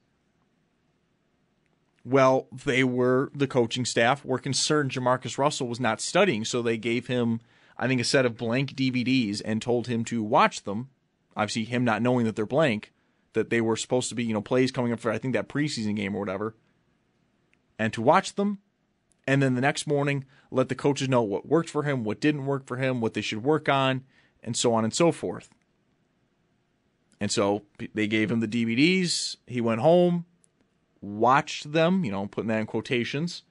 Well, 2.05 2.47
they 2.53 2.85
were, 2.85 3.33
the 3.35 3.49
coaching 3.49 3.85
staff 3.85 4.25
were 4.25 4.39
concerned 4.39 4.93
Jamarcus 4.93 5.39
Russell 5.39 5.67
was 5.67 5.81
not 5.81 6.01
studying, 6.01 6.45
so 6.45 6.63
they 6.63 6.77
gave 6.77 7.09
him, 7.09 7.41
I 7.79 7.87
think, 7.87 8.01
a 8.01 8.05
set 8.05 8.27
of 8.27 8.37
blank 8.37 8.75
DVDs 8.75 9.43
and 9.45 9.61
told 9.61 9.87
him 9.87 10.05
to 10.07 10.23
watch 10.23 10.63
them. 10.65 10.91
Obviously, 11.37 11.65
him 11.65 11.85
not 11.85 12.03
knowing 12.03 12.25
that 12.25 12.37
they're 12.37 12.47
blank, 12.47 12.93
that 13.35 13.51
they 13.51 13.61
were 13.61 13.77
supposed 13.77 14.09
to 14.09 14.15
be, 14.15 14.25
you 14.25 14.33
know, 14.33 14.41
plays 14.41 14.73
coming 14.73 14.93
up 14.93 15.01
for, 15.01 15.11
I 15.11 15.19
think, 15.19 15.35
that 15.35 15.49
preseason 15.49 15.95
game 15.97 16.15
or 16.15 16.21
whatever, 16.21 16.57
and 17.79 17.93
to 17.93 18.03
watch 18.03 18.35
them. 18.35 18.59
And 19.29 19.43
then 19.43 19.55
the 19.55 19.61
next 19.61 19.87
morning, 19.87 20.25
let 20.51 20.69
the 20.69 20.75
coaches 20.75 21.09
know 21.09 21.23
what 21.23 21.47
worked 21.47 21.69
for 21.69 21.83
him, 21.83 22.05
what 22.05 22.21
didn't 22.21 22.47
work 22.47 22.65
for 22.67 22.77
him, 22.77 23.01
what 23.01 23.15
they 23.15 23.21
should 23.21 23.43
work 23.43 23.69
on, 23.69 24.05
and 24.43 24.57
so 24.57 24.73
on 24.73 24.85
and 24.85 24.95
so 24.95 25.11
forth. 25.11 25.51
And 27.21 27.31
so 27.31 27.63
they 27.95 28.07
gave 28.07 28.31
him 28.31 28.41
the 28.41 28.49
DVDs. 28.49 29.37
He 29.47 29.61
went 29.61 29.81
home, 29.81 30.27
watched 31.01 31.73
them, 31.73 32.05
you 32.05 32.13
know, 32.13 32.27
putting 32.27 32.49
that 32.49 32.61
in 32.61 32.67
quotations. 32.67 33.43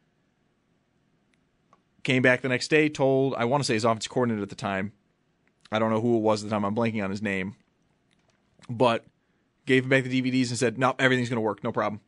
Came 2.05 2.21
back 2.21 2.41
the 2.41 2.49
next 2.49 2.67
day, 2.67 2.87
told, 2.87 3.33
I 3.35 3.45
want 3.45 3.63
to 3.63 3.65
say 3.65 3.73
his 3.73 3.83
offensive 3.83 4.11
coordinator 4.11 4.43
at 4.43 4.49
the 4.49 4.55
time. 4.55 4.93
I 5.71 5.79
don't 5.79 5.89
know 5.89 5.99
who 5.99 6.17
it 6.17 6.21
was 6.21 6.43
at 6.43 6.49
the 6.49 6.55
time. 6.55 6.63
I'm 6.63 6.75
blanking 6.75 7.03
on 7.03 7.09
his 7.09 7.21
name. 7.21 7.55
But 8.69 9.05
gave 9.65 9.83
him 9.83 9.89
back 9.89 10.03
the 10.03 10.21
DVDs 10.21 10.49
and 10.49 10.59
said, 10.59 10.77
no, 10.77 10.93
everything's 10.99 11.29
going 11.29 11.37
to 11.37 11.41
work. 11.41 11.63
No 11.63 11.71
problem. 11.71 12.01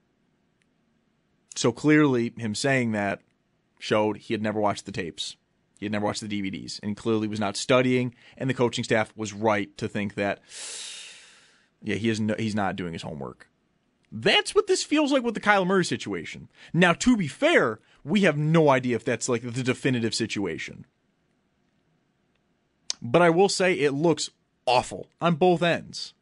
So 1.55 1.71
clearly, 1.71 2.31
him 2.37 2.53
saying 2.53 2.91
that 2.91 3.21
showed 3.79 4.17
he 4.17 4.35
had 4.35 4.43
never 4.43 4.59
watched 4.59 4.85
the 4.85 4.91
tapes. 4.91 5.35
He 5.79 5.85
had 5.85 5.91
never 5.91 6.05
watched 6.05 6.21
the 6.21 6.27
DVDs 6.27 6.79
and 6.83 6.95
clearly 6.95 7.27
was 7.27 7.39
not 7.39 7.57
studying. 7.57 8.13
And 8.37 8.47
the 8.47 8.53
coaching 8.53 8.83
staff 8.83 9.11
was 9.15 9.33
right 9.33 9.75
to 9.79 9.87
think 9.87 10.13
that 10.13 10.41
yeah, 11.81 11.95
he 11.95 12.09
is 12.09 12.19
no, 12.19 12.35
he's 12.37 12.55
not 12.55 12.75
doing 12.75 12.93
his 12.93 13.01
homework. 13.01 13.47
That's 14.11 14.55
what 14.55 14.67
this 14.67 14.83
feels 14.83 15.11
like 15.11 15.23
with 15.23 15.33
the 15.33 15.41
Kyler 15.41 15.67
Murray 15.67 15.85
situation. 15.85 16.49
Now, 16.73 16.93
to 16.93 17.17
be 17.17 17.27
fair, 17.27 17.79
we 18.03 18.21
have 18.21 18.37
no 18.37 18.69
idea 18.69 18.95
if 18.95 19.03
that's 19.03 19.27
like 19.27 19.41
the 19.41 19.63
definitive 19.63 20.15
situation. 20.15 20.85
But 23.01 23.21
I 23.21 23.29
will 23.29 23.49
say 23.49 23.73
it 23.73 23.91
looks 23.91 24.29
awful 24.65 25.07
on 25.21 25.35
both 25.35 25.61
ends. 25.61 26.13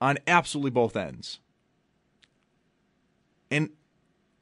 On 0.00 0.18
absolutely 0.26 0.70
both 0.70 0.96
ends. 0.96 1.40
And 3.50 3.70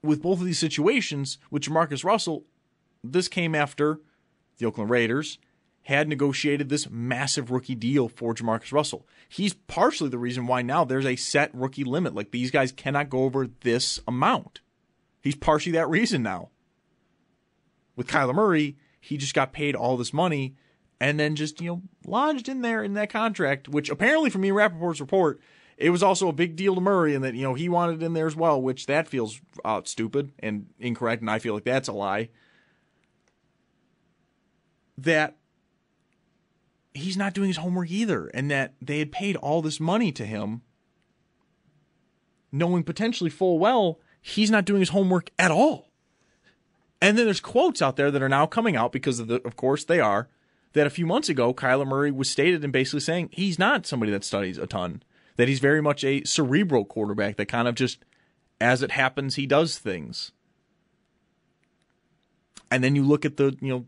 with 0.02 0.22
both 0.22 0.40
of 0.40 0.46
these 0.46 0.58
situations, 0.58 1.38
with 1.50 1.64
Jamarcus 1.64 2.04
Russell, 2.04 2.44
this 3.02 3.28
came 3.28 3.54
after 3.54 4.00
the 4.58 4.66
Oakland 4.66 4.90
Raiders 4.90 5.38
had 5.84 6.08
negotiated 6.08 6.68
this 6.68 6.88
massive 6.90 7.50
rookie 7.50 7.74
deal 7.74 8.08
for 8.08 8.34
Jamarcus 8.34 8.72
Russell. 8.72 9.06
He's 9.32 9.54
partially 9.54 10.10
the 10.10 10.18
reason 10.18 10.48
why 10.48 10.62
now 10.62 10.84
there's 10.84 11.06
a 11.06 11.14
set 11.14 11.54
rookie 11.54 11.84
limit. 11.84 12.16
Like 12.16 12.32
these 12.32 12.50
guys 12.50 12.72
cannot 12.72 13.10
go 13.10 13.22
over 13.22 13.46
this 13.46 14.00
amount. 14.08 14.60
He's 15.20 15.36
partially 15.36 15.70
that 15.72 15.88
reason 15.88 16.24
now. 16.24 16.50
With 17.94 18.08
Kyler 18.08 18.34
Murray, 18.34 18.76
he 19.00 19.16
just 19.16 19.32
got 19.32 19.52
paid 19.52 19.76
all 19.76 19.96
this 19.96 20.12
money 20.12 20.56
and 21.00 21.20
then 21.20 21.36
just, 21.36 21.60
you 21.60 21.68
know, 21.68 21.82
lodged 22.04 22.48
in 22.48 22.62
there 22.62 22.82
in 22.82 22.94
that 22.94 23.12
contract, 23.12 23.68
which 23.68 23.88
apparently 23.88 24.30
from 24.30 24.40
me 24.40 24.50
Rapoport's 24.50 25.00
report, 25.00 25.40
it 25.76 25.90
was 25.90 26.02
also 26.02 26.26
a 26.26 26.32
big 26.32 26.56
deal 26.56 26.74
to 26.74 26.80
Murray 26.80 27.14
and 27.14 27.22
that, 27.22 27.34
you 27.36 27.42
know, 27.42 27.54
he 27.54 27.68
wanted 27.68 28.02
in 28.02 28.14
there 28.14 28.26
as 28.26 28.34
well, 28.34 28.60
which 28.60 28.86
that 28.86 29.06
feels 29.06 29.40
uh, 29.64 29.80
stupid 29.84 30.32
and 30.40 30.66
incorrect. 30.80 31.20
And 31.20 31.30
I 31.30 31.38
feel 31.38 31.54
like 31.54 31.62
that's 31.62 31.86
a 31.86 31.92
lie. 31.92 32.30
That 34.98 35.36
he's 36.94 37.16
not 37.16 37.34
doing 37.34 37.48
his 37.48 37.58
homework 37.58 37.90
either, 37.90 38.26
and 38.28 38.50
that 38.50 38.74
they 38.80 38.98
had 38.98 39.12
paid 39.12 39.36
all 39.36 39.62
this 39.62 39.80
money 39.80 40.12
to 40.12 40.24
him, 40.24 40.62
knowing 42.52 42.82
potentially 42.82 43.30
full 43.30 43.58
well 43.58 44.00
he's 44.20 44.50
not 44.50 44.64
doing 44.64 44.80
his 44.80 44.90
homework 44.90 45.30
at 45.38 45.50
all. 45.50 45.90
And 47.00 47.16
then 47.16 47.24
there's 47.24 47.40
quotes 47.40 47.80
out 47.80 47.96
there 47.96 48.10
that 48.10 48.22
are 48.22 48.28
now 48.28 48.46
coming 48.46 48.76
out 48.76 48.92
because 48.92 49.18
of 49.18 49.28
the, 49.28 49.40
of 49.46 49.56
course 49.56 49.84
they 49.84 50.00
are, 50.00 50.28
that 50.74 50.86
a 50.86 50.90
few 50.90 51.06
months 51.06 51.28
ago 51.28 51.54
Kyler 51.54 51.86
Murray 51.86 52.10
was 52.10 52.28
stated 52.28 52.62
and 52.62 52.72
basically 52.72 53.00
saying 53.00 53.30
he's 53.32 53.58
not 53.58 53.86
somebody 53.86 54.12
that 54.12 54.24
studies 54.24 54.58
a 54.58 54.66
ton, 54.66 55.02
that 55.36 55.48
he's 55.48 55.60
very 55.60 55.80
much 55.80 56.04
a 56.04 56.22
cerebral 56.24 56.84
quarterback 56.84 57.36
that 57.36 57.46
kind 57.46 57.66
of 57.66 57.74
just, 57.74 58.04
as 58.60 58.82
it 58.82 58.90
happens, 58.90 59.36
he 59.36 59.46
does 59.46 59.78
things. 59.78 60.32
And 62.70 62.84
then 62.84 62.94
you 62.94 63.02
look 63.02 63.24
at 63.24 63.36
the, 63.36 63.56
you 63.60 63.68
know, 63.68 63.86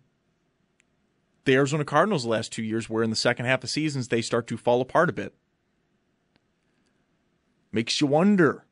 the 1.44 1.54
Arizona 1.54 1.84
Cardinals 1.84 2.22
the 2.22 2.28
last 2.28 2.52
two 2.52 2.62
years, 2.62 2.88
where 2.88 3.02
in 3.02 3.10
the 3.10 3.16
second 3.16 3.46
half 3.46 3.64
of 3.64 3.70
seasons 3.70 4.08
they 4.08 4.22
start 4.22 4.46
to 4.46 4.56
fall 4.56 4.80
apart 4.80 5.08
a 5.08 5.12
bit. 5.12 5.34
Makes 7.72 8.00
you 8.00 8.06
wonder. 8.06 8.64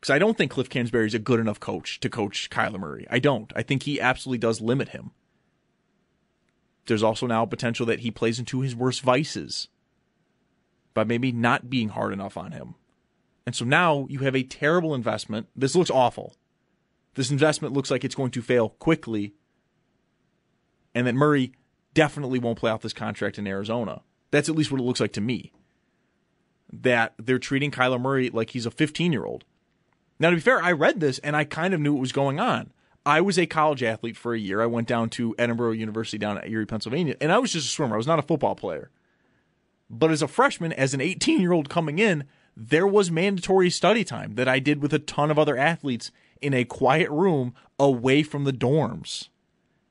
Because 0.00 0.14
I 0.14 0.18
don't 0.18 0.36
think 0.36 0.50
Cliff 0.50 0.70
Kingsbury 0.70 1.06
is 1.06 1.14
a 1.14 1.18
good 1.18 1.40
enough 1.40 1.60
coach 1.60 2.00
to 2.00 2.08
coach 2.08 2.48
Kyler 2.48 2.78
Murray. 2.78 3.06
I 3.10 3.18
don't. 3.18 3.52
I 3.54 3.62
think 3.62 3.82
he 3.82 4.00
absolutely 4.00 4.38
does 4.38 4.60
limit 4.60 4.90
him. 4.90 5.10
There's 6.86 7.02
also 7.02 7.26
now 7.26 7.44
potential 7.44 7.86
that 7.86 8.00
he 8.00 8.10
plays 8.10 8.38
into 8.38 8.60
his 8.60 8.74
worst 8.74 9.02
vices 9.02 9.68
by 10.94 11.04
maybe 11.04 11.32
not 11.32 11.70
being 11.70 11.90
hard 11.90 12.12
enough 12.12 12.36
on 12.36 12.52
him. 12.52 12.74
And 13.46 13.54
so 13.54 13.64
now 13.64 14.06
you 14.08 14.20
have 14.20 14.36
a 14.36 14.42
terrible 14.42 14.94
investment. 14.94 15.48
This 15.54 15.74
looks 15.74 15.90
awful. 15.90 16.34
This 17.14 17.30
investment 17.30 17.74
looks 17.74 17.90
like 17.90 18.04
it's 18.04 18.14
going 18.14 18.30
to 18.32 18.42
fail 18.42 18.70
quickly. 18.70 19.34
And 20.94 21.06
that 21.06 21.14
Murray 21.14 21.52
definitely 21.94 22.38
won't 22.38 22.58
play 22.58 22.70
out 22.70 22.82
this 22.82 22.92
contract 22.92 23.38
in 23.38 23.46
Arizona. 23.46 24.02
That's 24.30 24.48
at 24.48 24.54
least 24.54 24.70
what 24.70 24.80
it 24.80 24.84
looks 24.84 25.00
like 25.00 25.12
to 25.12 25.20
me. 25.20 25.52
That 26.72 27.14
they're 27.18 27.38
treating 27.38 27.70
Kyler 27.70 28.00
Murray 28.00 28.30
like 28.30 28.50
he's 28.50 28.66
a 28.66 28.70
15 28.70 29.12
year 29.12 29.24
old. 29.24 29.44
Now, 30.18 30.30
to 30.30 30.36
be 30.36 30.42
fair, 30.42 30.62
I 30.62 30.72
read 30.72 31.00
this 31.00 31.18
and 31.20 31.34
I 31.34 31.44
kind 31.44 31.74
of 31.74 31.80
knew 31.80 31.94
what 31.94 32.00
was 32.00 32.12
going 32.12 32.38
on. 32.38 32.72
I 33.06 33.22
was 33.22 33.38
a 33.38 33.46
college 33.46 33.82
athlete 33.82 34.16
for 34.16 34.34
a 34.34 34.38
year. 34.38 34.60
I 34.60 34.66
went 34.66 34.86
down 34.86 35.08
to 35.10 35.34
Edinboro 35.38 35.76
University 35.76 36.18
down 36.18 36.36
at 36.36 36.48
Erie, 36.48 36.66
Pennsylvania, 36.66 37.16
and 37.20 37.32
I 37.32 37.38
was 37.38 37.52
just 37.52 37.66
a 37.66 37.70
swimmer. 37.70 37.94
I 37.94 37.96
was 37.96 38.06
not 38.06 38.18
a 38.18 38.22
football 38.22 38.54
player. 38.54 38.90
But 39.88 40.10
as 40.10 40.22
a 40.22 40.28
freshman, 40.28 40.72
as 40.74 40.94
an 40.94 41.00
18 41.00 41.40
year 41.40 41.52
old 41.52 41.68
coming 41.70 41.98
in, 41.98 42.24
there 42.56 42.86
was 42.86 43.10
mandatory 43.10 43.70
study 43.70 44.04
time 44.04 44.34
that 44.34 44.48
I 44.48 44.58
did 44.58 44.82
with 44.82 44.92
a 44.92 44.98
ton 44.98 45.30
of 45.30 45.38
other 45.38 45.56
athletes 45.56 46.10
in 46.42 46.52
a 46.52 46.64
quiet 46.64 47.10
room 47.10 47.54
away 47.78 48.22
from 48.22 48.44
the 48.44 48.52
dorms. 48.52 49.28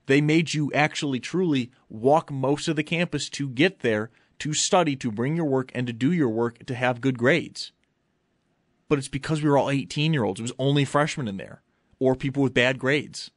They 0.10 0.22
made 0.22 0.55
you 0.55 0.72
actually 0.74 1.20
truly 1.20 1.70
walk 1.88 2.32
most 2.32 2.68
of 2.68 2.76
the 2.76 2.82
campus 2.82 3.30
to 3.30 3.47
get 3.47 3.82
there, 3.82 4.10
to 4.39 4.55
study, 4.55 4.95
to 4.95 5.12
bring 5.12 5.36
your 5.36 5.45
work, 5.45 5.72
and 5.76 5.86
to 5.86 5.93
do 5.93 6.12
your 6.12 6.30
work 6.30 6.66
to 6.66 6.74
have 6.74 6.99
good 6.99 7.16
grades. 7.16 7.72
But 8.88 8.97
it's 8.97 9.07
because 9.07 9.43
we 9.43 9.49
were 9.51 9.57
all 9.60 9.70
18 9.70 10.12
year 10.12 10.24
olds. 10.24 10.39
It 10.39 10.41
was 10.41 10.51
only 10.57 10.84
freshmen 10.84 11.28
in 11.28 11.38
there 11.38 11.62
or 11.99 12.16
people 12.16 12.41
with 12.41 12.55
bad 12.55 12.80
grades. 12.80 13.30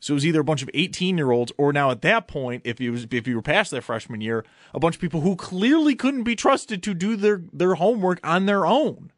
So 0.00 0.14
it 0.14 0.16
was 0.16 0.26
either 0.26 0.40
a 0.40 0.44
bunch 0.44 0.64
of 0.64 0.70
18 0.74 1.16
year 1.16 1.30
olds 1.30 1.52
or 1.56 1.72
now 1.72 1.92
at 1.92 2.02
that 2.02 2.26
point, 2.26 2.62
if 2.64 2.80
you 2.80 2.90
was 2.90 3.06
if 3.08 3.28
you 3.28 3.36
were 3.36 3.40
past 3.40 3.70
their 3.70 3.80
freshman 3.80 4.20
year, 4.20 4.44
a 4.74 4.80
bunch 4.80 4.96
of 4.96 5.00
people 5.00 5.20
who 5.20 5.36
clearly 5.36 5.94
couldn't 5.94 6.24
be 6.24 6.34
trusted 6.34 6.82
to 6.82 6.94
do 6.94 7.14
their, 7.14 7.44
their 7.52 7.76
homework 7.76 8.18
on 8.24 8.46
their 8.46 8.66
own. 8.66 9.12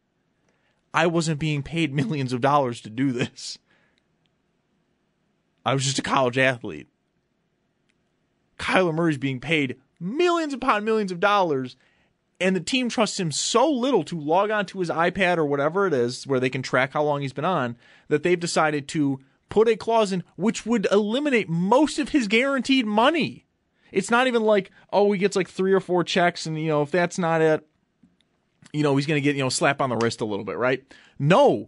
I 0.93 1.07
wasn't 1.07 1.39
being 1.39 1.63
paid 1.63 1.91
millions 1.95 2.31
of 2.31 2.41
dollars 2.41 2.79
to 2.81 2.91
do 2.91 3.11
this. 3.11 3.57
I 5.65 5.73
was 5.73 5.85
just 5.85 5.99
a 5.99 6.03
college 6.03 6.37
athlete. 6.37 6.87
Kyler 8.57 8.93
Murray's 8.93 9.17
being 9.17 9.39
paid 9.39 9.77
millions 9.99 10.53
upon 10.53 10.83
millions 10.83 11.11
of 11.11 11.19
dollars, 11.19 11.75
and 12.39 12.55
the 12.55 12.61
team 12.61 12.89
trusts 12.89 13.19
him 13.19 13.31
so 13.31 13.69
little 13.69 14.03
to 14.03 14.19
log 14.19 14.49
onto 14.49 14.79
his 14.79 14.89
iPad 14.89 15.37
or 15.37 15.45
whatever 15.45 15.87
it 15.87 15.93
is 15.93 16.25
where 16.25 16.39
they 16.39 16.49
can 16.49 16.61
track 16.61 16.93
how 16.93 17.03
long 17.03 17.21
he's 17.21 17.33
been 17.33 17.45
on 17.45 17.77
that 18.07 18.23
they've 18.23 18.39
decided 18.39 18.87
to 18.89 19.19
put 19.49 19.67
a 19.67 19.75
clause 19.75 20.11
in 20.11 20.23
which 20.35 20.65
would 20.65 20.87
eliminate 20.91 21.49
most 21.49 21.99
of 21.99 22.09
his 22.09 22.27
guaranteed 22.27 22.85
money. 22.85 23.45
It's 23.91 24.11
not 24.11 24.27
even 24.27 24.43
like, 24.43 24.71
oh, 24.93 25.11
he 25.11 25.17
gets 25.17 25.35
like 25.35 25.49
three 25.49 25.73
or 25.73 25.79
four 25.79 26.03
checks, 26.03 26.45
and 26.45 26.61
you 26.61 26.67
know, 26.67 26.81
if 26.81 26.91
that's 26.91 27.17
not 27.17 27.41
it, 27.41 27.65
you 28.71 28.83
know, 28.83 28.95
he's 28.95 29.07
gonna 29.07 29.19
get, 29.21 29.35
you 29.35 29.43
know, 29.43 29.49
slap 29.49 29.81
on 29.81 29.89
the 29.89 29.97
wrist 29.97 30.21
a 30.21 30.25
little 30.25 30.45
bit, 30.45 30.57
right? 30.57 30.83
No. 31.17 31.67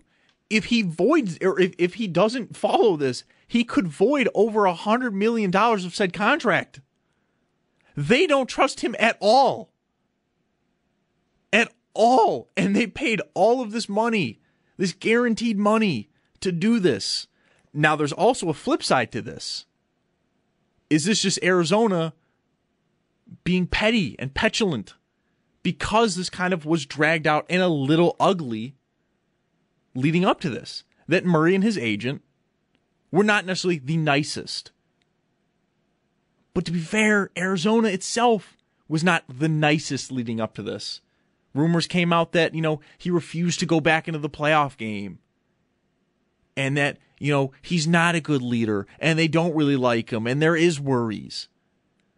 If 0.50 0.66
he 0.66 0.82
voids 0.82 1.38
or 1.42 1.60
if, 1.60 1.74
if 1.78 1.94
he 1.96 2.08
doesn't 2.08 2.56
follow 2.56 2.98
this, 2.98 3.24
he 3.52 3.66
could 3.66 3.86
void 3.86 4.30
over 4.34 4.64
a 4.64 4.74
hundred 4.74 5.14
million 5.14 5.52
dollars 5.52 5.84
of 5.84 5.94
said 5.94 6.14
contract. 6.14 6.80
They 7.98 8.26
don't 8.26 8.48
trust 8.48 8.80
him 8.80 8.96
at 8.98 9.18
all. 9.20 9.74
At 11.52 11.70
all, 11.94 12.50
and 12.56 12.74
they 12.74 12.88
paid 12.88 13.22
all 13.34 13.62
of 13.62 13.74
this 13.74 13.90
money, 13.90 14.40
this 14.78 14.94
guaranteed 14.94 15.58
money 15.58 16.10
to 16.40 16.54
do 16.54 16.80
this. 16.80 17.28
Now, 17.74 17.98
there's 17.98 18.14
also 18.14 18.48
a 18.48 18.54
flip 18.54 18.82
side 18.82 19.12
to 19.12 19.22
this. 19.22 19.66
Is 20.90 21.04
this 21.04 21.22
just 21.22 21.44
Arizona 21.44 22.14
being 23.44 23.68
petty 23.68 24.16
and 24.18 24.34
petulant 24.34 24.94
because 25.62 26.16
this 26.16 26.30
kind 26.30 26.54
of 26.54 26.66
was 26.66 26.86
dragged 26.86 27.28
out 27.28 27.48
and 27.50 27.62
a 27.62 27.68
little 27.68 28.16
ugly 28.18 28.78
leading 29.94 30.24
up 30.24 30.40
to 30.40 30.50
this? 30.50 30.86
That 31.10 31.26
Murray 31.26 31.54
and 31.54 31.66
his 31.66 31.78
agent 31.78 32.22
were 33.12 33.24
not 33.24 33.46
necessarily 33.46 33.80
the 33.80 33.98
nicest. 33.98 34.72
But 36.54 36.66
to 36.66 36.72
be 36.72 36.80
fair, 36.80 37.30
Arizona 37.38 37.90
itself 37.90 38.58
was 38.88 39.04
not 39.04 39.24
the 39.30 39.50
nicest 39.50 40.12
leading 40.12 40.42
up 40.42 40.54
to 40.56 40.64
this. 40.64 41.02
Rumors 41.54 41.88
came 41.88 42.14
out 42.14 42.32
that, 42.34 42.56
you 42.56 42.62
know, 42.62 42.82
he 42.98 43.10
refused 43.10 43.60
to 43.60 43.66
go 43.66 43.80
back 43.80 44.08
into 44.08 44.20
the 44.20 44.30
playoff 44.30 44.78
game. 44.78 45.20
And 46.58 46.78
that 46.78 46.98
you 47.22 47.32
know, 47.32 47.52
he's 47.62 47.88
not 47.88 48.16
a 48.16 48.20
good 48.20 48.42
leader 48.42 48.88
and 49.00 49.18
they 49.18 49.28
don't 49.28 49.56
really 49.56 49.76
like 49.76 50.12
him 50.12 50.26
and 50.26 50.42
there 50.42 50.56
is 50.56 50.80
worries. 50.80 51.50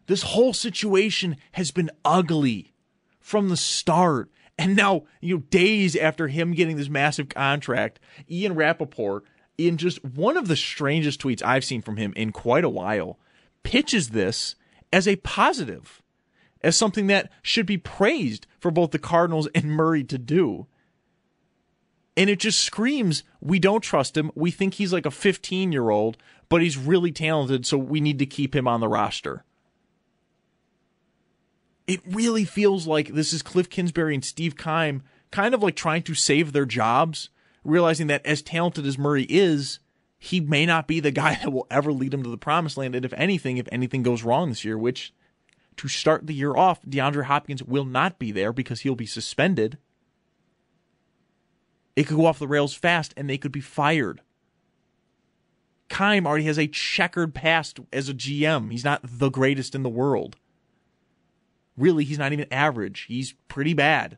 This 0.07 0.23
whole 0.23 0.53
situation 0.53 1.35
has 1.51 1.71
been 1.71 1.91
ugly 2.05 2.73
from 3.19 3.49
the 3.49 3.57
start. 3.57 4.31
And 4.57 4.77
now, 4.77 5.03
you 5.19 5.35
know, 5.35 5.43
days 5.49 5.97
after 5.97 6.29
him 6.29 6.53
getting 6.53 6.77
this 6.77 6.87
massive 6.87 7.27
contract, 7.27 7.99
Ian 8.31 8.55
Rapoport, 8.55 9.25
in 9.57 9.77
just 9.77 10.03
one 10.03 10.37
of 10.37 10.47
the 10.47 10.55
strangest 10.55 11.21
tweets 11.21 11.43
I've 11.43 11.65
seen 11.65 11.81
from 11.81 11.97
him 11.97 12.13
in 12.15 12.31
quite 12.31 12.63
a 12.63 12.69
while, 12.69 13.19
pitches 13.63 14.09
this 14.09 14.55
as 14.91 15.07
a 15.07 15.15
positive, 15.17 16.01
as 16.61 16.77
something 16.77 17.07
that 17.07 17.31
should 17.41 17.65
be 17.65 17.77
praised 17.77 18.47
for 18.59 18.71
both 18.71 18.91
the 18.91 18.99
Cardinals 18.99 19.47
and 19.53 19.65
Murray 19.65 20.03
to 20.05 20.17
do. 20.17 20.67
And 22.15 22.29
it 22.29 22.39
just 22.39 22.59
screams, 22.59 23.23
we 23.41 23.59
don't 23.59 23.81
trust 23.81 24.15
him. 24.15 24.31
We 24.35 24.51
think 24.51 24.75
he's 24.75 24.93
like 24.93 25.05
a 25.05 25.11
15 25.11 25.71
year 25.71 25.89
old, 25.89 26.17
but 26.47 26.61
he's 26.61 26.77
really 26.77 27.11
talented, 27.11 27.65
so 27.65 27.77
we 27.77 28.01
need 28.01 28.19
to 28.19 28.25
keep 28.25 28.55
him 28.55 28.67
on 28.67 28.79
the 28.79 28.87
roster. 28.87 29.43
It 31.87 32.01
really 32.05 32.45
feels 32.45 32.87
like 32.87 33.09
this 33.09 33.33
is 33.33 33.41
Cliff 33.41 33.69
Kingsbury 33.69 34.13
and 34.13 34.23
Steve 34.23 34.55
Keim 34.55 35.03
kind 35.31 35.55
of 35.55 35.63
like 35.63 35.75
trying 35.75 36.03
to 36.03 36.13
save 36.13 36.53
their 36.53 36.65
jobs, 36.65 37.29
realizing 37.63 38.07
that 38.07 38.25
as 38.25 38.41
talented 38.41 38.85
as 38.85 38.97
Murray 38.97 39.25
is, 39.29 39.79
he 40.17 40.39
may 40.39 40.65
not 40.65 40.87
be 40.87 40.99
the 40.99 41.11
guy 41.11 41.35
that 41.41 41.51
will 41.51 41.67
ever 41.69 41.91
lead 41.91 42.13
him 42.13 42.23
to 42.23 42.29
the 42.29 42.37
promised 42.37 42.77
land. 42.77 42.95
And 42.95 43.05
if 43.05 43.13
anything, 43.13 43.57
if 43.57 43.67
anything 43.71 44.03
goes 44.03 44.23
wrong 44.23 44.49
this 44.49 44.65
year, 44.65 44.77
which 44.77 45.13
to 45.77 45.87
start 45.87 46.27
the 46.27 46.33
year 46.33 46.55
off, 46.55 46.81
DeAndre 46.83 47.25
Hopkins 47.25 47.63
will 47.63 47.85
not 47.85 48.19
be 48.19 48.31
there 48.31 48.53
because 48.53 48.81
he'll 48.81 48.95
be 48.95 49.05
suspended 49.05 49.77
it 51.95 52.07
could 52.07 52.17
go 52.17 52.25
off 52.25 52.39
the 52.39 52.47
rails 52.47 52.73
fast 52.73 53.13
and 53.15 53.29
they 53.29 53.37
could 53.37 53.51
be 53.51 53.61
fired. 53.61 54.21
Keim 55.89 56.25
already 56.25 56.45
has 56.45 56.57
a 56.57 56.67
checkered 56.67 57.33
past 57.35 57.79
as 57.91 58.09
a 58.09 58.13
GM. 58.13 58.71
He's 58.71 58.83
not 58.83 59.01
the 59.03 59.29
greatest 59.29 59.75
in 59.75 59.83
the 59.83 59.89
world. 59.89 60.37
Really, 61.77 62.03
he's 62.03 62.17
not 62.17 62.33
even 62.33 62.51
average. 62.51 63.05
He's 63.07 63.33
pretty 63.47 63.73
bad. 63.73 64.17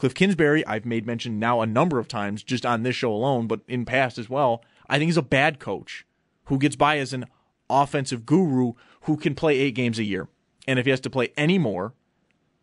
Cliff 0.00 0.14
Kingsbury, 0.14 0.66
I've 0.66 0.86
made 0.86 1.04
mention 1.04 1.38
now 1.38 1.60
a 1.60 1.66
number 1.66 1.98
of 1.98 2.08
times 2.08 2.42
just 2.42 2.64
on 2.64 2.84
this 2.84 2.96
show 2.96 3.12
alone, 3.12 3.46
but 3.46 3.60
in 3.68 3.84
past 3.84 4.16
as 4.16 4.30
well. 4.30 4.64
I 4.88 4.96
think 4.96 5.10
he's 5.10 5.18
a 5.18 5.22
bad 5.22 5.58
coach 5.58 6.06
who 6.44 6.56
gets 6.56 6.74
by 6.74 6.96
as 6.96 7.12
an 7.12 7.26
offensive 7.68 8.24
guru 8.24 8.72
who 9.02 9.18
can 9.18 9.34
play 9.34 9.58
eight 9.58 9.74
games 9.74 9.98
a 9.98 10.04
year. 10.04 10.28
And 10.66 10.78
if 10.78 10.86
he 10.86 10.90
has 10.90 11.00
to 11.00 11.10
play 11.10 11.34
any 11.36 11.58
more, 11.58 11.92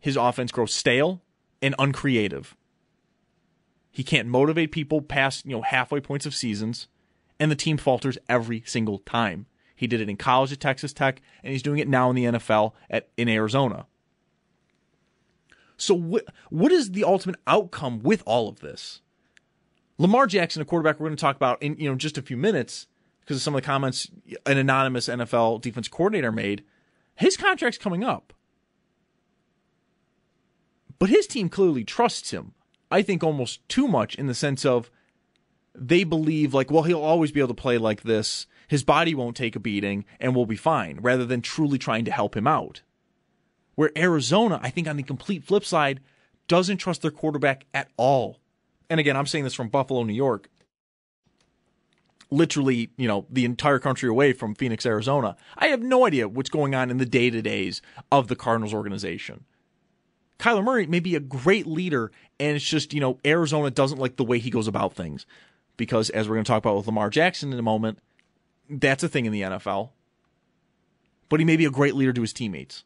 his 0.00 0.16
offense 0.16 0.50
grows 0.50 0.74
stale 0.74 1.22
and 1.62 1.76
uncreative. 1.78 2.56
He 3.92 4.02
can't 4.02 4.26
motivate 4.26 4.72
people 4.72 5.00
past, 5.00 5.46
you 5.46 5.52
know, 5.52 5.62
halfway 5.62 6.00
points 6.00 6.26
of 6.26 6.34
seasons, 6.34 6.88
and 7.38 7.52
the 7.52 7.56
team 7.56 7.76
falters 7.76 8.18
every 8.28 8.64
single 8.66 8.98
time. 8.98 9.46
He 9.76 9.86
did 9.86 10.00
it 10.00 10.08
in 10.08 10.16
college 10.16 10.50
at 10.50 10.58
Texas 10.58 10.92
Tech, 10.92 11.22
and 11.44 11.52
he's 11.52 11.62
doing 11.62 11.78
it 11.78 11.86
now 11.86 12.10
in 12.10 12.16
the 12.16 12.24
NFL 12.24 12.72
at 12.90 13.10
in 13.16 13.28
Arizona. 13.28 13.86
So 15.78 15.94
what 15.94 16.24
what 16.50 16.72
is 16.72 16.90
the 16.90 17.04
ultimate 17.04 17.36
outcome 17.46 18.00
with 18.00 18.22
all 18.26 18.48
of 18.48 18.60
this? 18.60 19.00
Lamar 19.96 20.26
Jackson, 20.26 20.60
a 20.60 20.64
quarterback 20.64 21.00
we're 21.00 21.06
going 21.06 21.16
to 21.16 21.20
talk 21.20 21.36
about 21.36 21.62
in 21.62 21.76
you 21.78 21.88
know 21.88 21.96
just 21.96 22.18
a 22.18 22.22
few 22.22 22.36
minutes 22.36 22.88
because 23.20 23.36
of 23.36 23.42
some 23.42 23.54
of 23.54 23.62
the 23.62 23.66
comments 23.66 24.10
an 24.44 24.58
anonymous 24.58 25.08
NFL 25.08 25.62
defense 25.62 25.88
coordinator 25.88 26.32
made. 26.32 26.64
His 27.14 27.36
contract's 27.36 27.78
coming 27.78 28.04
up. 28.04 28.32
But 30.98 31.10
his 31.10 31.26
team 31.26 31.48
clearly 31.48 31.84
trusts 31.84 32.32
him. 32.32 32.54
I 32.90 33.02
think 33.02 33.22
almost 33.22 33.66
too 33.68 33.86
much 33.86 34.14
in 34.16 34.26
the 34.26 34.34
sense 34.34 34.64
of 34.64 34.90
they 35.74 36.02
believe 36.02 36.54
like, 36.54 36.70
well, 36.70 36.82
he'll 36.82 37.00
always 37.00 37.30
be 37.30 37.40
able 37.40 37.48
to 37.48 37.54
play 37.54 37.78
like 37.78 38.02
this. 38.02 38.46
His 38.66 38.82
body 38.82 39.14
won't 39.14 39.36
take 39.36 39.54
a 39.54 39.60
beating 39.60 40.04
and 40.18 40.34
we'll 40.34 40.46
be 40.46 40.56
fine, 40.56 40.98
rather 41.00 41.24
than 41.24 41.40
truly 41.40 41.78
trying 41.78 42.04
to 42.04 42.10
help 42.10 42.36
him 42.36 42.46
out. 42.46 42.82
Where 43.78 43.96
Arizona, 43.96 44.58
I 44.60 44.70
think 44.70 44.88
on 44.88 44.96
the 44.96 45.04
complete 45.04 45.44
flip 45.44 45.64
side, 45.64 46.00
doesn't 46.48 46.78
trust 46.78 47.02
their 47.02 47.12
quarterback 47.12 47.64
at 47.72 47.88
all. 47.96 48.40
And 48.90 48.98
again, 48.98 49.16
I'm 49.16 49.28
saying 49.28 49.44
this 49.44 49.54
from 49.54 49.68
Buffalo, 49.68 50.02
New 50.02 50.14
York. 50.14 50.48
Literally, 52.28 52.90
you 52.96 53.06
know, 53.06 53.24
the 53.30 53.44
entire 53.44 53.78
country 53.78 54.08
away 54.08 54.32
from 54.32 54.56
Phoenix, 54.56 54.84
Arizona. 54.84 55.36
I 55.56 55.68
have 55.68 55.80
no 55.80 56.04
idea 56.04 56.26
what's 56.26 56.50
going 56.50 56.74
on 56.74 56.90
in 56.90 56.96
the 56.96 57.06
day 57.06 57.30
to 57.30 57.40
days 57.40 57.80
of 58.10 58.26
the 58.26 58.34
Cardinals 58.34 58.74
organization. 58.74 59.44
Kyler 60.40 60.64
Murray 60.64 60.88
may 60.88 60.98
be 60.98 61.14
a 61.14 61.20
great 61.20 61.68
leader, 61.68 62.10
and 62.40 62.56
it's 62.56 62.64
just, 62.64 62.92
you 62.92 63.00
know, 63.00 63.20
Arizona 63.24 63.70
doesn't 63.70 64.00
like 64.00 64.16
the 64.16 64.24
way 64.24 64.40
he 64.40 64.50
goes 64.50 64.66
about 64.66 64.94
things. 64.94 65.24
Because 65.76 66.10
as 66.10 66.28
we're 66.28 66.34
going 66.34 66.44
to 66.44 66.50
talk 66.50 66.64
about 66.64 66.78
with 66.78 66.86
Lamar 66.86 67.10
Jackson 67.10 67.52
in 67.52 67.58
a 67.60 67.62
moment, 67.62 68.00
that's 68.68 69.04
a 69.04 69.08
thing 69.08 69.24
in 69.24 69.32
the 69.32 69.42
NFL. 69.42 69.90
But 71.28 71.38
he 71.38 71.46
may 71.46 71.56
be 71.56 71.64
a 71.64 71.70
great 71.70 71.94
leader 71.94 72.12
to 72.12 72.22
his 72.22 72.32
teammates. 72.32 72.82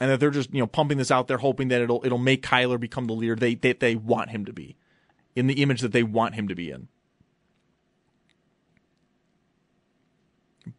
And 0.00 0.10
that 0.10 0.20
they're 0.20 0.30
just, 0.30 0.52
you 0.52 0.60
know, 0.60 0.66
pumping 0.66 0.98
this 0.98 1.10
out 1.10 1.28
there, 1.28 1.38
hoping 1.38 1.68
that 1.68 1.80
it'll 1.80 2.02
it'll 2.04 2.18
make 2.18 2.42
Kyler 2.44 2.80
become 2.80 3.06
the 3.06 3.12
leader 3.12 3.36
they, 3.36 3.54
they 3.54 3.72
they 3.72 3.94
want 3.94 4.30
him 4.30 4.44
to 4.44 4.52
be. 4.52 4.76
In 5.36 5.46
the 5.46 5.62
image 5.62 5.80
that 5.80 5.92
they 5.92 6.02
want 6.02 6.34
him 6.34 6.48
to 6.48 6.54
be 6.54 6.70
in. 6.70 6.88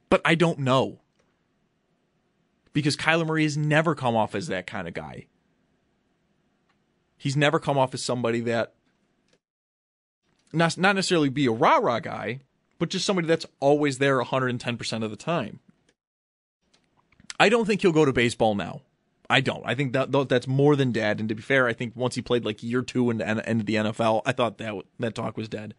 But 0.09 0.21
I 0.23 0.35
don't 0.35 0.59
know. 0.59 1.01
Because 2.73 2.97
Kyler 2.97 3.25
Murray 3.25 3.43
has 3.43 3.57
never 3.57 3.95
come 3.95 4.15
off 4.15 4.35
as 4.35 4.47
that 4.47 4.67
kind 4.67 4.87
of 4.87 4.93
guy. 4.93 5.27
He's 7.17 7.37
never 7.37 7.59
come 7.59 7.77
off 7.77 7.93
as 7.93 8.03
somebody 8.03 8.41
that 8.41 8.73
not 10.51 10.77
not 10.77 10.95
necessarily 10.95 11.29
be 11.29 11.45
a 11.45 11.51
rah 11.51 11.77
rah 11.77 11.99
guy, 11.99 12.41
but 12.79 12.89
just 12.89 13.05
somebody 13.05 13.27
that's 13.27 13.45
always 13.59 13.97
there 13.97 14.21
110% 14.21 15.03
of 15.03 15.09
the 15.09 15.17
time. 15.17 15.59
I 17.39 17.49
don't 17.49 17.65
think 17.65 17.81
he'll 17.81 17.91
go 17.91 18.05
to 18.05 18.13
baseball 18.13 18.55
now. 18.55 18.81
I 19.29 19.41
don't. 19.41 19.63
I 19.65 19.75
think 19.75 19.93
that 19.93 20.11
that's 20.29 20.47
more 20.47 20.75
than 20.75 20.91
dead. 20.91 21.19
And 21.19 21.29
to 21.29 21.35
be 21.35 21.41
fair, 21.41 21.67
I 21.67 21.73
think 21.73 21.95
once 21.95 22.15
he 22.15 22.21
played 22.21 22.45
like 22.45 22.61
year 22.61 22.81
two 22.81 23.09
and 23.09 23.19
the 23.19 23.27
end 23.27 23.61
of 23.61 23.65
the 23.65 23.75
NFL, 23.75 24.21
I 24.25 24.31
thought 24.31 24.57
that 24.59 24.75
that 24.99 25.15
talk 25.15 25.37
was 25.37 25.49
dead. 25.49 25.73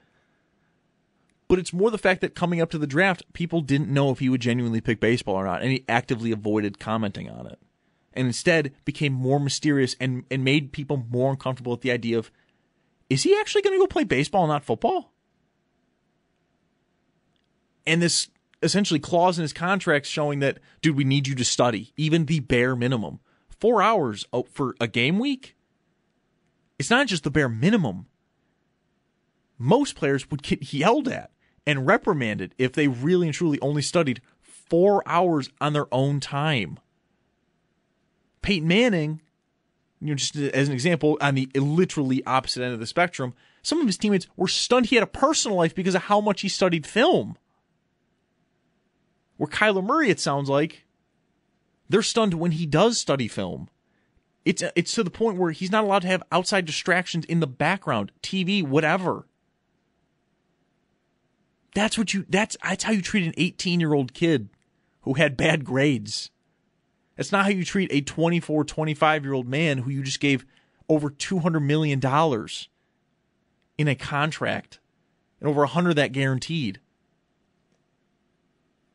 But 1.48 1.60
it's 1.60 1.72
more 1.72 1.92
the 1.92 1.98
fact 1.98 2.22
that 2.22 2.34
coming 2.34 2.60
up 2.60 2.70
to 2.70 2.78
the 2.78 2.88
draft, 2.88 3.22
people 3.32 3.60
didn't 3.60 3.88
know 3.88 4.10
if 4.10 4.18
he 4.18 4.28
would 4.28 4.40
genuinely 4.40 4.80
pick 4.80 4.98
baseball 4.98 5.36
or 5.36 5.44
not, 5.44 5.62
and 5.62 5.70
he 5.70 5.84
actively 5.88 6.32
avoided 6.32 6.80
commenting 6.80 7.30
on 7.30 7.46
it 7.46 7.60
and 8.16 8.26
instead 8.26 8.72
became 8.84 9.12
more 9.12 9.38
mysterious 9.38 9.94
and, 10.00 10.24
and 10.30 10.42
made 10.42 10.72
people 10.72 11.06
more 11.10 11.30
uncomfortable 11.30 11.72
with 11.72 11.82
the 11.82 11.92
idea 11.92 12.18
of 12.18 12.32
is 13.08 13.22
he 13.22 13.38
actually 13.38 13.62
going 13.62 13.78
to 13.78 13.78
go 13.78 13.86
play 13.86 14.02
baseball, 14.02 14.48
not 14.48 14.64
football? 14.64 15.12
And 17.86 18.02
this 18.02 18.28
essentially 18.62 18.98
clause 18.98 19.38
in 19.38 19.42
his 19.42 19.52
contract 19.52 20.06
showing 20.06 20.40
that, 20.40 20.58
dude, 20.82 20.96
we 20.96 21.04
need 21.04 21.28
you 21.28 21.36
to 21.36 21.44
study, 21.44 21.92
even 21.96 22.26
the 22.26 22.40
bare 22.40 22.74
minimum. 22.74 23.20
Four 23.58 23.82
hours 23.82 24.26
oh, 24.32 24.46
for 24.52 24.74
a 24.80 24.86
game 24.86 25.18
week? 25.18 25.56
It's 26.78 26.90
not 26.90 27.06
just 27.06 27.24
the 27.24 27.30
bare 27.30 27.48
minimum. 27.48 28.06
Most 29.58 29.96
players 29.96 30.30
would 30.30 30.42
get 30.42 30.72
yelled 30.72 31.08
at 31.08 31.30
and 31.66 31.86
reprimanded 31.86 32.54
if 32.58 32.72
they 32.72 32.88
really 32.88 33.28
and 33.28 33.34
truly 33.34 33.58
only 33.60 33.82
studied 33.82 34.20
four 34.40 35.02
hours 35.06 35.48
on 35.60 35.72
their 35.72 35.92
own 35.92 36.20
time. 36.20 36.78
Peyton 38.42 38.68
Manning, 38.68 39.20
you 40.00 40.08
know, 40.08 40.14
just 40.14 40.36
as 40.36 40.68
an 40.68 40.74
example, 40.74 41.16
on 41.20 41.34
the 41.34 41.48
literally 41.54 42.24
opposite 42.26 42.62
end 42.62 42.74
of 42.74 42.80
the 42.80 42.86
spectrum, 42.86 43.34
some 43.62 43.80
of 43.80 43.86
his 43.86 43.98
teammates 43.98 44.28
were 44.36 44.46
stunned 44.46 44.86
he 44.86 44.96
had 44.96 45.02
a 45.02 45.08
personal 45.08 45.56
life 45.56 45.74
because 45.74 45.94
of 45.94 46.02
how 46.02 46.20
much 46.20 46.42
he 46.42 46.48
studied 46.48 46.86
film. 46.86 47.36
Where 49.36 49.48
Kyler 49.48 49.84
Murray, 49.84 50.10
it 50.10 50.20
sounds 50.20 50.48
like, 50.48 50.85
they're 51.88 52.02
stunned 52.02 52.34
when 52.34 52.52
he 52.52 52.66
does 52.66 52.98
study 52.98 53.28
film. 53.28 53.68
It's 54.44 54.62
it's 54.76 54.92
to 54.94 55.02
the 55.02 55.10
point 55.10 55.38
where 55.38 55.50
he's 55.50 55.72
not 55.72 55.84
allowed 55.84 56.02
to 56.02 56.08
have 56.08 56.22
outside 56.30 56.64
distractions 56.64 57.24
in 57.24 57.40
the 57.40 57.46
background, 57.46 58.12
TV, 58.22 58.62
whatever. 58.62 59.26
That's 61.74 61.98
what 61.98 62.14
you 62.14 62.24
that's 62.28 62.56
that's 62.62 62.84
how 62.84 62.92
you 62.92 63.02
treat 63.02 63.26
an 63.26 63.32
18-year-old 63.32 64.14
kid 64.14 64.48
who 65.02 65.14
had 65.14 65.36
bad 65.36 65.64
grades. 65.64 66.30
That's 67.16 67.32
not 67.32 67.44
how 67.44 67.50
you 67.50 67.64
treat 67.64 67.92
a 67.92 68.02
24, 68.02 68.64
25 68.64 69.24
year 69.24 69.32
old 69.32 69.48
man 69.48 69.78
who 69.78 69.90
you 69.90 70.02
just 70.02 70.20
gave 70.20 70.44
over 70.88 71.10
$200 71.10 71.62
million 71.62 72.00
in 73.78 73.88
a 73.88 73.94
contract 73.94 74.78
and 75.40 75.48
over 75.48 75.60
100 75.60 75.94
that 75.94 76.12
guaranteed. 76.12 76.80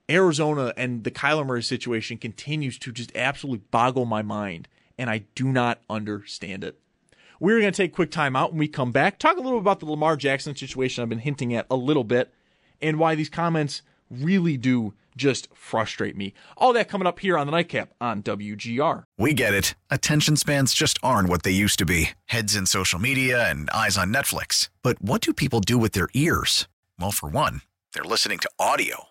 Arizona 0.10 0.74
and 0.76 1.04
the 1.04 1.12
Kyler 1.12 1.46
Murray 1.46 1.64
situation 1.64 2.18
continues 2.18 2.78
to 2.80 2.92
just 2.92 3.16
absolutely 3.16 3.64
boggle 3.72 4.06
my 4.06 4.22
mind, 4.22 4.68
and 4.98 5.10
I 5.10 5.26
do 5.36 5.46
not 5.46 5.82
understand 5.90 6.64
it. 6.64 6.80
We're 7.40 7.60
going 7.60 7.72
to 7.72 7.78
take 7.78 7.92
a 7.92 7.96
quick 7.96 8.12
time 8.12 8.36
out 8.36 8.52
when 8.52 8.60
we 8.60 8.68
come 8.68 8.92
back, 8.92 9.18
talk 9.18 9.38
a 9.38 9.42
little 9.42 9.60
about 9.60 9.80
the 9.80 9.88
Lamar 9.88 10.16
Jackson 10.16 10.56
situation 10.56 11.02
I've 11.02 11.10
been 11.10 11.20
hinting 11.20 11.54
at 11.54 11.66
a 11.72 11.76
little 11.76 12.04
bit, 12.04 12.34
and 12.82 13.00
why 13.00 13.16
these 13.16 13.30
comments 13.30 13.82
really 14.10 14.58
do 14.58 14.94
just 15.18 15.48
frustrate 15.54 16.16
me. 16.16 16.34
All 16.58 16.74
that 16.74 16.88
coming 16.88 17.08
up 17.08 17.20
here 17.20 17.38
on 17.38 17.48
the 17.48 17.52
Nightcap 17.52 17.94
on 18.00 18.24
WGR. 18.24 19.04
We 19.18 19.34
get 19.34 19.54
it. 19.54 19.76
Attention 19.90 20.36
spans 20.38 20.74
just 20.74 21.00
aren't 21.04 21.30
what 21.30 21.44
they 21.44 21.52
used 21.52 21.80
to 21.80 21.86
be 21.86 22.12
heads 22.26 22.56
in 22.56 22.66
social 22.66 23.00
media 23.00 23.50
and 23.50 23.70
eyes 23.72 23.98
on 23.98 24.14
Netflix. 24.14 24.70
But 24.84 25.02
what 25.02 25.22
do 25.22 25.34
people 25.34 25.60
do 25.60 25.78
with 25.78 25.94
their 25.94 26.10
ears? 26.14 26.68
Well, 27.00 27.12
for 27.12 27.30
one, 27.30 27.62
they're 27.94 28.04
listening 28.04 28.40
to 28.40 28.50
audio. 28.60 29.11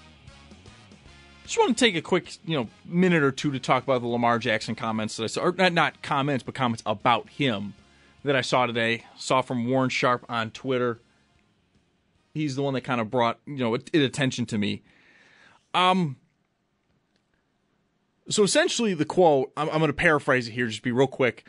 Just 1.51 1.59
want 1.59 1.77
to 1.77 1.85
take 1.85 1.97
a 1.97 2.01
quick, 2.01 2.37
you 2.45 2.55
know, 2.55 2.69
minute 2.85 3.23
or 3.23 3.31
two 3.33 3.51
to 3.51 3.59
talk 3.59 3.83
about 3.83 3.99
the 3.99 4.07
Lamar 4.07 4.39
Jackson 4.39 4.73
comments 4.73 5.17
that 5.17 5.25
I 5.25 5.27
saw, 5.27 5.41
or 5.41 5.51
not, 5.51 5.73
not 5.73 6.01
comments, 6.01 6.45
but 6.45 6.55
comments 6.55 6.81
about 6.85 7.27
him 7.27 7.73
that 8.23 8.37
I 8.37 8.39
saw 8.39 8.67
today. 8.67 9.03
Saw 9.17 9.41
from 9.41 9.67
Warren 9.67 9.89
Sharp 9.89 10.25
on 10.29 10.51
Twitter. 10.51 11.01
He's 12.33 12.55
the 12.55 12.61
one 12.61 12.73
that 12.75 12.85
kind 12.85 13.01
of 13.01 13.11
brought, 13.11 13.37
you 13.45 13.57
know, 13.57 13.73
it, 13.73 13.89
it 13.91 14.01
attention 14.01 14.45
to 14.45 14.57
me. 14.57 14.81
Um, 15.73 16.15
so 18.29 18.43
essentially, 18.43 18.93
the 18.93 19.03
quote, 19.03 19.51
I'm, 19.57 19.69
I'm 19.71 19.79
going 19.79 19.87
to 19.87 19.93
paraphrase 19.93 20.47
it 20.47 20.51
here, 20.51 20.67
just 20.67 20.83
be 20.83 20.93
real 20.93 21.05
quick. 21.05 21.45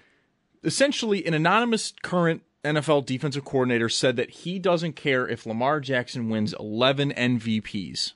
Essentially, 0.65 1.25
an 1.25 1.35
anonymous 1.35 1.95
current 2.03 2.43
NFL 2.65 3.07
defensive 3.07 3.45
coordinator 3.45 3.89
said 3.89 4.17
that 4.17 4.31
he 4.31 4.59
doesn't 4.59 4.97
care 4.97 5.29
if 5.29 5.47
Lamar 5.47 5.79
Jackson 5.79 6.29
wins 6.29 6.55
11 6.59 7.13
MVPs. 7.13 8.15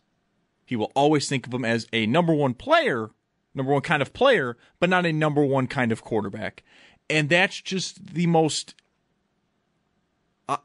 He 0.67 0.77
will 0.77 0.93
always 0.95 1.29
think 1.29 1.47
of 1.47 1.55
him 1.55 1.65
as 1.65 1.87
a 1.93 2.07
number 2.07 2.35
one 2.35 2.53
player, 2.53 3.11
number 3.55 3.73
one 3.73 3.83
kind 3.83 4.03
of 4.03 4.13
player, 4.13 4.57
but 4.81 4.91
not 4.91 5.07
a 5.07 5.13
number 5.13 5.45
one 5.45 5.69
kind 5.69 5.93
of 5.93 6.03
quarterback. 6.03 6.63
And 7.09 7.29
that's 7.29 7.61
just 7.61 8.15
the 8.15 8.27
most 8.27 8.75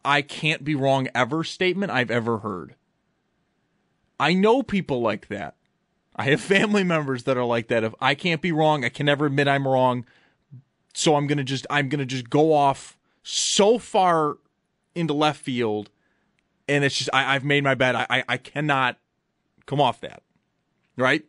I 0.05 0.21
can't 0.21 0.63
be 0.63 0.75
wrong 0.75 1.07
ever 1.15 1.43
statement 1.43 1.91
I've 1.91 2.11
ever 2.11 2.39
heard. 2.39 2.75
I 4.19 4.33
know 4.33 4.61
people 4.61 5.01
like 5.01 5.27
that. 5.29 5.55
I 6.15 6.25
have 6.25 6.41
family 6.41 6.83
members 6.83 7.23
that 7.23 7.37
are 7.37 7.45
like 7.45 7.67
that. 7.69 7.83
If 7.83 7.93
I 7.99 8.13
can't 8.13 8.41
be 8.41 8.51
wrong, 8.51 8.85
I 8.85 8.89
can 8.89 9.07
never 9.07 9.25
admit 9.25 9.47
I'm 9.47 9.67
wrong. 9.67 10.05
So 10.93 11.15
I'm 11.15 11.25
gonna 11.25 11.43
just 11.43 11.65
I'm 11.69 11.89
gonna 11.89 12.05
just 12.05 12.29
go 12.29 12.53
off 12.53 12.97
so 13.23 13.79
far 13.79 14.37
into 14.93 15.13
left 15.13 15.41
field, 15.41 15.89
and 16.67 16.83
it's 16.83 16.97
just 16.97 17.09
I, 17.13 17.33
have 17.33 17.45
made 17.45 17.63
my 17.63 17.75
bet. 17.75 17.95
I, 17.95 18.05
I 18.09 18.23
I 18.27 18.37
cannot 18.37 18.97
come 19.65 19.81
off 19.81 20.01
that, 20.01 20.23
right? 20.97 21.23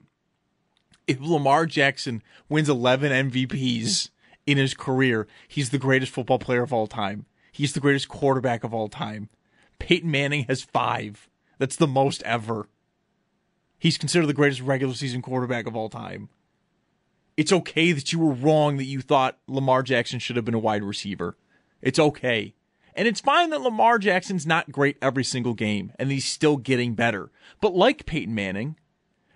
If 1.06 1.20
Lamar 1.20 1.66
Jackson 1.66 2.22
wins 2.48 2.68
11 2.68 3.30
MVPs 3.30 4.10
in 4.46 4.58
his 4.58 4.74
career, 4.74 5.26
he's 5.48 5.70
the 5.70 5.78
greatest 5.78 6.12
football 6.12 6.38
player 6.38 6.62
of 6.62 6.72
all 6.72 6.86
time. 6.86 7.26
He's 7.50 7.72
the 7.72 7.80
greatest 7.80 8.08
quarterback 8.08 8.64
of 8.64 8.72
all 8.72 8.88
time. 8.88 9.28
Peyton 9.78 10.10
Manning 10.10 10.44
has 10.48 10.62
five. 10.62 11.28
That's 11.58 11.76
the 11.76 11.86
most 11.86 12.22
ever. 12.22 12.68
He's 13.78 13.98
considered 13.98 14.26
the 14.26 14.32
greatest 14.32 14.60
regular 14.60 14.94
season 14.94 15.22
quarterback 15.22 15.66
of 15.66 15.76
all 15.76 15.88
time. 15.88 16.28
It's 17.36 17.52
okay 17.52 17.92
that 17.92 18.12
you 18.12 18.20
were 18.20 18.32
wrong 18.32 18.76
that 18.76 18.84
you 18.84 19.00
thought 19.00 19.38
Lamar 19.48 19.82
Jackson 19.82 20.18
should 20.18 20.36
have 20.36 20.44
been 20.44 20.54
a 20.54 20.58
wide 20.60 20.84
receiver. 20.84 21.36
It's 21.80 21.98
okay. 21.98 22.54
And 22.94 23.08
it's 23.08 23.20
fine 23.20 23.50
that 23.50 23.62
Lamar 23.62 23.98
Jackson's 23.98 24.46
not 24.46 24.70
great 24.70 24.98
every 25.00 25.24
single 25.24 25.54
game 25.54 25.92
and 25.98 26.10
he's 26.10 26.24
still 26.24 26.56
getting 26.56 26.94
better. 26.94 27.30
But 27.60 27.74
like 27.74 28.06
Peyton 28.06 28.34
Manning, 28.34 28.76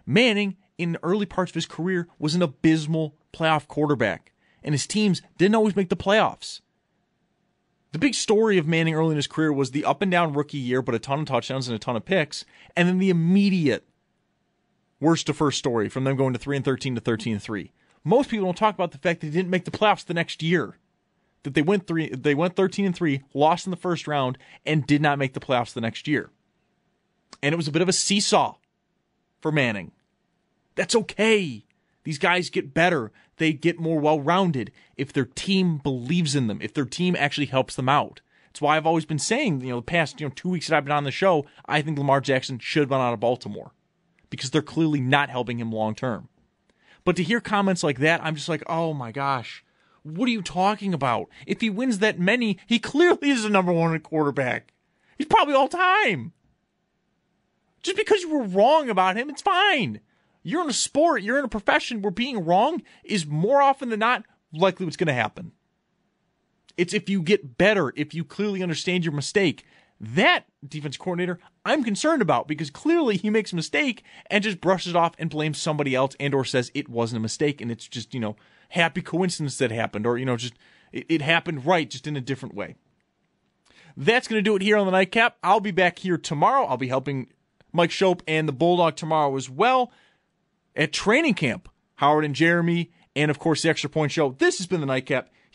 Manning 0.04 0.56
in 0.78 0.92
the 0.92 1.04
early 1.04 1.26
parts 1.26 1.50
of 1.50 1.54
his 1.54 1.66
career 1.66 2.08
was 2.18 2.34
an 2.34 2.42
abysmal 2.42 3.16
playoff 3.32 3.66
quarterback 3.66 4.32
and 4.62 4.74
his 4.74 4.86
teams 4.86 5.22
didn't 5.38 5.54
always 5.54 5.76
make 5.76 5.88
the 5.88 5.96
playoffs. 5.96 6.60
The 7.92 7.98
big 7.98 8.14
story 8.14 8.58
of 8.58 8.66
Manning 8.66 8.94
early 8.94 9.12
in 9.12 9.16
his 9.16 9.26
career 9.26 9.52
was 9.52 9.70
the 9.70 9.84
up 9.84 10.02
and 10.02 10.10
down 10.10 10.34
rookie 10.34 10.58
year, 10.58 10.82
but 10.82 10.94
a 10.94 10.98
ton 10.98 11.20
of 11.20 11.26
touchdowns 11.26 11.68
and 11.68 11.74
a 11.74 11.78
ton 11.78 11.96
of 11.96 12.04
picks, 12.04 12.44
and 12.76 12.86
then 12.86 12.98
the 12.98 13.08
immediate 13.10 13.88
worst 15.00 15.26
to 15.26 15.32
first 15.34 15.58
story 15.58 15.88
from 15.88 16.04
them 16.04 16.16
going 16.16 16.32
to 16.32 16.38
3 16.38 16.56
and 16.56 16.64
13 16.64 16.94
to 16.96 17.00
13 17.00 17.34
and 17.34 17.42
3. 17.42 17.72
Most 18.04 18.28
people 18.28 18.46
don't 18.46 18.56
talk 18.56 18.74
about 18.74 18.92
the 18.92 18.98
fact 18.98 19.20
that 19.20 19.28
they 19.28 19.32
didn't 19.32 19.50
make 19.50 19.64
the 19.64 19.70
playoffs 19.70 20.04
the 20.04 20.14
next 20.14 20.42
year. 20.42 20.78
That 21.46 21.54
they 21.54 21.62
went 21.62 21.86
3 21.86 22.08
they 22.08 22.34
went 22.34 22.56
13 22.56 22.86
and 22.86 22.96
3, 22.96 23.22
lost 23.32 23.68
in 23.68 23.70
the 23.70 23.76
first 23.76 24.08
round 24.08 24.36
and 24.66 24.84
did 24.84 25.00
not 25.00 25.16
make 25.16 25.32
the 25.32 25.38
playoffs 25.38 25.72
the 25.72 25.80
next 25.80 26.08
year. 26.08 26.30
And 27.40 27.52
it 27.52 27.56
was 27.56 27.68
a 27.68 27.70
bit 27.72 27.82
of 27.82 27.88
a 27.88 27.92
seesaw 27.92 28.56
for 29.40 29.52
Manning. 29.52 29.92
That's 30.74 30.96
okay. 30.96 31.64
These 32.02 32.18
guys 32.18 32.50
get 32.50 32.74
better. 32.74 33.12
They 33.36 33.52
get 33.52 33.78
more 33.78 34.00
well-rounded 34.00 34.72
if 34.96 35.12
their 35.12 35.24
team 35.24 35.78
believes 35.78 36.34
in 36.34 36.48
them, 36.48 36.58
if 36.60 36.74
their 36.74 36.84
team 36.84 37.14
actually 37.16 37.46
helps 37.46 37.76
them 37.76 37.88
out. 37.88 38.22
That's 38.48 38.60
why 38.60 38.76
I've 38.76 38.86
always 38.86 39.04
been 39.04 39.20
saying, 39.20 39.60
you 39.60 39.68
know, 39.68 39.76
the 39.76 39.82
past, 39.82 40.20
you 40.20 40.26
know, 40.26 40.32
2 40.34 40.48
weeks 40.48 40.66
that 40.66 40.76
I've 40.76 40.84
been 40.84 40.90
on 40.90 41.04
the 41.04 41.12
show, 41.12 41.46
I 41.66 41.80
think 41.80 41.96
Lamar 41.96 42.20
Jackson 42.20 42.58
should 42.58 42.88
been 42.88 42.98
out 42.98 43.12
of 43.12 43.20
Baltimore 43.20 43.70
because 44.30 44.50
they're 44.50 44.62
clearly 44.62 45.00
not 45.00 45.30
helping 45.30 45.60
him 45.60 45.70
long 45.70 45.94
term. 45.94 46.28
But 47.04 47.14
to 47.14 47.22
hear 47.22 47.40
comments 47.40 47.84
like 47.84 48.00
that, 48.00 48.20
I'm 48.24 48.34
just 48.34 48.48
like, 48.48 48.64
oh 48.66 48.92
my 48.92 49.12
gosh, 49.12 49.62
what 50.06 50.28
are 50.28 50.32
you 50.32 50.42
talking 50.42 50.94
about? 50.94 51.28
If 51.46 51.60
he 51.60 51.70
wins 51.70 51.98
that 51.98 52.18
many, 52.18 52.58
he 52.66 52.78
clearly 52.78 53.30
is 53.30 53.42
the 53.42 53.48
number 53.48 53.72
one 53.72 53.98
quarterback. 54.00 54.72
He's 55.18 55.26
probably 55.26 55.54
all 55.54 55.68
time. 55.68 56.32
Just 57.82 57.96
because 57.96 58.22
you 58.22 58.30
were 58.30 58.44
wrong 58.44 58.88
about 58.88 59.16
him, 59.16 59.28
it's 59.30 59.42
fine. 59.42 60.00
You're 60.42 60.62
in 60.62 60.70
a 60.70 60.74
sport, 60.74 61.22
you're 61.22 61.38
in 61.38 61.44
a 61.44 61.48
profession 61.48 62.02
where 62.02 62.10
being 62.10 62.44
wrong 62.44 62.82
is 63.02 63.26
more 63.26 63.60
often 63.60 63.88
than 63.88 63.98
not 63.98 64.24
likely 64.52 64.86
what's 64.86 64.96
going 64.96 65.08
to 65.08 65.12
happen. 65.12 65.52
It's 66.76 66.94
if 66.94 67.08
you 67.08 67.22
get 67.22 67.58
better, 67.58 67.92
if 67.96 68.14
you 68.14 68.24
clearly 68.24 68.62
understand 68.62 69.04
your 69.04 69.14
mistake, 69.14 69.64
that 70.00 70.44
defense 70.66 70.96
coordinator 70.96 71.40
I'm 71.66 71.82
concerned 71.82 72.22
about 72.22 72.46
because 72.46 72.70
clearly 72.70 73.16
he 73.16 73.28
makes 73.28 73.52
a 73.52 73.56
mistake 73.56 74.04
and 74.30 74.44
just 74.44 74.60
brushes 74.60 74.90
it 74.90 74.96
off 74.96 75.14
and 75.18 75.28
blames 75.28 75.58
somebody 75.58 75.96
else 75.96 76.14
and 76.20 76.32
or 76.32 76.44
says 76.44 76.70
it 76.74 76.88
wasn't 76.88 77.18
a 77.18 77.20
mistake 77.20 77.60
and 77.60 77.72
it's 77.72 77.88
just, 77.88 78.14
you 78.14 78.20
know, 78.20 78.36
happy 78.68 79.02
coincidence 79.02 79.58
that 79.58 79.72
happened 79.72 80.06
or, 80.06 80.16
you 80.16 80.24
know, 80.24 80.36
just 80.36 80.54
it, 80.92 81.06
it 81.08 81.22
happened 81.22 81.66
right, 81.66 81.90
just 81.90 82.06
in 82.06 82.16
a 82.16 82.20
different 82.20 82.54
way. 82.54 82.76
That's 83.96 84.28
going 84.28 84.38
to 84.38 84.48
do 84.48 84.54
it 84.54 84.62
here 84.62 84.76
on 84.76 84.86
the 84.86 84.92
nightcap. 84.92 85.38
I'll 85.42 85.58
be 85.58 85.72
back 85.72 85.98
here 85.98 86.16
tomorrow. 86.16 86.66
I'll 86.66 86.76
be 86.76 86.86
helping 86.86 87.32
Mike 87.72 87.90
Schopp 87.90 88.20
and 88.28 88.48
the 88.48 88.52
Bulldog 88.52 88.94
tomorrow 88.94 89.34
as 89.34 89.50
well 89.50 89.90
at 90.76 90.92
training 90.92 91.34
camp. 91.34 91.68
Howard 91.96 92.24
and 92.24 92.34
Jeremy, 92.34 92.92
and 93.16 93.28
of 93.28 93.40
course 93.40 93.62
the 93.62 93.70
Extra 93.70 93.90
Point 93.90 94.12
Show. 94.12 94.36
This 94.38 94.58
has 94.58 94.68
been 94.68 94.80
the 94.80 94.86
nightcap 94.86 95.30